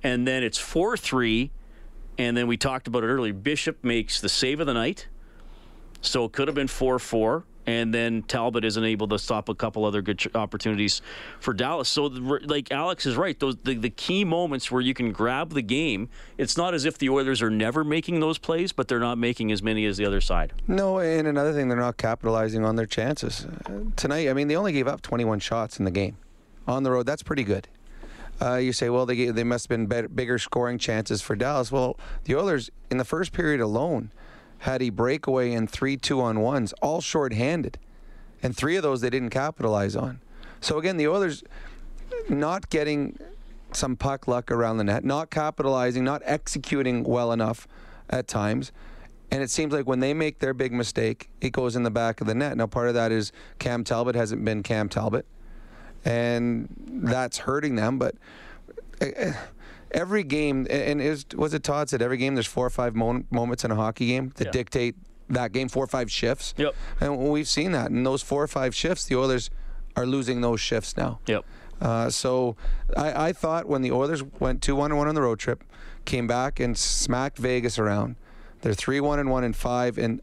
And 0.03 0.27
then 0.27 0.43
it's 0.43 0.59
four 0.59 0.97
three, 0.97 1.51
and 2.17 2.37
then 2.37 2.47
we 2.47 2.57
talked 2.57 2.87
about 2.89 3.05
it 3.05 3.09
earlier. 3.09 3.33
Bishop 3.33 3.83
makes 3.85 4.21
the 4.21 4.29
save 4.29 4.61
of 4.61 4.67
the 4.67 4.75
night. 4.75 5.09
So 6.01 6.25
it 6.25 6.33
could 6.33 6.49
have 6.49 6.55
been 6.55 6.69
4 6.69 6.99
4. 6.99 7.45
And 7.69 7.93
then 7.93 8.23
Talbot 8.23 8.65
isn't 8.65 8.83
able 8.83 9.09
to 9.09 9.19
stop 9.19 9.51
a 9.51 9.55
couple 9.55 9.85
other 9.85 10.01
good 10.01 10.25
opportunities 10.35 11.03
for 11.39 11.53
Dallas. 11.53 11.91
So, 11.91 12.07
like 12.07 12.73
Alex 12.73 13.05
is 13.05 13.15
right, 13.15 13.39
those 13.39 13.57
the, 13.57 13.75
the 13.75 13.91
key 13.91 14.25
moments 14.25 14.71
where 14.71 14.81
you 14.81 14.95
can 14.95 15.13
grab 15.13 15.53
the 15.53 15.61
game. 15.61 16.09
It's 16.39 16.57
not 16.57 16.73
as 16.73 16.87
if 16.87 16.97
the 16.97 17.11
Oilers 17.11 17.43
are 17.43 17.51
never 17.51 17.85
making 17.85 18.21
those 18.21 18.39
plays, 18.39 18.73
but 18.73 18.89
they're 18.89 18.99
not 18.99 19.19
making 19.19 19.53
as 19.53 19.63
many 19.63 19.85
as 19.85 19.99
the 19.99 20.07
other 20.07 20.23
side. 20.23 20.55
No, 20.67 20.99
and 20.99 21.29
another 21.29 21.53
thing, 21.53 21.69
they're 21.69 21.77
not 21.77 21.99
capitalizing 21.99 22.65
on 22.65 22.77
their 22.77 22.87
chances. 22.87 23.47
Tonight, 23.97 24.31
I 24.31 24.33
mean, 24.33 24.49
they 24.49 24.57
only 24.57 24.73
gave 24.73 24.89
up 24.89 25.03
21 25.03 25.39
shots 25.41 25.79
in 25.79 25.85
the 25.85 25.91
game. 25.91 26.17
On 26.67 26.85
the 26.85 26.91
road, 26.91 27.05
that's 27.05 27.23
pretty 27.23 27.45
good. 27.45 27.69
Uh, 28.41 28.55
you 28.55 28.73
say, 28.73 28.89
well, 28.89 29.05
they, 29.05 29.27
they 29.27 29.45
must 29.45 29.67
have 29.67 29.69
been 29.69 29.87
better, 29.87 30.09
bigger 30.09 30.39
scoring 30.39 30.79
chances 30.79 31.21
for 31.21 31.37
Dallas. 31.37 31.71
Well, 31.71 31.99
the 32.25 32.35
Oilers, 32.35 32.71
in 32.91 32.97
the 32.97 33.05
first 33.05 33.35
period 33.35 33.61
alone, 33.61 34.11
had 34.59 34.83
a 34.83 34.91
breakaway 34.91 35.53
and 35.53 35.71
three 35.71 35.97
two 35.97 36.21
on 36.21 36.41
ones, 36.41 36.73
all 36.83 37.01
shorthanded. 37.01 37.79
And 38.43 38.57
three 38.57 38.77
of 38.77 38.83
those 38.83 39.01
they 39.01 39.11
didn't 39.11 39.31
capitalize 39.31 39.97
on. 39.97 40.21
So, 40.61 40.79
again, 40.79 40.97
the 40.97 41.09
Oilers 41.09 41.43
not 42.29 42.71
getting 42.71 43.19
some 43.73 43.97
puck 43.97 44.27
luck 44.27 44.51
around 44.51 44.79
the 44.79 44.85
net, 44.85 45.05
not 45.05 45.31
capitalizing, 45.31 46.05
not 46.05 46.23
executing 46.25 47.05
well 47.05 47.33
enough 47.33 47.69
at 48.09 48.27
times. 48.27 48.73
And 49.31 49.43
it 49.43 49.51
seems 49.51 49.73
like 49.73 49.87
when 49.87 50.01
they 50.01 50.15
make 50.15 50.39
their 50.39 50.55
big 50.55 50.73
mistake, 50.73 51.29
it 51.41 51.51
goes 51.51 51.77
in 51.77 51.83
the 51.83 51.91
back 51.91 52.21
of 52.21 52.27
the 52.27 52.35
net. 52.35 52.57
Now, 52.57 52.67
part 52.67 52.89
of 52.89 52.95
that 52.95 53.13
is 53.13 53.31
Cam 53.59 53.85
Talbot 53.85 54.15
hasn't 54.15 54.45
been 54.45 54.63
Cam 54.63 54.89
Talbot, 54.89 55.27
and 56.05 56.69
that's 56.89 57.39
hurting 57.39 57.77
them. 57.77 57.99
But 57.99 58.15
uh, 59.03 59.33
every 59.91 60.23
game, 60.25 60.67
and 60.71 61.01
is 61.01 61.25
was 61.35 61.55
it 61.55 61.63
Todd 61.63 61.89
said 61.91 62.03
every 62.03 62.17
game 62.17 62.35
there's 62.35 62.47
four 62.47 62.67
or 62.67 62.71
five 62.71 62.95
mo- 62.95 63.25
moments 63.31 63.65
in 63.65 63.71
a 63.71 63.75
hockey 63.77 64.07
game 64.09 64.33
that 64.37 64.47
Yeah. 64.47 64.51
dictate 64.51 64.97
that 65.31 65.53
game, 65.53 65.69
four 65.69 65.85
or 65.85 65.89
five 65.89 66.11
shifts. 66.11 66.55
Yep. 66.57 66.75
And 67.01 67.19
we've 67.19 67.49
seen 67.49 67.73
that. 67.73 67.91
In 67.91 68.03
those 68.03 68.23
four 68.23 68.43
or 68.43 68.49
five 68.49 68.75
shifts, 68.75 69.05
the 69.05 69.17
Oilers 69.17 69.51
are 69.97 70.07
losing 70.07 70.41
those 70.41 70.61
shifts 70.61 70.97
now. 70.97 71.21
Yep. 71.27 71.45
Uh, 71.81 72.11
so 72.11 72.57
I, 72.97 73.29
I 73.29 73.33
thought 73.33 73.67
when 73.69 73.83
the 73.83 73.93
Oilers 73.93 74.23
went 74.41 74.63
2 74.63 74.75
1 74.75 74.91
and 74.91 74.99
1 74.99 75.07
on 75.09 75.15
the 75.15 75.23
road 75.23 75.39
trip, 75.39 75.63
came 76.07 76.27
back 76.27 76.59
and 76.61 76.77
smacked 76.79 77.39
Vegas 77.39 77.79
around, 77.79 78.17
they're 78.63 78.73
3 78.75 79.01
1 79.01 79.19
and 79.19 79.31
1 79.31 79.45
and 79.45 79.55
5, 79.55 79.99
and 79.99 80.21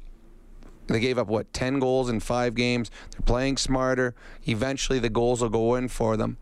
they 0.88 0.99
gave 0.99 1.17
up, 1.17 1.28
what, 1.28 1.51
10 1.54 1.80
goals 1.80 2.10
in 2.10 2.19
five 2.19 2.54
games. 2.56 2.91
They're 3.12 3.21
playing 3.25 3.58
smarter. 3.58 4.13
Eventually, 4.47 4.99
the 4.99 5.10
goals 5.10 5.41
will 5.41 5.49
go 5.49 5.75
in 5.75 5.88
for 5.88 6.15
them. 6.17 6.38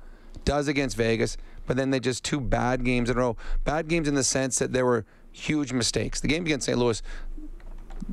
Does 0.45 0.67
against 0.67 0.97
Vegas, 0.97 1.37
but 1.65 1.77
then 1.77 1.89
they 1.91 1.99
just 1.99 2.23
two 2.23 2.39
bad 2.39 2.83
games 2.83 3.09
in 3.09 3.17
a 3.17 3.19
row. 3.19 3.37
Bad 3.63 3.87
games 3.87 4.07
in 4.07 4.15
the 4.15 4.23
sense 4.23 4.59
that 4.59 4.73
there 4.73 4.85
were 4.85 5.05
huge 5.31 5.73
mistakes. 5.73 6.21
The 6.21 6.27
game 6.27 6.45
against 6.45 6.65
St. 6.65 6.77
Louis, 6.77 7.01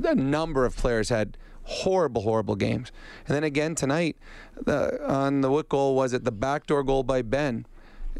a 0.04 0.14
number 0.14 0.64
of 0.64 0.76
players 0.76 1.08
had 1.08 1.36
horrible, 1.64 2.22
horrible 2.22 2.56
games. 2.56 2.90
And 3.26 3.36
then 3.36 3.44
again 3.44 3.74
tonight, 3.74 4.16
the, 4.60 5.04
on 5.06 5.40
the 5.40 5.50
what 5.50 5.68
goal 5.68 5.94
was 5.94 6.12
it? 6.12 6.24
The 6.24 6.32
backdoor 6.32 6.82
goal 6.82 7.02
by 7.02 7.22
Benn. 7.22 7.66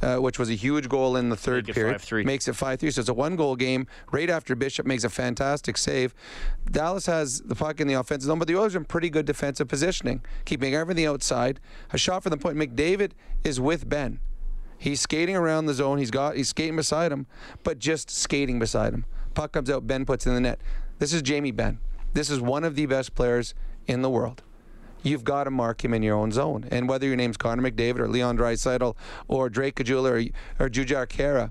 Uh, 0.03 0.17
which 0.17 0.39
was 0.39 0.49
a 0.49 0.55
huge 0.55 0.89
goal 0.89 1.17
in 1.17 1.29
the 1.29 1.37
third 1.37 1.67
Make 1.67 1.71
it 1.71 1.75
period. 1.75 1.97
5-3. 1.97 2.25
Makes 2.25 2.49
it 2.49 2.55
5 2.55 2.81
3. 2.81 2.91
So 2.93 3.01
it's 3.01 3.09
a 3.11 3.13
one 3.13 3.37
goal 3.37 3.55
game 3.55 3.87
right 4.13 4.31
after 4.31 4.55
Bishop 4.55 4.87
makes 4.87 5.05
a 5.05 5.11
fantastic 5.11 5.77
save. 5.77 6.15
Dallas 6.71 7.05
has 7.05 7.43
the 7.43 7.55
puck 7.55 7.81
in 7.81 7.89
the 7.89 7.95
offensive 7.95 8.29
zone, 8.29 8.39
but 8.39 8.49
the 8.49 8.57
Oilers 8.57 8.77
are 8.77 8.79
in 8.79 8.87
pretty 8.87 9.11
good 9.11 9.27
defensive 9.27 9.69
positioning, 9.69 10.23
keeping 10.47 10.75
everything 10.75 11.05
outside. 11.05 11.61
A 11.93 11.99
shot 11.99 12.23
from 12.23 12.31
the 12.31 12.39
point. 12.39 12.57
McDavid 12.57 13.13
is 13.45 13.61
with 13.61 13.91
Benn. 13.91 14.21
He's 14.81 15.03
skating 15.03 15.37
around 15.37 15.67
the 15.67 15.75
zone. 15.75 15.99
He's 15.99 16.11
got 16.11 16.37
he's 16.37 16.49
skating 16.49 16.75
beside 16.75 17.13
him, 17.13 17.27
but 17.65 17.79
just 17.79 18.11
skating 18.11 18.59
beside 18.59 18.95
him. 18.95 19.05
Puck 19.35 19.53
comes 19.53 19.69
out. 19.69 19.87
Benn 19.87 20.07
puts 20.07 20.27
in 20.27 20.33
the 20.33 20.41
net. 20.41 20.59
This 20.99 21.13
is 21.13 21.21
Jamie 21.21 21.51
Benn. 21.51 21.81
This 22.15 22.31
is 22.31 22.41
one 22.41 22.65
of 22.65 22.77
the 22.77 22.87
best 22.87 23.15
players 23.15 23.55
in 23.87 24.01
the 24.01 24.09
world. 24.09 24.43
You've 25.03 25.23
got 25.23 25.45
to 25.45 25.51
mark 25.51 25.85
him 25.85 25.93
in 25.93 26.03
your 26.03 26.17
own 26.17 26.33
zone. 26.33 26.67
And 26.71 26.89
whether 26.89 27.07
your 27.07 27.17
name's 27.17 27.37
Connor 27.37 27.71
McDavid 27.71 27.99
or 27.99 28.09
Leon 28.09 28.39
Draisaitl 28.39 28.97
or 29.29 29.51
Drake 29.51 29.75
Caggiula 29.75 30.33
or, 30.59 30.65
or 30.65 30.71
Jujhar 30.71 31.07
Khaira, 31.07 31.51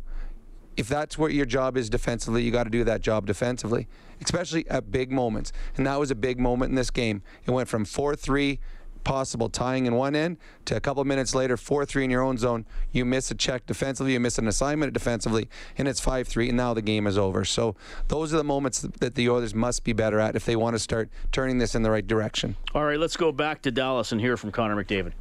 if 0.75 0.87
that's 0.87 1.15
what 1.15 1.31
your 1.31 1.45
job 1.45 1.77
is 1.77 1.87
defensively, 1.87 2.41
you 2.41 2.49
got 2.49 2.63
to 2.63 2.71
do 2.71 2.83
that 2.83 3.01
job 3.01 3.27
defensively, 3.27 3.87
especially 4.23 4.67
at 4.69 4.91
big 4.91 5.11
moments. 5.11 5.53
And 5.77 5.85
that 5.85 5.99
was 5.99 6.09
a 6.09 6.15
big 6.15 6.39
moment 6.39 6.69
in 6.69 6.75
this 6.75 6.89
game. 6.89 7.21
It 7.45 7.51
went 7.51 7.69
from 7.69 7.85
4 7.85 8.15
3 8.15 8.59
possible 9.03 9.49
tying 9.49 9.85
in 9.85 9.95
one 9.95 10.15
end 10.15 10.37
to 10.65 10.75
a 10.75 10.79
couple 10.79 11.03
minutes 11.05 11.33
later 11.33 11.55
4-3 11.55 12.05
in 12.05 12.09
your 12.09 12.21
own 12.21 12.37
zone 12.37 12.65
you 12.91 13.05
miss 13.05 13.31
a 13.31 13.35
check 13.35 13.65
defensively 13.65 14.13
you 14.13 14.19
miss 14.19 14.37
an 14.37 14.47
assignment 14.47 14.93
defensively 14.93 15.49
and 15.77 15.87
it's 15.87 16.01
5-3 16.01 16.49
and 16.49 16.57
now 16.57 16.73
the 16.73 16.81
game 16.81 17.07
is 17.07 17.17
over 17.17 17.45
so 17.45 17.75
those 18.07 18.33
are 18.33 18.37
the 18.37 18.43
moments 18.43 18.81
that 18.81 19.15
the 19.15 19.29
Oilers 19.29 19.55
must 19.55 19.83
be 19.83 19.93
better 19.93 20.19
at 20.19 20.35
if 20.35 20.45
they 20.45 20.55
want 20.55 20.75
to 20.75 20.79
start 20.79 21.09
turning 21.31 21.57
this 21.57 21.75
in 21.75 21.81
the 21.83 21.91
right 21.91 22.05
direction 22.05 22.55
All 22.73 22.83
right, 22.83 22.99
let's 22.99 23.17
go 23.17 23.31
back 23.31 23.61
to 23.63 23.71
Dallas 23.71 24.11
and 24.11 24.21
hear 24.21 24.37
from 24.37 24.51
Connor 24.51 24.81
McDavid. 24.81 25.13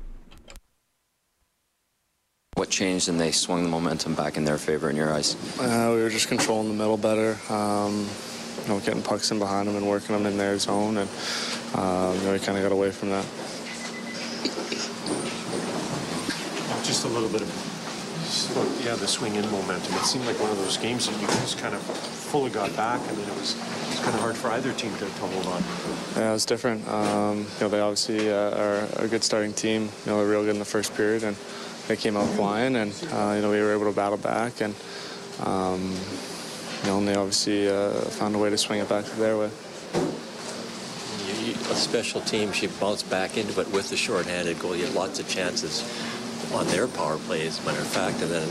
What 2.55 2.71
changed 2.71 3.09
and 3.09 3.21
they 3.21 3.31
swung 3.31 3.63
the 3.63 3.69
momentum 3.69 4.15
back 4.15 4.37
in 4.37 4.45
their 4.45 4.59
favor 4.59 4.91
in 4.91 4.97
your 4.97 5.13
eyes? 5.13 5.37
Uh, 5.61 5.93
we 5.95 6.03
were 6.03 6.11
just 6.11 6.27
controlling 6.29 6.69
the 6.69 6.75
middle 6.75 6.97
better, 6.97 7.39
um, 7.53 8.09
you 8.63 8.69
know, 8.69 8.81
getting 8.81 9.03
pucks 9.03 9.31
in 9.31 9.39
behind 9.39 9.69
them 9.69 9.77
and 9.77 9.87
working 9.87 10.17
them 10.17 10.27
in 10.27 10.37
their 10.37 10.59
zone, 10.59 10.97
and 10.97 11.09
um, 11.77 12.17
you 12.17 12.25
know, 12.25 12.33
we 12.33 12.41
kind 12.41 12.59
of 12.59 12.65
got 12.65 12.73
away 12.73 12.91
from 12.91 13.11
that. 13.11 13.25
Just 16.89 17.05
a 17.05 17.09
little 17.09 17.29
bit 17.29 17.43
of, 17.43 18.83
yeah, 18.83 18.95
the 18.95 19.07
swing 19.07 19.35
in 19.35 19.45
momentum. 19.51 19.93
It 19.93 20.05
seemed 20.05 20.25
like 20.25 20.41
one 20.41 20.51
of 20.51 20.57
those 20.57 20.79
games 20.79 21.07
that 21.07 21.21
you 21.21 21.27
just 21.27 21.59
kind 21.59 21.75
of 21.75 21.83
fully 21.83 22.51
got 22.51 22.75
back, 22.77 22.99
and 23.09 23.19
then 23.19 23.29
it 23.29 23.35
was, 23.39 23.55
it 23.55 23.89
was 23.91 24.01
kind 24.01 24.15
of 24.15 24.21
hard 24.21 24.35
for 24.35 24.49
either 24.53 24.73
team 24.73 24.91
to, 24.95 25.01
to 25.01 25.07
hold 25.07 25.47
on. 25.49 25.63
Yeah, 26.17 26.31
it 26.31 26.33
was 26.33 26.47
different. 26.47 26.89
Um, 26.89 27.41
you 27.41 27.61
know, 27.61 27.69
they 27.69 27.81
obviously 27.81 28.33
uh, 28.33 28.59
are 28.59 28.89
a 28.97 29.07
good 29.07 29.23
starting 29.23 29.53
team. 29.53 29.83
You 29.83 30.13
know, 30.13 30.19
they're 30.19 30.31
real 30.31 30.45
good 30.45 30.55
in 30.55 30.59
the 30.59 30.65
first 30.65 30.95
period, 30.95 31.25
and 31.25 31.37
they 31.89 31.97
came 31.97 32.17
out 32.17 32.27
flying, 32.31 32.75
and 32.75 32.91
uh, 33.13 33.35
you 33.37 33.43
know, 33.43 33.51
we 33.51 33.61
were 33.61 33.75
able 33.75 33.85
to 33.85 33.95
battle 33.95 34.17
back, 34.17 34.63
and 34.63 34.75
um, 35.45 35.95
you 36.81 36.89
know, 36.89 36.99
and 36.99 37.07
they 37.07 37.17
obviously 37.17 37.69
uh, 37.69 37.91
found 38.17 38.35
a 38.35 38.39
way 38.39 38.49
to 38.49 38.57
swing 38.57 38.81
it 38.81 38.89
back 38.89 39.05
their 39.05 39.37
way. 39.37 39.51
You, 41.27 41.35
you, 41.49 41.53
a 41.53 41.77
special 41.77 42.23
team, 42.23 42.51
she 42.53 42.67
bounced 42.67 43.11
back 43.11 43.37
into 43.37 43.61
it 43.61 43.71
with 43.73 43.91
the 43.91 43.97
shorthanded 43.97 44.59
goal. 44.59 44.75
You 44.75 44.87
had 44.87 44.95
lots 44.95 45.21
of 45.21 45.29
chances 45.29 45.83
on 46.53 46.67
their 46.69 46.87
power 46.89 47.19
play, 47.19 47.47
as 47.47 47.59
a 47.59 47.67
matter 47.67 47.81
of 47.81 47.87
fact. 47.87 48.21
And 48.23 48.31
then, 48.31 48.49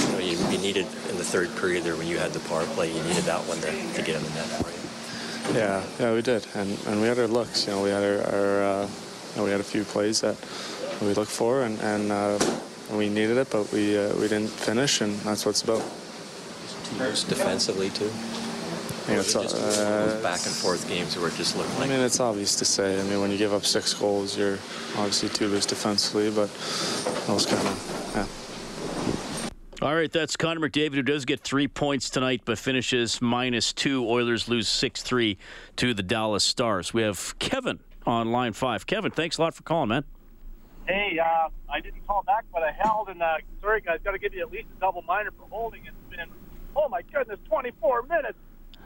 you 0.00 0.12
know, 0.12 0.18
you, 0.18 0.36
you 0.50 0.58
needed 0.58 0.86
in 1.10 1.16
the 1.16 1.24
third 1.24 1.54
period 1.56 1.84
there 1.84 1.96
when 1.96 2.06
you 2.06 2.18
had 2.18 2.32
the 2.32 2.40
power 2.48 2.64
play, 2.74 2.88
you 2.92 3.02
needed 3.04 3.24
that 3.24 3.40
one 3.46 3.58
to, 3.58 3.70
to 3.70 4.02
get 4.02 4.16
in 4.16 4.22
the 4.22 4.30
net 4.30 4.46
for 4.46 4.70
you. 4.70 4.86
Yeah, 5.54 5.84
yeah, 6.00 6.12
we 6.12 6.22
did, 6.22 6.44
and 6.54 6.76
and 6.88 7.00
we 7.00 7.06
had 7.06 7.18
our 7.20 7.28
looks. 7.28 7.66
You 7.66 7.74
know, 7.74 7.82
we 7.82 7.90
had 7.90 8.02
our, 8.02 8.20
our 8.34 8.62
uh, 8.64 8.82
you 8.82 9.36
know, 9.36 9.44
we 9.44 9.50
had 9.50 9.60
a 9.60 9.64
few 9.64 9.84
plays 9.84 10.20
that 10.22 10.36
we 11.00 11.14
looked 11.14 11.30
for, 11.30 11.62
and 11.62 11.78
and 11.80 12.10
uh, 12.10 12.38
we 12.90 13.08
needed 13.08 13.36
it, 13.36 13.50
but 13.50 13.70
we 13.72 13.96
uh, 13.96 14.12
we 14.16 14.26
didn't 14.26 14.50
finish, 14.50 15.00
and 15.02 15.14
that's 15.20 15.46
what 15.46 15.52
it's 15.52 15.62
about. 15.62 15.82
Defensively 16.98 17.90
too. 17.90 18.10
I 19.06 19.10
think 19.10 19.18
Or 19.18 19.20
it's, 19.20 19.34
was 19.36 19.52
it 19.52 19.56
just 19.56 19.80
uh, 19.80 20.06
those 20.06 20.22
back 20.22 20.44
and 20.46 20.54
forth 20.54 20.88
games 20.88 21.16
where 21.16 21.28
it 21.28 21.34
just 21.34 21.56
looked 21.56 21.70
I 21.78 21.86
mean, 21.86 22.00
it's 22.00 22.18
obvious 22.18 22.56
to 22.56 22.64
say. 22.64 22.98
I 22.98 23.04
mean, 23.04 23.20
when 23.20 23.30
you 23.30 23.38
give 23.38 23.52
up 23.52 23.64
six 23.64 23.94
goals, 23.94 24.36
you're 24.36 24.58
obviously 24.96 25.28
too 25.28 25.46
loose 25.46 25.64
defensively, 25.64 26.28
but 26.30 26.48
those 27.28 27.46
kind 27.46 27.64
of, 27.68 28.12
yeah. 29.80 29.86
All 29.86 29.94
right, 29.94 30.10
that's 30.10 30.36
Connor 30.36 30.68
McDavid, 30.68 30.94
who 30.94 31.02
does 31.02 31.24
get 31.24 31.38
three 31.38 31.68
points 31.68 32.10
tonight, 32.10 32.42
but 32.44 32.58
finishes 32.58 33.22
minus 33.22 33.72
two. 33.72 34.04
Oilers 34.04 34.48
lose 34.48 34.66
6 34.66 35.02
3 35.02 35.38
to 35.76 35.94
the 35.94 36.02
Dallas 36.02 36.42
Stars. 36.42 36.92
We 36.92 37.02
have 37.02 37.38
Kevin 37.38 37.78
on 38.06 38.32
line 38.32 38.54
five. 38.54 38.86
Kevin, 38.86 39.12
thanks 39.12 39.38
a 39.38 39.42
lot 39.42 39.54
for 39.54 39.62
calling, 39.62 39.90
man. 39.90 40.04
Hey, 40.88 41.16
uh, 41.22 41.48
I 41.70 41.80
didn't 41.80 42.04
call 42.08 42.24
back, 42.24 42.44
but 42.52 42.64
I 42.64 42.72
held, 42.72 43.08
and 43.08 43.22
uh, 43.22 43.36
sorry 43.60 43.82
guys, 43.82 44.00
got 44.02 44.12
to 44.12 44.18
give 44.18 44.34
you 44.34 44.40
at 44.40 44.50
least 44.50 44.66
a 44.76 44.80
double 44.80 45.02
minor 45.02 45.30
for 45.30 45.46
holding. 45.48 45.86
It's 45.86 45.96
been, 46.10 46.28
oh 46.74 46.88
my 46.88 47.02
goodness, 47.02 47.38
24 47.48 48.02
minutes. 48.02 48.38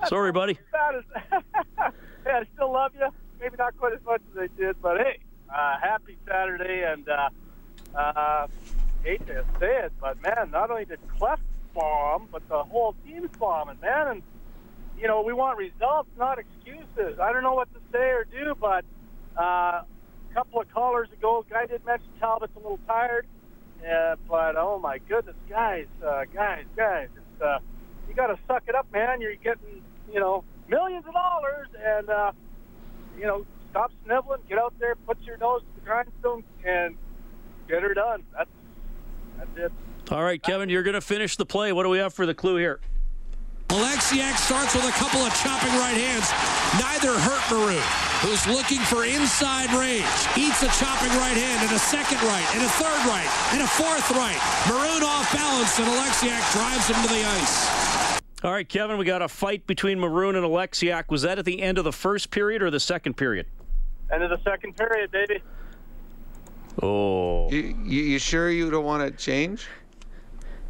Sorry, 0.07 0.33
buddy. 0.33 0.59
Hey, 2.23 2.33
I 2.33 2.45
still 2.55 2.71
love 2.71 2.93
you. 2.95 3.09
Maybe 3.41 3.57
not 3.59 3.79
quite 3.79 3.95
as 3.95 4.05
much 4.05 4.21
as 4.33 4.39
I 4.39 4.61
did, 4.61 4.77
but 4.83 4.99
hey, 4.99 5.21
uh, 5.49 5.77
happy 5.81 6.19
Saturday, 6.29 6.83
and 6.87 7.09
uh, 7.09 7.31
uh, 7.99 8.47
hate 9.03 9.27
to 9.27 9.43
say 9.59 9.85
it, 9.85 9.93
but 9.99 10.21
man, 10.23 10.51
not 10.51 10.71
only 10.71 10.85
did 10.85 10.99
Clef 11.19 11.41
bomb, 11.75 12.29
but 12.31 12.47
the 12.49 12.63
whole 12.63 12.95
team's 13.07 13.31
bombing, 13.39 13.79
man, 13.81 14.09
and 14.09 14.23
you 14.99 15.07
know 15.07 15.23
we 15.23 15.33
want 15.33 15.57
results, 15.57 16.11
not 16.19 16.39
excuses. 16.39 17.19
I 17.19 17.33
don't 17.33 17.43
know 17.43 17.55
what 17.55 17.73
to 17.73 17.81
say 17.91 18.11
or 18.11 18.25
do, 18.25 18.55
but 18.61 18.85
uh, 19.39 19.83
a 20.31 20.35
couple 20.35 20.61
of 20.61 20.71
callers 20.71 21.09
ago, 21.13 21.45
guy 21.49 21.67
did 21.67 21.85
mention 21.87 22.09
Talbot's 22.21 22.53
a 22.55 22.59
little 22.59 22.81
tired, 22.87 23.27
uh, 23.91 24.17
but 24.29 24.57
oh 24.57 24.79
my 24.79 24.99
goodness, 24.99 25.37
guys, 25.49 25.87
uh, 26.07 26.25
guys, 26.35 26.65
guys, 26.77 27.09
it's, 27.17 27.43
uh, 27.43 27.59
you 28.09 28.15
got 28.15 28.27
to 28.27 28.39
suck 28.47 28.65
it 28.69 28.75
up, 28.75 28.87
man. 28.93 29.21
You're 29.21 29.37
getting, 29.37 29.83
you 30.13 30.21
know, 30.21 30.45
millions 30.69 31.07
of 31.07 31.15
dollars, 31.15 31.69
and 31.79 32.09
uh, 32.09 32.33
you 33.19 33.27
know, 33.27 33.47
stop 33.71 33.93
sniveling, 34.05 34.41
get 34.49 34.59
out 34.59 34.75
there, 34.79 34.95
put 34.95 35.21
your 35.23 35.37
nose 35.39 35.63
to 35.63 35.81
the 35.81 35.87
grindstone, 35.87 36.45
and 36.65 36.97
get 37.69 37.83
her 37.83 37.95
done. 37.95 38.23
That's 38.37 38.51
that's 39.39 39.57
it. 39.57 39.73
All 40.11 40.25
right, 40.25 40.43
Kevin, 40.43 40.69
you're 40.69 40.83
going 40.83 40.95
to 40.95 41.01
finish 41.01 41.37
the 41.37 41.47
play. 41.47 41.73
What 41.73 41.85
do 41.85 41.89
we 41.89 41.99
have 41.99 42.13
for 42.13 42.27
the 42.27 42.35
clue 42.35 42.57
here? 42.57 42.81
Alexiak 43.71 44.35
starts 44.35 44.75
with 44.75 44.83
a 44.83 44.97
couple 44.99 45.23
of 45.23 45.31
chopping 45.39 45.71
right 45.79 45.95
hands. 45.95 46.27
Neither 46.75 47.15
hurt 47.15 47.45
Maroon, 47.55 47.79
who's 48.19 48.43
looking 48.51 48.83
for 48.91 49.07
inside 49.07 49.71
range. 49.71 50.11
Eats 50.35 50.67
a 50.67 50.71
chopping 50.75 51.15
right 51.23 51.39
hand 51.39 51.63
and 51.63 51.71
a 51.71 51.79
second 51.79 52.19
right 52.27 52.43
and 52.59 52.67
a 52.67 52.71
third 52.83 52.99
right 53.07 53.31
and 53.55 53.63
a 53.63 53.71
fourth 53.71 54.11
right. 54.19 54.43
Maroon 54.67 55.07
off 55.07 55.31
balance 55.31 55.79
and 55.79 55.87
Alexiak 55.87 56.43
drives 56.51 56.91
him 56.91 56.99
to 57.07 57.11
the 57.15 57.23
ice. 57.23 57.90
All 58.43 58.51
right, 58.51 58.67
Kevin, 58.67 58.97
we 58.97 59.05
got 59.05 59.21
a 59.21 59.29
fight 59.29 59.67
between 59.67 60.01
Maroon 60.01 60.35
and 60.35 60.47
Alexiak. 60.47 61.11
Was 61.11 61.23
that 61.23 61.39
at 61.39 61.45
the 61.45 61.61
end 61.61 61.77
of 61.77 61.85
the 61.85 61.93
first 61.93 62.31
period 62.31 62.63
or 62.63 62.71
the 62.71 62.81
second 62.81 63.19
period? 63.19 63.47
End 64.11 64.23
of 64.23 64.31
the 64.31 64.41
second 64.43 64.77
period, 64.77 65.11
baby. 65.11 65.43
Oh. 66.83 67.51
You, 67.51 67.77
you, 67.85 68.03
you 68.03 68.19
sure 68.19 68.51
you 68.51 68.71
don't 68.71 68.85
want 68.85 69.07
to 69.07 69.23
change? 69.23 69.67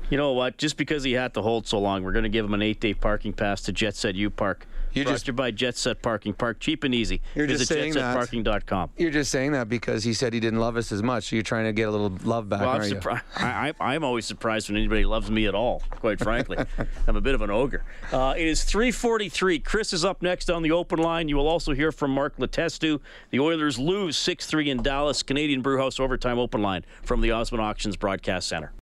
You 0.09 0.17
know 0.17 0.33
what? 0.33 0.59
Just 0.59 0.77
because 0.77 1.05
he 1.05 1.13
had 1.13 1.33
to 1.35 1.43
hold 1.43 1.69
so 1.69 1.79
long, 1.79 2.03
we're 2.03 2.11
going 2.11 2.25
to 2.25 2.29
give 2.29 2.45
him 2.45 2.55
an 2.55 2.63
eight-day 2.63 2.95
parking 2.95 3.33
pass 3.33 3.61
to 3.63 3.73
Jet 3.73 3.95
Set 3.95 4.17
U 4.17 4.31
Park. 4.31 4.67
You 4.93 5.05
Brought 5.05 5.13
just- 5.13 5.27
to 5.27 5.31
you 5.31 5.35
by 5.35 5.51
Jet 5.51 5.77
Set 5.77 6.03
Parking 6.03 6.33
Park, 6.33 6.59
cheap 6.61 6.85
and 6.85 6.95
easy. 6.95 7.21
You're 7.35 7.47
Visit 7.47 7.59
just 7.69 7.73
saying 7.73 7.93
that. 7.95 8.17
jetsetparking.com. 8.17 8.91
You're 8.97 9.11
just 9.11 9.31
saying 9.31 9.53
that 9.53 9.69
because 9.69 10.05
he 10.05 10.13
said 10.15 10.33
he 10.33 10.41
didn't 10.41 10.59
love 10.61 10.77
us 10.77 10.91
as 10.93 11.03
much. 11.03 11.25
So 11.31 11.37
you're 11.37 11.43
trying 11.43 11.67
to 11.67 11.73
get 11.73 11.89
a 11.89 11.91
little 11.91 12.13
love 12.25 12.49
back, 12.49 12.61
Well, 12.61 12.71
I'm, 12.71 12.81
aren't 12.81 12.93
you? 12.93 13.01
I, 13.37 13.73
I, 13.81 13.95
I'm 13.95 14.05
always 14.05 14.27
surprised 14.27 14.69
when 14.69 14.77
anybody 14.77 15.05
loves 15.05 15.31
me 15.31 15.47
at 15.47 15.55
all, 15.55 15.83
quite 15.91 16.19
frankly. 16.19 16.59
I'm 17.07 17.17
a 17.17 17.21
bit 17.21 17.35
of 17.35 17.43
an 17.43 17.51
ogre. 17.51 17.85
Uh, 18.13 18.35
it 18.37 18.47
is 18.47 18.65
343. 18.65 19.59
Chris 19.61 19.93
is 19.93 20.05
up 20.05 20.23
next 20.23 20.51
on 20.51 20.63
the 20.63 20.73
open 20.73 20.99
line. 20.99 21.29
You 21.29 21.37
will 21.37 21.49
also 21.49 21.73
hear 21.73 21.93
from 21.93 22.11
Mark 22.13 22.37
Letestu. 22.39 23.01
The 23.31 23.41
Oilers 23.41 23.79
lose 23.79 24.17
6-3 24.17 24.69
in 24.69 24.83
Dallas. 24.83 25.23
Canadian 25.23 25.63
Brewhouse 25.63 26.01
Overtime 26.01 26.39
Open 26.39 26.63
Line 26.63 26.85
from 27.03 27.21
the 27.21 27.31
Osmond 27.31 27.63
Auctions 27.63 27.97
Broadcast 27.97 28.49
Center. 28.49 28.73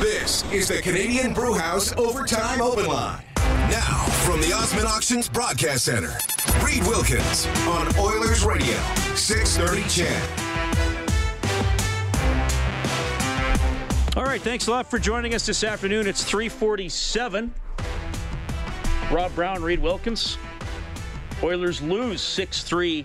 This 0.00 0.44
is 0.52 0.68
the 0.68 0.80
Canadian 0.82 1.32
Brewhouse 1.32 1.96
Overtime 1.96 2.60
Open 2.60 2.86
Line. 2.86 3.22
Now, 3.70 4.04
from 4.24 4.40
the 4.40 4.52
Osmond 4.52 4.86
Auctions 4.86 5.28
Broadcast 5.28 5.86
Center, 5.86 6.16
Reed 6.64 6.86
Wilkins 6.86 7.48
on 7.66 7.88
Oilers 7.98 8.44
Radio, 8.44 8.76
630 9.16 9.82
Ched. 9.82 10.22
All 14.16 14.22
right, 14.22 14.40
thanks 14.40 14.68
a 14.68 14.70
lot 14.70 14.88
for 14.88 15.00
joining 15.00 15.34
us 15.34 15.44
this 15.44 15.64
afternoon. 15.64 16.06
It's 16.06 16.22
347. 16.22 17.52
Rob 19.10 19.34
Brown, 19.34 19.64
Reed 19.64 19.82
Wilkins. 19.82 20.38
Oilers 21.42 21.82
lose 21.82 22.20
6-3 22.20 23.04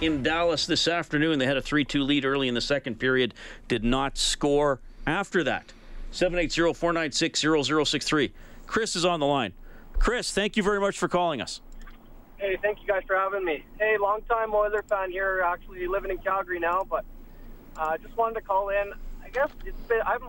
in 0.00 0.22
Dallas 0.22 0.64
this 0.64 0.88
afternoon. 0.88 1.38
They 1.38 1.44
had 1.44 1.58
a 1.58 1.62
3-2 1.62 2.06
lead 2.06 2.24
early 2.24 2.48
in 2.48 2.54
the 2.54 2.62
second 2.62 2.98
period, 2.98 3.34
did 3.68 3.84
not 3.84 4.16
score 4.16 4.80
after 5.06 5.44
that. 5.44 5.70
780-496-0063. 6.12 8.30
Chris 8.66 8.96
is 8.96 9.04
on 9.04 9.20
the 9.20 9.26
line. 9.26 9.52
Chris, 9.98 10.30
thank 10.32 10.56
you 10.56 10.62
very 10.62 10.80
much 10.80 10.98
for 10.98 11.08
calling 11.08 11.40
us. 11.40 11.60
Hey, 12.38 12.56
thank 12.62 12.80
you 12.80 12.86
guys 12.86 13.02
for 13.06 13.16
having 13.16 13.44
me. 13.44 13.64
Hey, 13.78 13.96
long 13.98 14.22
time 14.22 14.54
Oiler 14.54 14.84
fan 14.88 15.10
here, 15.10 15.42
actually 15.44 15.86
living 15.88 16.10
in 16.10 16.18
Calgary 16.18 16.60
now, 16.60 16.86
but 16.88 17.04
uh, 17.76 17.98
just 17.98 18.16
wanted 18.16 18.34
to 18.34 18.40
call 18.40 18.68
in. 18.68 18.92
I 19.24 19.28
guess 19.30 19.50
it's 19.66 19.80
been, 19.82 20.00
I've 20.06 20.22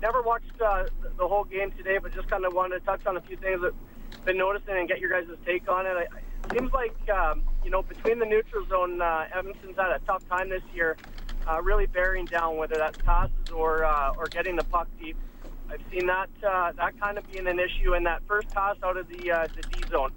never 0.00 0.22
watched 0.22 0.60
uh, 0.60 0.86
the 1.18 1.28
whole 1.28 1.44
game 1.44 1.70
today, 1.72 1.98
but 1.98 2.14
just 2.14 2.28
kind 2.28 2.44
of 2.44 2.54
wanted 2.54 2.80
to 2.80 2.84
touch 2.86 3.06
on 3.06 3.16
a 3.16 3.20
few 3.20 3.36
things 3.36 3.60
that 3.60 3.74
I've 4.12 4.24
been 4.24 4.38
noticing 4.38 4.76
and 4.76 4.88
get 4.88 5.00
your 5.00 5.10
guys' 5.10 5.36
take 5.44 5.68
on 5.68 5.86
it. 5.86 5.90
I, 5.90 6.02
it 6.02 6.58
seems 6.58 6.72
like, 6.72 6.96
um, 7.10 7.42
you 7.62 7.70
know, 7.70 7.82
between 7.82 8.18
the 8.18 8.26
neutral 8.26 8.66
zone, 8.66 9.00
uh, 9.00 9.26
Edmonton's 9.34 9.76
had 9.76 9.92
a 9.92 9.98
tough 10.06 10.26
time 10.28 10.48
this 10.48 10.62
year, 10.74 10.96
uh, 11.46 11.60
really 11.62 11.86
bearing 11.86 12.24
down, 12.24 12.56
whether 12.56 12.76
that's 12.76 12.98
passes 12.98 13.50
or 13.54 13.84
uh, 13.84 14.12
or 14.16 14.26
getting 14.26 14.56
the 14.56 14.64
puck 14.64 14.88
deep. 15.00 15.16
I've 15.74 15.80
seen 15.92 16.06
that 16.06 16.30
uh, 16.46 16.70
that 16.72 17.00
kind 17.00 17.18
of 17.18 17.28
being 17.32 17.48
an 17.48 17.58
issue 17.58 17.94
in 17.94 18.04
that 18.04 18.22
first 18.28 18.48
pass 18.50 18.76
out 18.84 18.96
of 18.96 19.08
the 19.08 19.32
uh, 19.32 19.48
the 19.56 19.62
D 19.62 19.82
zone. 19.90 20.12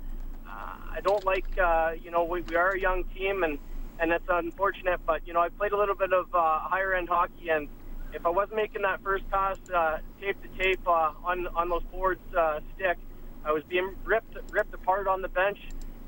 Uh, 0.48 0.50
I 0.92 1.00
don't 1.04 1.26
like, 1.26 1.46
uh, 1.58 1.94
you 2.02 2.12
know, 2.12 2.24
we, 2.24 2.42
we 2.42 2.56
are 2.56 2.72
a 2.72 2.80
young 2.80 3.06
team 3.06 3.44
and 3.44 3.58
and 4.00 4.12
that's 4.12 4.28
unfortunate. 4.30 5.00
But 5.06 5.26
you 5.26 5.34
know, 5.34 5.40
I 5.40 5.50
played 5.50 5.72
a 5.72 5.78
little 5.78 5.96
bit 5.96 6.14
of 6.14 6.28
uh, 6.34 6.60
higher 6.60 6.94
end 6.94 7.10
hockey, 7.10 7.50
and 7.50 7.70
if 8.14 8.24
I 8.24 8.30
wasn't 8.30 8.58
making 8.58 8.84
that 8.84 9.02
first 9.02 9.28
pass 9.32 9.58
uh, 9.74 9.98
tape 10.22 10.38
to 10.44 10.64
tape 10.64 10.88
uh, 10.88 11.14
on 11.24 11.48
on 11.48 11.70
those 11.70 11.84
boards 11.92 12.22
uh, 12.38 12.60
stick, 12.76 12.98
I 13.44 13.52
was 13.52 13.64
being 13.64 13.96
ripped 14.04 14.38
ripped 14.52 14.76
apart 14.76 15.08
on 15.08 15.24
the 15.24 15.30
bench, 15.30 15.58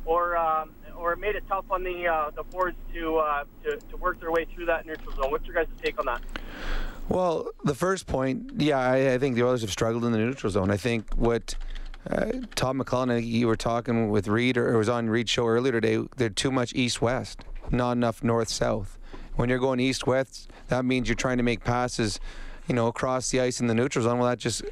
or 0.05 0.37
um, 0.37 0.75
or 0.95 1.13
it 1.13 1.19
made 1.19 1.35
it 1.35 1.43
tough 1.47 1.65
on 1.71 1.83
the 1.83 2.07
uh, 2.07 2.29
the 2.35 2.43
boards 2.43 2.77
to, 2.93 3.17
uh, 3.17 3.45
to 3.63 3.77
to 3.77 3.97
work 3.97 4.19
their 4.19 4.31
way 4.31 4.45
through 4.53 4.67
that 4.67 4.85
neutral 4.85 5.15
zone. 5.15 5.31
What's 5.31 5.47
your 5.47 5.55
guys' 5.55 5.73
take 5.81 5.97
on 5.97 6.05
that? 6.05 6.21
Well, 7.09 7.49
the 7.63 7.73
first 7.73 8.05
point, 8.05 8.51
yeah, 8.57 8.77
I, 8.77 9.13
I 9.13 9.17
think 9.17 9.35
the 9.35 9.43
Oilers 9.43 9.61
have 9.61 9.71
struggled 9.71 10.05
in 10.05 10.11
the 10.11 10.19
neutral 10.19 10.51
zone. 10.51 10.69
I 10.69 10.77
think 10.77 11.11
what 11.15 11.55
uh, 12.09 12.25
Todd 12.55 12.77
McLellan, 12.77 13.25
you 13.25 13.47
were 13.47 13.55
talking 13.55 14.11
with 14.11 14.27
Reed, 14.27 14.57
or 14.57 14.73
it 14.73 14.77
was 14.77 14.89
on 14.89 15.09
Reed's 15.09 15.31
show 15.31 15.47
earlier 15.47 15.73
today, 15.73 16.05
they're 16.17 16.29
too 16.29 16.51
much 16.51 16.73
east-west, 16.75 17.43
not 17.71 17.93
enough 17.93 18.23
north-south. 18.23 18.99
When 19.35 19.49
you're 19.49 19.57
going 19.57 19.79
east-west, 19.79 20.49
that 20.67 20.85
means 20.85 21.07
you're 21.07 21.15
trying 21.15 21.37
to 21.37 21.43
make 21.43 21.63
passes, 21.63 22.19
you 22.67 22.75
know, 22.75 22.87
across 22.87 23.31
the 23.31 23.41
ice 23.41 23.59
in 23.59 23.65
the 23.65 23.73
neutral 23.73 24.05
zone. 24.05 24.19
Well, 24.19 24.29
that 24.29 24.37
just 24.37 24.63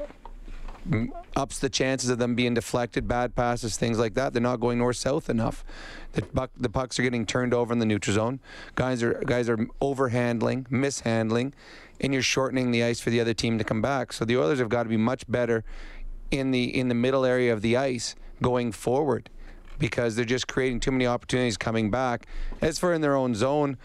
ups 1.36 1.60
the 1.60 1.70
chances 1.70 2.10
of 2.10 2.18
them 2.18 2.34
being 2.36 2.54
deflected, 2.54 3.08
bad 3.08 3.36
passes, 3.36 3.78
things 3.78 4.00
like 4.00 4.14
that. 4.14 4.34
They're 4.34 4.42
not 4.42 4.60
going 4.60 4.78
north-south 4.78 5.30
enough. 5.30 5.66
The, 6.14 6.22
buck, 6.22 6.52
the 6.56 6.70
pucks 6.70 7.00
are 7.00 7.04
getting 7.04 7.26
turned 7.26 7.54
over 7.54 7.74
in 7.74 7.80
the 7.80 7.86
neutral 7.86 8.16
zone. 8.16 8.40
Guys 8.76 9.04
are 9.04 9.14
guys 9.26 9.50
are 9.50 9.58
overhandling, 9.82 10.72
mishandling, 10.72 11.54
and 12.00 12.14
you're 12.14 12.22
shortening 12.22 12.72
the 12.72 12.84
ice 12.84 13.00
for 13.00 13.10
the 13.10 13.20
other 13.20 13.34
team 13.34 13.58
to 13.58 13.64
come 13.64 13.82
back. 13.82 14.14
So 14.14 14.26
the 14.26 14.38
Oilers 14.38 14.60
have 14.60 14.70
got 14.70 14.84
to 14.84 14.90
be 14.90 14.98
much 14.98 15.30
better 15.30 15.64
in 16.32 16.52
the 16.52 16.78
in 16.78 16.90
the 16.90 16.96
middle 16.96 17.26
area 17.26 17.54
of 17.54 17.62
the 17.62 17.78
ice 17.78 18.16
going 18.42 18.72
forward 18.72 19.30
because 19.80 20.16
they're 20.16 20.26
just 20.26 20.48
creating 20.48 20.80
too 20.80 20.92
many 20.92 21.06
opportunities 21.06 21.58
coming 21.58 21.92
back. 21.92 22.26
As 22.62 22.80
for 22.80 22.94
in 22.94 23.02
their 23.02 23.16
own 23.16 23.36
zone, 23.36 23.78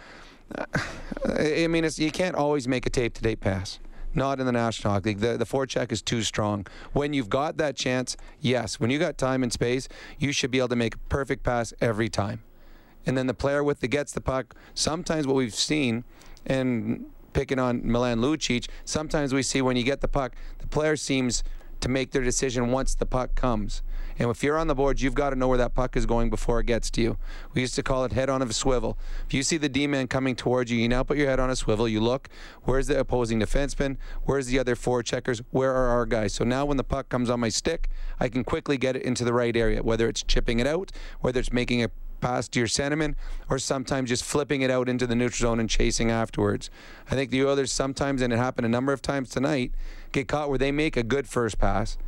I 1.24 1.66
mean, 1.68 1.88
you 1.96 2.10
can't 2.10 2.34
always 2.34 2.66
make 2.66 2.86
a 2.86 2.90
tape 2.90 3.14
to 3.14 3.22
tape 3.22 3.40
pass. 3.40 3.78
Not 4.14 4.40
in 4.40 4.46
the 4.46 4.52
National 4.52 4.92
Hockey 4.92 5.10
League. 5.10 5.20
The, 5.20 5.38
the 5.38 5.46
forecheck 5.46 5.90
is 5.90 6.02
too 6.02 6.22
strong. 6.22 6.66
When 6.92 7.14
you've 7.14 7.30
got 7.30 7.56
that 7.56 7.76
chance, 7.76 8.16
yes. 8.40 8.78
When 8.78 8.90
you 8.90 8.98
got 8.98 9.16
time 9.16 9.42
and 9.42 9.50
space, 9.50 9.88
you 10.18 10.32
should 10.32 10.50
be 10.50 10.58
able 10.58 10.68
to 10.68 10.76
make 10.76 10.96
a 10.96 10.98
perfect 11.08 11.42
pass 11.44 11.72
every 11.80 12.10
time. 12.10 12.42
And 13.06 13.16
then 13.16 13.26
the 13.26 13.34
player 13.34 13.64
with 13.64 13.80
the 13.80 13.88
gets 13.88 14.12
the 14.12 14.20
puck. 14.20 14.54
Sometimes 14.74 15.26
what 15.26 15.34
we've 15.34 15.54
seen, 15.54 16.04
and 16.44 17.06
picking 17.32 17.58
on 17.58 17.80
Milan 17.84 18.20
Lucic, 18.20 18.68
sometimes 18.84 19.32
we 19.32 19.42
see 19.42 19.62
when 19.62 19.76
you 19.76 19.84
get 19.84 20.00
the 20.00 20.08
puck, 20.08 20.34
the 20.58 20.66
player 20.66 20.96
seems 20.96 21.42
to 21.80 21.88
make 21.88 22.12
their 22.12 22.22
decision 22.22 22.70
once 22.70 22.94
the 22.94 23.06
puck 23.06 23.34
comes. 23.34 23.82
And 24.18 24.30
if 24.30 24.42
you're 24.42 24.58
on 24.58 24.68
the 24.68 24.74
board, 24.74 25.00
you've 25.00 25.14
got 25.14 25.30
to 25.30 25.36
know 25.36 25.48
where 25.48 25.58
that 25.58 25.74
puck 25.74 25.96
is 25.96 26.06
going 26.06 26.30
before 26.30 26.60
it 26.60 26.66
gets 26.66 26.90
to 26.92 27.00
you. 27.00 27.16
We 27.54 27.60
used 27.62 27.74
to 27.74 27.82
call 27.82 28.04
it 28.04 28.12
head 28.12 28.30
on 28.30 28.40
a 28.40 28.52
swivel. 28.52 28.96
If 29.26 29.34
you 29.34 29.42
see 29.42 29.56
the 29.56 29.68
D 29.68 29.86
man 29.86 30.06
coming 30.06 30.36
towards 30.36 30.70
you, 30.70 30.78
you 30.78 30.88
now 30.88 31.02
put 31.02 31.16
your 31.16 31.28
head 31.28 31.40
on 31.40 31.50
a 31.50 31.56
swivel. 31.56 31.88
You 31.88 32.00
look, 32.00 32.28
where's 32.62 32.86
the 32.86 32.98
opposing 33.00 33.40
defenseman? 33.40 33.96
Where's 34.24 34.46
the 34.46 34.58
other 34.58 34.76
four 34.76 35.02
checkers? 35.02 35.42
Where 35.50 35.72
are 35.72 35.88
our 35.88 36.06
guys? 36.06 36.34
So 36.34 36.44
now 36.44 36.64
when 36.64 36.76
the 36.76 36.84
puck 36.84 37.08
comes 37.08 37.30
on 37.30 37.40
my 37.40 37.48
stick, 37.48 37.88
I 38.20 38.28
can 38.28 38.44
quickly 38.44 38.76
get 38.76 38.96
it 38.96 39.02
into 39.02 39.24
the 39.24 39.32
right 39.32 39.56
area, 39.56 39.82
whether 39.82 40.08
it's 40.08 40.22
chipping 40.22 40.60
it 40.60 40.66
out, 40.66 40.92
whether 41.20 41.40
it's 41.40 41.52
making 41.52 41.82
a 41.82 41.90
pass 42.22 42.48
to 42.48 42.58
your 42.58 42.68
centerman, 42.68 43.14
or 43.50 43.58
sometimes 43.58 44.08
just 44.08 44.24
flipping 44.24 44.62
it 44.62 44.70
out 44.70 44.88
into 44.88 45.06
the 45.06 45.14
neutral 45.14 45.50
zone 45.50 45.60
and 45.60 45.68
chasing 45.68 46.10
afterwards. 46.10 46.70
I 47.10 47.14
think 47.14 47.30
the 47.30 47.44
Oilers 47.44 47.70
sometimes, 47.70 48.22
and 48.22 48.32
it 48.32 48.36
happened 48.36 48.64
a 48.64 48.70
number 48.70 48.94
of 48.94 49.02
times 49.02 49.28
tonight, 49.28 49.72
get 50.12 50.28
caught 50.28 50.48
where 50.48 50.58
they 50.58 50.72
make 50.72 50.96
a 50.96 51.02
good 51.02 51.28
first 51.28 51.58
pass 51.58 51.98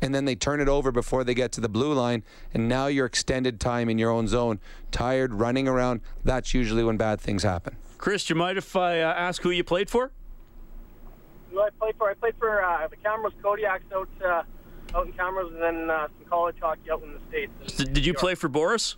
and 0.00 0.14
then 0.14 0.24
they 0.24 0.34
turn 0.34 0.60
it 0.60 0.68
over 0.68 0.92
before 0.92 1.24
they 1.24 1.34
get 1.34 1.52
to 1.52 1.60
the 1.60 1.68
blue 1.68 1.92
line, 1.92 2.22
and 2.54 2.68
now 2.68 2.86
you're 2.86 3.06
extended 3.06 3.60
time 3.60 3.88
in 3.88 3.98
your 3.98 4.10
own 4.10 4.28
zone, 4.28 4.60
tired, 4.90 5.34
running 5.34 5.66
around. 5.66 6.00
That's 6.24 6.54
usually 6.54 6.84
when 6.84 6.96
bad 6.96 7.20
things 7.20 7.42
happen. 7.42 7.76
Chris, 7.98 8.24
do 8.24 8.34
you 8.34 8.38
mind 8.38 8.58
if 8.58 8.76
I 8.76 9.00
uh, 9.00 9.12
ask 9.12 9.42
who 9.42 9.50
you 9.50 9.64
played 9.64 9.90
for? 9.90 10.12
Who 11.50 11.60
I 11.60 11.70
played 11.70 11.96
for? 11.96 12.10
I 12.10 12.14
played 12.14 12.34
for 12.38 12.64
uh, 12.64 12.86
the 12.88 12.96
Camrose 12.96 13.32
Kodiaks 13.42 13.92
out 13.92 14.08
uh, 14.24 14.42
out 14.96 15.06
in 15.06 15.12
Camrose, 15.14 15.52
and 15.52 15.62
then 15.62 15.90
uh, 15.90 16.06
some 16.06 16.28
college 16.28 16.56
hockey 16.60 16.90
out 16.90 17.02
in 17.02 17.14
the 17.14 17.20
states. 17.28 17.76
Did, 17.76 17.92
did 17.92 18.06
you 18.06 18.14
play 18.14 18.34
for 18.34 18.48
Boris? 18.48 18.96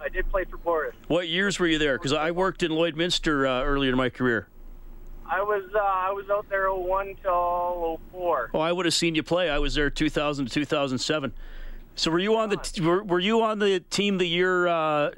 I 0.00 0.08
did 0.08 0.28
play 0.30 0.44
for 0.44 0.56
Boris. 0.58 0.94
What 1.08 1.28
years 1.28 1.58
were 1.58 1.66
you 1.66 1.78
there? 1.78 1.98
Because 1.98 2.12
I 2.12 2.30
worked 2.30 2.62
in 2.62 2.72
Lloydminster 2.72 3.46
uh, 3.46 3.64
earlier 3.64 3.90
in 3.90 3.96
my 3.96 4.10
career. 4.10 4.48
I 5.26 5.42
was 5.42 5.64
uh, 5.74 5.78
I 5.78 6.10
was 6.12 6.30
out 6.30 6.48
there 6.48 6.72
01 6.72 7.16
till 7.22 8.00
04. 8.12 8.50
Oh, 8.54 8.60
I 8.60 8.72
would 8.72 8.86
have 8.86 8.94
seen 8.94 9.14
you 9.14 9.22
play. 9.22 9.50
I 9.50 9.58
was 9.58 9.74
there 9.74 9.90
2000 9.90 10.46
to 10.46 10.52
2007. 10.52 11.32
So 11.96 12.10
were 12.10 12.18
you 12.18 12.36
on 12.36 12.48
the 12.48 12.56
t- 12.56 12.80
were, 12.80 13.02
were 13.02 13.18
you 13.18 13.42
on 13.42 13.58
the 13.58 13.80
team 13.80 14.18
the 14.18 14.26
year 14.26 14.68
uh, 14.68 14.72
uh, 14.72 15.10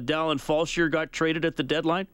Dallin 0.00 0.38
Falshier 0.38 0.90
got 0.90 1.12
traded 1.12 1.44
at 1.44 1.56
the 1.56 1.62
deadline? 1.62 2.06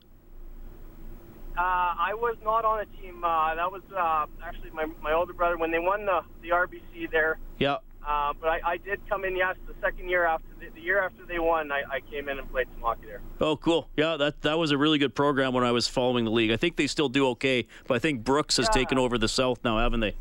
Uh, 1.57 1.61
I 1.61 2.15
was 2.15 2.37
not 2.43 2.65
on 2.65 2.81
a 2.81 2.87
team. 3.01 3.23
Uh, 3.23 3.55
that 3.55 3.71
was 3.71 3.83
uh, 3.97 4.27
actually 4.43 4.71
my, 4.71 4.87
my 5.01 5.13
older 5.13 5.33
brother 5.33 5.57
when 5.57 5.71
they 5.71 5.79
won 5.79 6.05
the, 6.05 6.23
the 6.43 6.49
RBC 6.49 7.11
there. 7.13 7.39
Yeah. 7.59 7.77
Uh, 8.07 8.35
but 8.39 8.49
I, 8.49 8.61
I 8.73 8.77
did 8.77 9.01
come 9.09 9.25
in, 9.25 9.35
yes, 9.37 9.57
the 9.67 9.75
second 9.81 10.11
year 10.11 10.27
after 10.27 10.47
the, 10.61 10.69
the 10.75 10.81
year 10.81 11.03
after 11.03 11.25
they 11.25 11.39
won, 11.39 11.73
I, 11.73 11.83
I 11.91 12.01
came 12.01 12.29
in 12.29 12.39
and 12.39 12.51
played 12.51 12.67
some 12.75 12.83
hockey 12.83 13.07
there. 13.07 13.23
Oh, 13.41 13.57
cool. 13.57 13.89
Yeah, 13.97 14.17
that 14.19 14.43
that 14.43 14.59
was 14.59 14.73
a 14.73 14.79
really 14.79 14.99
good 14.99 15.15
program 15.15 15.55
when 15.55 15.65
I 15.65 15.73
was 15.73 15.89
following 15.89 16.27
the 16.27 16.31
league. 16.31 16.51
I 16.51 16.57
think 16.57 16.77
they 16.77 16.87
still 16.87 17.09
do 17.09 17.27
okay, 17.29 17.67
but 17.87 17.95
I 17.95 17.99
think 17.99 18.23
Brooks 18.23 18.59
has 18.59 18.67
Yeah. 18.67 18.73
taken 18.73 18.99
over 18.99 19.17
the 19.17 19.29
South 19.29 19.59
now, 19.65 19.79
haven't 19.79 20.01
they? 20.01 20.15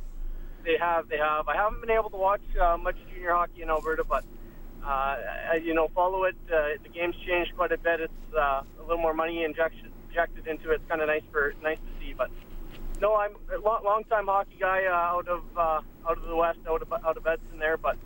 They 0.64 0.78
have, 0.80 1.10
they 1.10 1.18
have. 1.18 1.50
I 1.50 1.58
haven't 1.58 1.82
been 1.82 1.92
able 1.92 2.10
to 2.12 2.16
watch 2.18 2.42
uh, 2.62 2.78
much 2.78 2.96
junior 3.14 3.34
hockey 3.34 3.64
in 3.64 3.70
Alberta, 3.70 4.06
but 4.06 4.24
uh, 4.86 5.18
you 5.62 5.74
know, 5.74 5.90
follow 5.94 6.24
it. 6.24 6.36
Uh, 6.48 6.80
the 6.84 6.90
game's 6.90 7.16
changed 7.28 7.54
quite 7.56 7.74
a 7.74 7.78
bit. 7.78 8.00
It's 8.00 8.34
uh, 8.34 8.62
a 8.80 8.82
little 8.82 8.98
more 8.98 9.14
money 9.14 9.44
injection, 9.44 9.92
injected 10.08 10.48
into 10.48 10.72
it. 10.72 10.76
It's 10.76 10.88
kind 10.90 11.02
of 11.02 11.08
nice 11.08 11.24
for 11.34 11.54
nice 11.62 11.78
to 11.80 12.06
see. 12.06 12.14
But 12.14 12.30
no, 13.02 13.16
I'm 13.16 13.32
a 13.54 13.60
long, 13.60 13.84
long 13.84 14.04
time 14.06 14.28
hockey 14.28 14.56
guy 14.58 14.86
uh, 14.86 14.94
out 14.94 15.28
of 15.28 15.42
uh, 15.58 15.82
out 16.08 16.18
of 16.18 16.24
the 16.24 16.36
west, 16.36 16.60
out 16.70 16.82
of 16.82 16.92
out 16.92 17.18
of 17.18 17.26
Edson 17.28 17.60
there. 17.60 17.78
But 17.78 17.98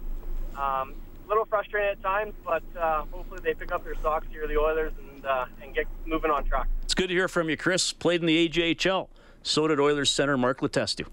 um, 0.56 0.94
a 1.26 1.28
little 1.28 1.46
frustrating 1.46 1.90
at 1.90 2.02
times. 2.02 2.34
But 2.46 2.64
uh, 2.80 3.06
hopefully 3.12 3.42
they 3.44 3.54
pick 3.54 3.72
up 3.72 3.84
their 3.84 3.96
socks 4.02 4.28
here, 4.30 4.48
the 4.48 4.58
Oilers, 4.58 4.94
and 4.98 5.26
uh, 5.26 5.46
and 5.62 5.74
get 5.74 5.86
moving 6.06 6.32
on 6.32 6.46
track. 6.46 6.68
It's 6.84 6.94
good 6.94 7.08
to 7.08 7.14
hear 7.14 7.28
from 7.28 7.50
you, 7.50 7.58
Chris. 7.58 7.94
Played 7.94 8.22
in 8.22 8.28
the 8.28 8.50
AJHL. 8.50 9.08
So 9.44 9.68
did 9.68 9.80
Oilers 9.80 10.10
center 10.10 10.38
Mark 10.38 10.60
Letestu. 10.60 11.08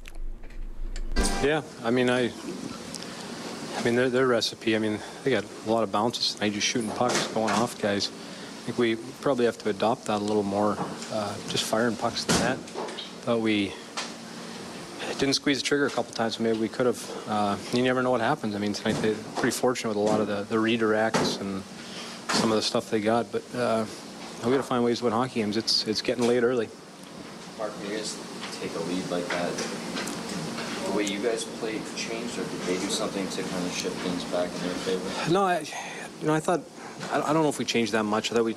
Yeah, 1.42 1.62
I 1.84 1.90
mean, 1.90 2.10
I, 2.10 2.32
I 3.76 3.82
mean, 3.84 3.94
their, 3.94 4.08
their 4.08 4.26
recipe. 4.26 4.74
I 4.74 4.78
mean, 4.78 4.98
they 5.22 5.30
got 5.30 5.44
a 5.44 5.70
lot 5.70 5.84
of 5.84 5.92
bounces 5.92 6.34
tonight, 6.34 6.54
just 6.54 6.66
shooting 6.66 6.90
pucks, 6.90 7.28
going 7.28 7.50
off 7.50 7.80
guys. 7.80 8.08
I 8.08 8.66
think 8.66 8.78
we 8.78 8.96
probably 9.20 9.44
have 9.44 9.58
to 9.58 9.68
adopt 9.68 10.06
that 10.06 10.22
a 10.22 10.24
little 10.24 10.42
more, 10.42 10.76
uh, 11.12 11.36
just 11.48 11.64
firing 11.64 11.96
pucks 11.96 12.24
to 12.24 12.32
that. 12.38 12.58
net. 12.58 12.70
Thought 13.24 13.40
we 13.40 13.72
didn't 15.18 15.34
squeeze 15.34 15.58
the 15.60 15.64
trigger 15.64 15.86
a 15.86 15.90
couple 15.90 16.12
times. 16.12 16.38
Maybe 16.40 16.58
we 16.58 16.68
could 16.68 16.86
have. 16.86 17.28
Uh, 17.28 17.56
you 17.72 17.82
never 17.82 18.02
know 18.02 18.10
what 18.10 18.20
happens. 18.20 18.54
I 18.54 18.58
mean, 18.58 18.72
tonight 18.72 18.96
they're 19.00 19.14
pretty 19.36 19.52
fortunate 19.52 19.88
with 19.90 19.96
a 19.96 20.00
lot 20.00 20.20
of 20.20 20.26
the, 20.26 20.42
the 20.44 20.56
redirects 20.56 21.40
and 21.40 21.62
some 22.30 22.50
of 22.50 22.56
the 22.56 22.62
stuff 22.62 22.90
they 22.90 23.00
got. 23.00 23.30
But 23.30 23.42
uh, 23.54 23.84
we 24.44 24.50
got 24.50 24.56
to 24.58 24.62
find 24.62 24.84
ways 24.84 24.98
to 24.98 25.04
win 25.04 25.12
hockey 25.12 25.40
games. 25.40 25.56
It's 25.56 25.86
it's 25.86 26.02
getting 26.02 26.26
late 26.26 26.42
early. 26.42 26.68
Mark, 27.58 27.72
you 27.82 27.96
guys 27.96 28.18
take 28.60 28.74
a 28.74 28.80
lead 28.80 29.08
like 29.10 29.26
that, 29.28 29.52
the 30.86 30.96
way 30.96 31.04
you 31.04 31.20
guys 31.20 31.44
played 31.44 31.80
changed, 31.96 32.38
or 32.38 32.42
did 32.42 32.60
they 32.62 32.74
do 32.74 32.90
something 32.90 33.26
to 33.28 33.42
kind 33.42 33.66
of 33.66 33.72
shift 33.72 33.96
things 33.98 34.24
back 34.24 34.50
in 34.52 34.60
their 34.60 34.98
favor? 34.98 35.32
No, 35.32 35.44
I, 35.44 35.60
you 36.20 36.26
know, 36.26 36.34
I 36.34 36.40
thought 36.40 36.62
I, 37.12 37.20
I 37.20 37.32
don't 37.32 37.42
know 37.42 37.48
if 37.48 37.58
we 37.58 37.64
changed 37.64 37.92
that 37.92 38.04
much. 38.04 38.32
I 38.32 38.34
thought 38.34 38.44
we 38.44 38.56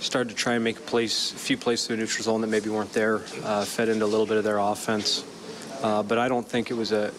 started 0.00 0.30
to 0.30 0.34
try 0.34 0.54
and 0.54 0.64
make 0.64 0.78
a 0.78 0.82
place, 0.82 1.32
a 1.32 1.36
few 1.36 1.56
plays 1.56 1.82
to 1.84 1.88
the 1.88 1.96
neutral 1.96 2.24
zone 2.24 2.40
that 2.40 2.48
maybe 2.48 2.68
weren't 2.68 2.92
there, 2.92 3.22
uh, 3.44 3.64
fed 3.64 3.88
into 3.88 4.04
a 4.04 4.06
little 4.06 4.26
bit 4.26 4.36
of 4.36 4.44
their 4.44 4.58
offense. 4.58 5.24
Uh, 5.82 6.02
but 6.02 6.18
I 6.18 6.28
don't 6.28 6.46
think 6.46 6.70
it 6.70 6.74
was 6.74 6.92
a, 6.92 7.12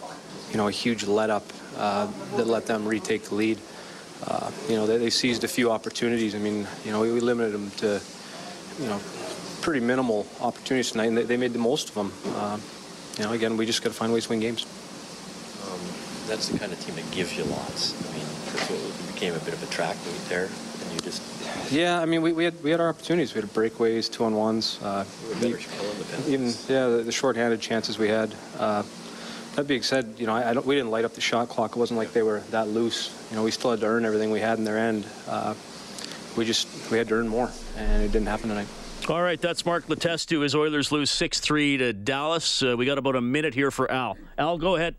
you 0.50 0.56
know, 0.56 0.68
a 0.68 0.70
huge 0.70 1.04
let 1.04 1.30
up 1.30 1.44
uh, 1.76 2.08
that 2.36 2.46
let 2.46 2.66
them 2.66 2.86
retake 2.86 3.24
the 3.24 3.34
lead. 3.34 3.58
Uh, 4.26 4.50
you 4.68 4.74
know, 4.74 4.86
they, 4.86 4.98
they 4.98 5.10
seized 5.10 5.44
a 5.44 5.48
few 5.48 5.70
opportunities. 5.70 6.34
I 6.34 6.38
mean, 6.38 6.66
you 6.84 6.92
know, 6.92 7.00
we, 7.00 7.12
we 7.12 7.20
limited 7.20 7.52
them 7.52 7.70
to, 7.78 8.00
you 8.80 8.88
know, 8.88 9.00
pretty 9.60 9.80
minimal 9.80 10.26
opportunities 10.40 10.90
tonight, 10.90 11.06
and 11.06 11.16
they, 11.16 11.24
they 11.24 11.36
made 11.36 11.52
the 11.52 11.58
most 11.58 11.88
of 11.88 11.94
them. 11.94 12.12
Uh, 12.34 12.58
you 13.16 13.24
know, 13.24 13.32
again, 13.32 13.56
we 13.56 13.66
just 13.66 13.82
got 13.82 13.90
to 13.90 13.94
find 13.94 14.12
ways 14.12 14.24
to 14.24 14.30
win 14.30 14.40
games. 14.40 14.64
Um, 15.64 15.80
that's 16.26 16.48
the 16.48 16.58
kind 16.58 16.72
of 16.72 16.80
team 16.80 16.96
that 16.96 17.10
gives 17.10 17.36
you 17.36 17.44
lots. 17.44 17.94
I 18.08 18.16
mean, 18.16 18.26
what 18.26 19.14
became 19.14 19.34
a 19.34 19.38
bit 19.40 19.54
of 19.54 19.62
a 19.62 19.66
track 19.66 19.96
meet 20.06 20.28
there, 20.28 20.48
you 20.98 21.10
just 21.10 21.72
Yeah, 21.72 22.00
I 22.00 22.06
mean, 22.06 22.22
we, 22.22 22.32
we 22.32 22.44
had 22.44 22.62
we 22.62 22.70
had 22.70 22.80
our 22.80 22.88
opportunities. 22.88 23.34
We 23.34 23.40
had 23.40 23.50
breakaways, 23.50 24.10
two 24.10 24.24
on 24.24 24.34
ones. 24.34 24.78
Uh, 24.82 25.04
were 25.28 25.34
better 25.34 25.56
killing 25.56 25.98
the 25.98 26.32
even 26.32 26.46
yeah, 26.68 26.88
the, 26.88 27.02
the 27.04 27.12
shorthanded 27.12 27.60
chances 27.60 27.98
we 27.98 28.08
had. 28.08 28.34
Uh, 28.58 28.82
that 29.54 29.66
being 29.66 29.82
said, 29.82 30.14
you 30.18 30.26
know, 30.26 30.34
I, 30.34 30.50
I 30.50 30.54
don't, 30.54 30.64
we 30.64 30.76
didn't 30.76 30.90
light 30.90 31.04
up 31.04 31.14
the 31.14 31.20
shot 31.20 31.48
clock. 31.48 31.72
It 31.72 31.78
wasn't 31.78 31.98
like 31.98 32.12
they 32.12 32.22
were 32.22 32.40
that 32.50 32.68
loose. 32.68 33.12
You 33.30 33.36
know, 33.36 33.42
we 33.42 33.50
still 33.50 33.70
had 33.70 33.80
to 33.80 33.86
earn 33.86 34.04
everything 34.04 34.30
we 34.30 34.40
had 34.40 34.58
in 34.58 34.64
their 34.64 34.78
end. 34.78 35.06
Uh, 35.26 35.54
we 36.36 36.44
just 36.44 36.68
we 36.90 36.98
had 36.98 37.08
to 37.08 37.14
earn 37.14 37.28
more, 37.28 37.50
and 37.76 38.02
it 38.02 38.12
didn't 38.12 38.28
happen 38.28 38.48
tonight. 38.48 38.68
All 39.08 39.22
right, 39.22 39.40
that's 39.40 39.64
Mark 39.64 39.86
Letestu 39.86 40.42
His 40.42 40.54
Oilers 40.54 40.92
lose 40.92 41.10
6 41.10 41.40
3 41.40 41.78
to 41.78 41.92
Dallas. 41.92 42.62
Uh, 42.62 42.76
we 42.76 42.84
got 42.84 42.98
about 42.98 43.16
a 43.16 43.20
minute 43.20 43.54
here 43.54 43.70
for 43.70 43.90
Al. 43.90 44.18
Al, 44.36 44.58
go 44.58 44.76
ahead. 44.76 44.94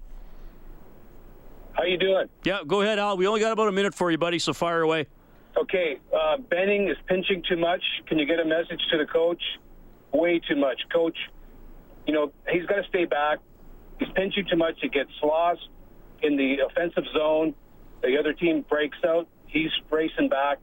How 1.74 1.84
you 1.84 1.98
doing? 1.98 2.28
Yeah, 2.44 2.62
go 2.66 2.82
ahead, 2.82 3.00
Al. 3.00 3.18
We 3.18 3.28
only 3.28 3.40
got 3.40 3.54
about 3.54 3.68
a 3.68 3.72
minute 3.72 3.94
for 3.94 4.10
you, 4.10 4.18
buddy, 4.18 4.40
so 4.40 4.52
fire 4.52 4.82
away. 4.82 5.08
Okay, 5.62 6.00
uh, 6.16 6.38
Benning 6.38 6.88
is 6.88 6.96
pinching 7.08 7.44
too 7.48 7.58
much. 7.58 7.82
Can 8.08 8.18
you 8.18 8.26
get 8.26 8.40
a 8.40 8.46
message 8.46 8.80
to 8.92 8.98
the 8.98 9.06
coach? 9.06 9.42
Way 10.14 10.40
too 10.40 10.56
much, 10.56 10.80
coach. 10.92 11.18
You 12.08 12.14
know 12.14 12.32
he's 12.50 12.66
got 12.66 12.78
to 12.78 12.88
stay 12.88 13.06
back. 13.06 13.40
He's 14.00 14.08
pinching 14.16 14.46
too 14.50 14.56
much. 14.56 14.76
He 14.82 14.88
gets 14.88 15.12
lost 15.22 15.68
in 16.22 16.38
the 16.38 16.58
offensive 16.66 17.04
zone. 17.14 17.54
The 18.02 18.18
other 18.18 18.32
team 18.32 18.64
breaks 18.70 18.98
out. 19.06 19.28
He's 19.48 19.72
racing 19.92 20.30
back. 20.30 20.60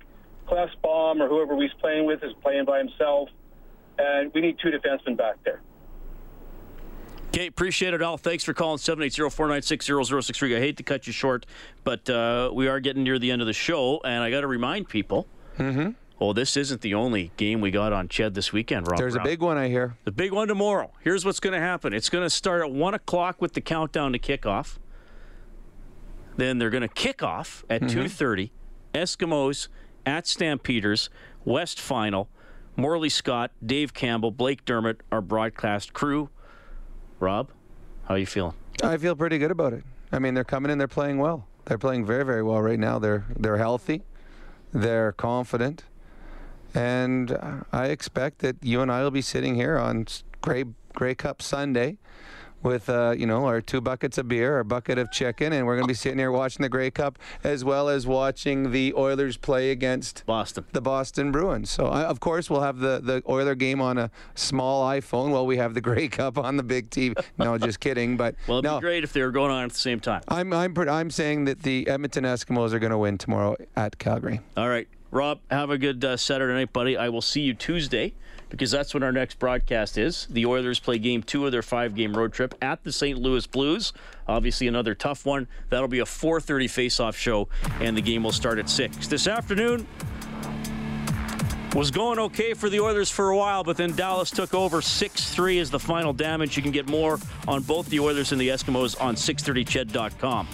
Klefbom 0.49 1.21
or 1.21 1.29
whoever 1.29 1.61
he's 1.61 1.75
playing 1.81 2.07
with 2.07 2.23
is 2.23 2.33
playing 2.43 2.65
by 2.65 2.79
himself, 2.79 3.29
and 3.99 4.33
we 4.33 4.41
need 4.41 4.57
two 4.63 4.71
defensemen 4.71 5.19
back 5.19 5.37
there. 5.45 5.61
Okay, 7.37 7.49
appreciate 7.49 7.93
it, 7.93 8.01
Al. 8.01 8.17
Thanks 8.17 8.45
for 8.45 8.55
calling 8.55 8.79
780-496-0063. 8.79 10.57
I 10.57 10.59
hate 10.59 10.79
to 10.79 10.83
cut 10.83 11.07
you 11.07 11.13
short, 11.13 11.45
but 11.85 12.09
uh, 12.09 12.51
we 12.55 12.67
are 12.67 12.81
getting 12.81 13.03
near 13.03 13.19
the 13.19 13.31
end 13.31 13.43
of 13.43 13.47
the 13.47 13.53
show, 13.53 14.01
and 14.07 14.23
I 14.25 14.31
got 14.31 14.41
to 14.41 14.47
remind 14.47 14.89
people. 14.89 15.27
Mm-hmm. 15.59 15.91
Oh, 16.19 16.33
this 16.33 16.57
isn't 16.57 16.81
the 16.81 16.95
only 16.95 17.33
game 17.37 17.61
we 17.61 17.71
got 17.71 17.93
on 17.93 18.09
Ched 18.09 18.33
this 18.33 18.55
weekend, 18.55 18.89
Rob. 18.89 18.97
There's 18.99 19.13
Brown. 19.17 19.27
a 19.27 19.29
big 19.29 19.43
one 19.43 19.59
I 19.59 19.69
hear. 19.69 19.99
The 20.05 20.13
big 20.13 20.33
one 20.33 20.49
tomorrow. 20.49 20.91
Here's 21.03 21.27
what's 21.27 21.39
going 21.39 21.53
to 21.53 21.61
happen. 21.61 21.93
It's 21.93 22.09
going 22.09 22.25
to 22.25 22.31
start 22.31 22.63
at 22.63 22.71
one 22.73 22.95
o'clock 22.95 23.43
with 23.43 23.53
the 23.53 23.61
countdown 23.61 24.13
to 24.15 24.19
kickoff. 24.19 24.79
Then 26.39 26.57
they're 26.57 26.71
going 26.71 26.81
to 26.81 26.89
kick 26.89 27.23
off 27.23 27.67
at 27.69 27.83
Mhm. 27.83 27.91
two 27.91 28.09
thirty. 28.09 28.51
Eskimos 28.95 29.69
at 30.07 30.27
Stampeders. 30.27 31.11
West 31.45 31.79
final. 31.81 32.31
Morley 32.77 33.11
Scott, 33.11 33.51
Dave 33.65 33.93
Campbell, 33.93 34.31
Blake 34.31 34.65
Dermott, 34.65 35.03
our 35.13 35.21
broadcast 35.21 35.93
crew. 35.93 36.31
Rob, 37.19 37.51
how 38.05 38.15
are 38.15 38.19
you 38.19 38.27
feeling? 38.27 38.55
I 38.83 38.97
feel 38.99 39.17
pretty 39.17 39.39
good 39.39 39.51
about 39.51 39.73
it. 39.73 39.85
I 40.13 40.19
mean, 40.19 40.35
they're 40.35 40.45
coming 40.45 40.71
in. 40.71 40.79
They're 40.79 40.89
playing 40.89 41.19
well. 41.19 41.47
They're 41.65 41.79
playing 41.79 42.05
very, 42.05 42.25
very 42.25 42.43
well 42.43 42.61
right 42.61 42.79
now. 42.79 42.99
They're 42.99 43.25
they're 43.37 43.57
healthy. 43.57 44.03
They're 44.73 45.13
confident, 45.13 45.85
and 46.75 47.65
I 47.73 47.87
expect 47.87 48.41
that 48.41 48.57
you 48.63 48.83
and 48.83 48.93
I 48.93 49.03
will 49.03 49.11
be 49.11 49.23
sitting 49.23 49.55
here 49.55 49.79
on 49.79 50.07
Grey 50.43 50.65
Grey 50.95 51.15
Cup 51.15 51.41
Sunday, 51.43 51.99
with 52.67 52.91
uh, 52.91 53.15
you 53.17 53.27
know 53.27 53.47
our 53.47 53.61
two 53.61 53.81
buckets 53.81 54.19
of 54.19 54.29
beer, 54.29 54.57
our 54.57 54.65
bucket 54.65 54.99
of 54.99 55.11
chicken, 55.13 55.53
and 55.53 55.67
we're 55.67 55.77
going 55.77 55.87
to 55.87 55.89
be 55.89 55.95
sitting 55.95 56.19
here 56.19 56.33
watching 56.33 56.63
the 56.63 56.69
Grey 56.69 56.91
Cup 56.91 57.19
as 57.45 57.65
well 57.65 57.89
as 57.89 58.07
watching 58.07 58.73
the 58.73 58.93
Oilers 58.95 59.37
play 59.37 59.71
against 59.71 60.25
Boston, 60.27 60.65
the 60.73 60.81
Boston 60.81 61.31
Bruins. 61.31 61.71
So 61.71 61.87
I, 61.87 62.03
of 62.03 62.19
course 62.19 62.51
we'll 62.51 62.63
have 62.63 62.79
the 62.79 63.01
the 63.03 63.23
Oiler 63.29 63.55
game 63.55 63.81
on 63.81 63.97
a 63.97 64.11
small 64.35 64.87
iPhone 64.91 65.31
while 65.31 65.47
we 65.47 65.57
have 65.59 65.75
the 65.75 65.81
Grey 65.81 66.09
Cup 66.09 66.37
on 66.37 66.57
the 66.57 66.65
big 66.65 66.91
TV. 66.91 67.15
No, 67.39 67.57
just 67.57 67.79
kidding. 67.79 68.17
But 68.17 68.35
well, 68.49 68.59
it'd 68.59 68.69
no, 68.69 68.79
be 68.79 68.83
great 68.83 69.05
if 69.05 69.13
they 69.13 69.23
were 69.23 69.31
going 69.31 69.53
on 69.53 69.65
at 69.65 69.73
the 69.73 69.79
same 69.79 70.01
time. 70.01 70.23
I'm 70.27 70.53
I'm 70.53 70.77
I'm 70.77 71.11
saying 71.11 71.45
that 71.45 71.63
the 71.63 71.87
Edmonton 71.89 72.25
Eskimos 72.25 72.73
are 72.73 72.81
going 72.81 72.91
to 72.91 72.99
win 72.99 73.17
tomorrow 73.17 73.57
at 73.77 73.99
Calgary. 73.99 74.41
All 74.57 74.69
right, 74.69 74.89
Rob, 75.13 75.39
have 75.53 75.71
a 75.71 75.79
good 75.79 76.05
uh, 76.05 76.17
Saturday 76.17 76.53
night, 76.53 76.73
buddy. 76.73 76.97
I 76.97 77.11
will 77.11 77.23
see 77.23 77.43
you 77.43 77.55
Tuesday 77.55 78.15
because 78.49 78.71
that's 78.71 78.95
when 78.95 79.03
our 79.03 79.13
next 79.13 79.39
broadcast 79.39 79.99
is. 79.99 80.27
The 80.31 80.47
Oilers 80.47 80.79
play 80.79 80.99
game 80.99 81.23
two 81.23 81.47
of 81.47 81.53
their 81.53 81.63
five-game 81.63 82.17
road 82.17 82.33
trip 82.33 82.55
at 82.63 82.83
the 82.85 82.93
St. 82.93 83.19
Louis 83.19 83.47
Blues. 83.47 83.93
Obviously, 84.29 84.69
another 84.69 84.95
tough 84.95 85.27
one. 85.27 85.49
That'll 85.71 85.89
be 85.89 86.01
a 86.01 86.05
4:30 86.05 86.69
face-off 86.69 87.17
show, 87.17 87.49
and 87.81 87.97
the 87.97 88.03
game 88.03 88.23
will 88.23 88.33
start 88.33 88.59
at 88.59 88.69
six 88.69 89.07
this 89.07 89.27
afternoon. 89.27 89.87
Was 91.75 91.91
going 91.91 92.19
okay 92.19 92.55
for 92.55 92.71
the 92.71 92.81
Oilers 92.81 93.11
for 93.11 93.29
a 93.31 93.37
while, 93.37 93.63
but 93.63 93.77
then 93.77 93.95
Dallas 93.95 94.31
took 94.31 94.55
over 94.55 94.81
6-3 94.81 95.61
as 95.61 95.71
the 95.71 95.79
final 95.79 96.15
damage. 96.15 96.57
You 96.57 96.63
can 96.63 96.73
get 96.73 96.89
more 96.89 97.19
on 97.47 97.63
both 97.65 97.91
the 97.91 98.01
Oilers 98.01 98.33
and 98.33 98.41
the 98.41 98.49
Eskimos 98.49 98.99
on 98.99 99.15
630ched.com. 99.15 100.49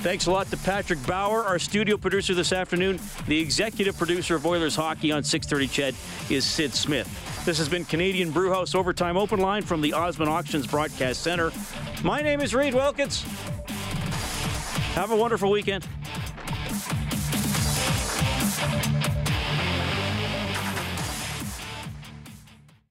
Thanks 0.00 0.26
a 0.26 0.30
lot 0.30 0.46
to 0.50 0.56
Patrick 0.58 1.04
Bauer, 1.08 1.42
our 1.42 1.58
studio 1.58 1.96
producer 1.96 2.32
this 2.32 2.52
afternoon. 2.52 3.00
The 3.26 3.40
executive 3.40 3.98
producer 3.98 4.36
of 4.36 4.46
Oilers 4.46 4.76
Hockey 4.76 5.10
on 5.10 5.24
630 5.24 5.92
Ched 5.92 6.30
is 6.30 6.44
Sid 6.44 6.72
Smith. 6.72 7.44
This 7.44 7.58
has 7.58 7.68
been 7.68 7.84
Canadian 7.84 8.30
Brewhouse 8.30 8.76
Overtime 8.76 9.16
Open 9.16 9.40
Line 9.40 9.62
from 9.62 9.80
the 9.80 9.92
Osmond 9.94 10.30
Auctions 10.30 10.68
Broadcast 10.68 11.22
Center. 11.22 11.50
My 12.04 12.22
name 12.22 12.40
is 12.40 12.54
Reed 12.54 12.74
Wilkins. 12.74 13.22
Have 14.94 15.10
a 15.10 15.16
wonderful 15.16 15.50
weekend. 15.50 15.84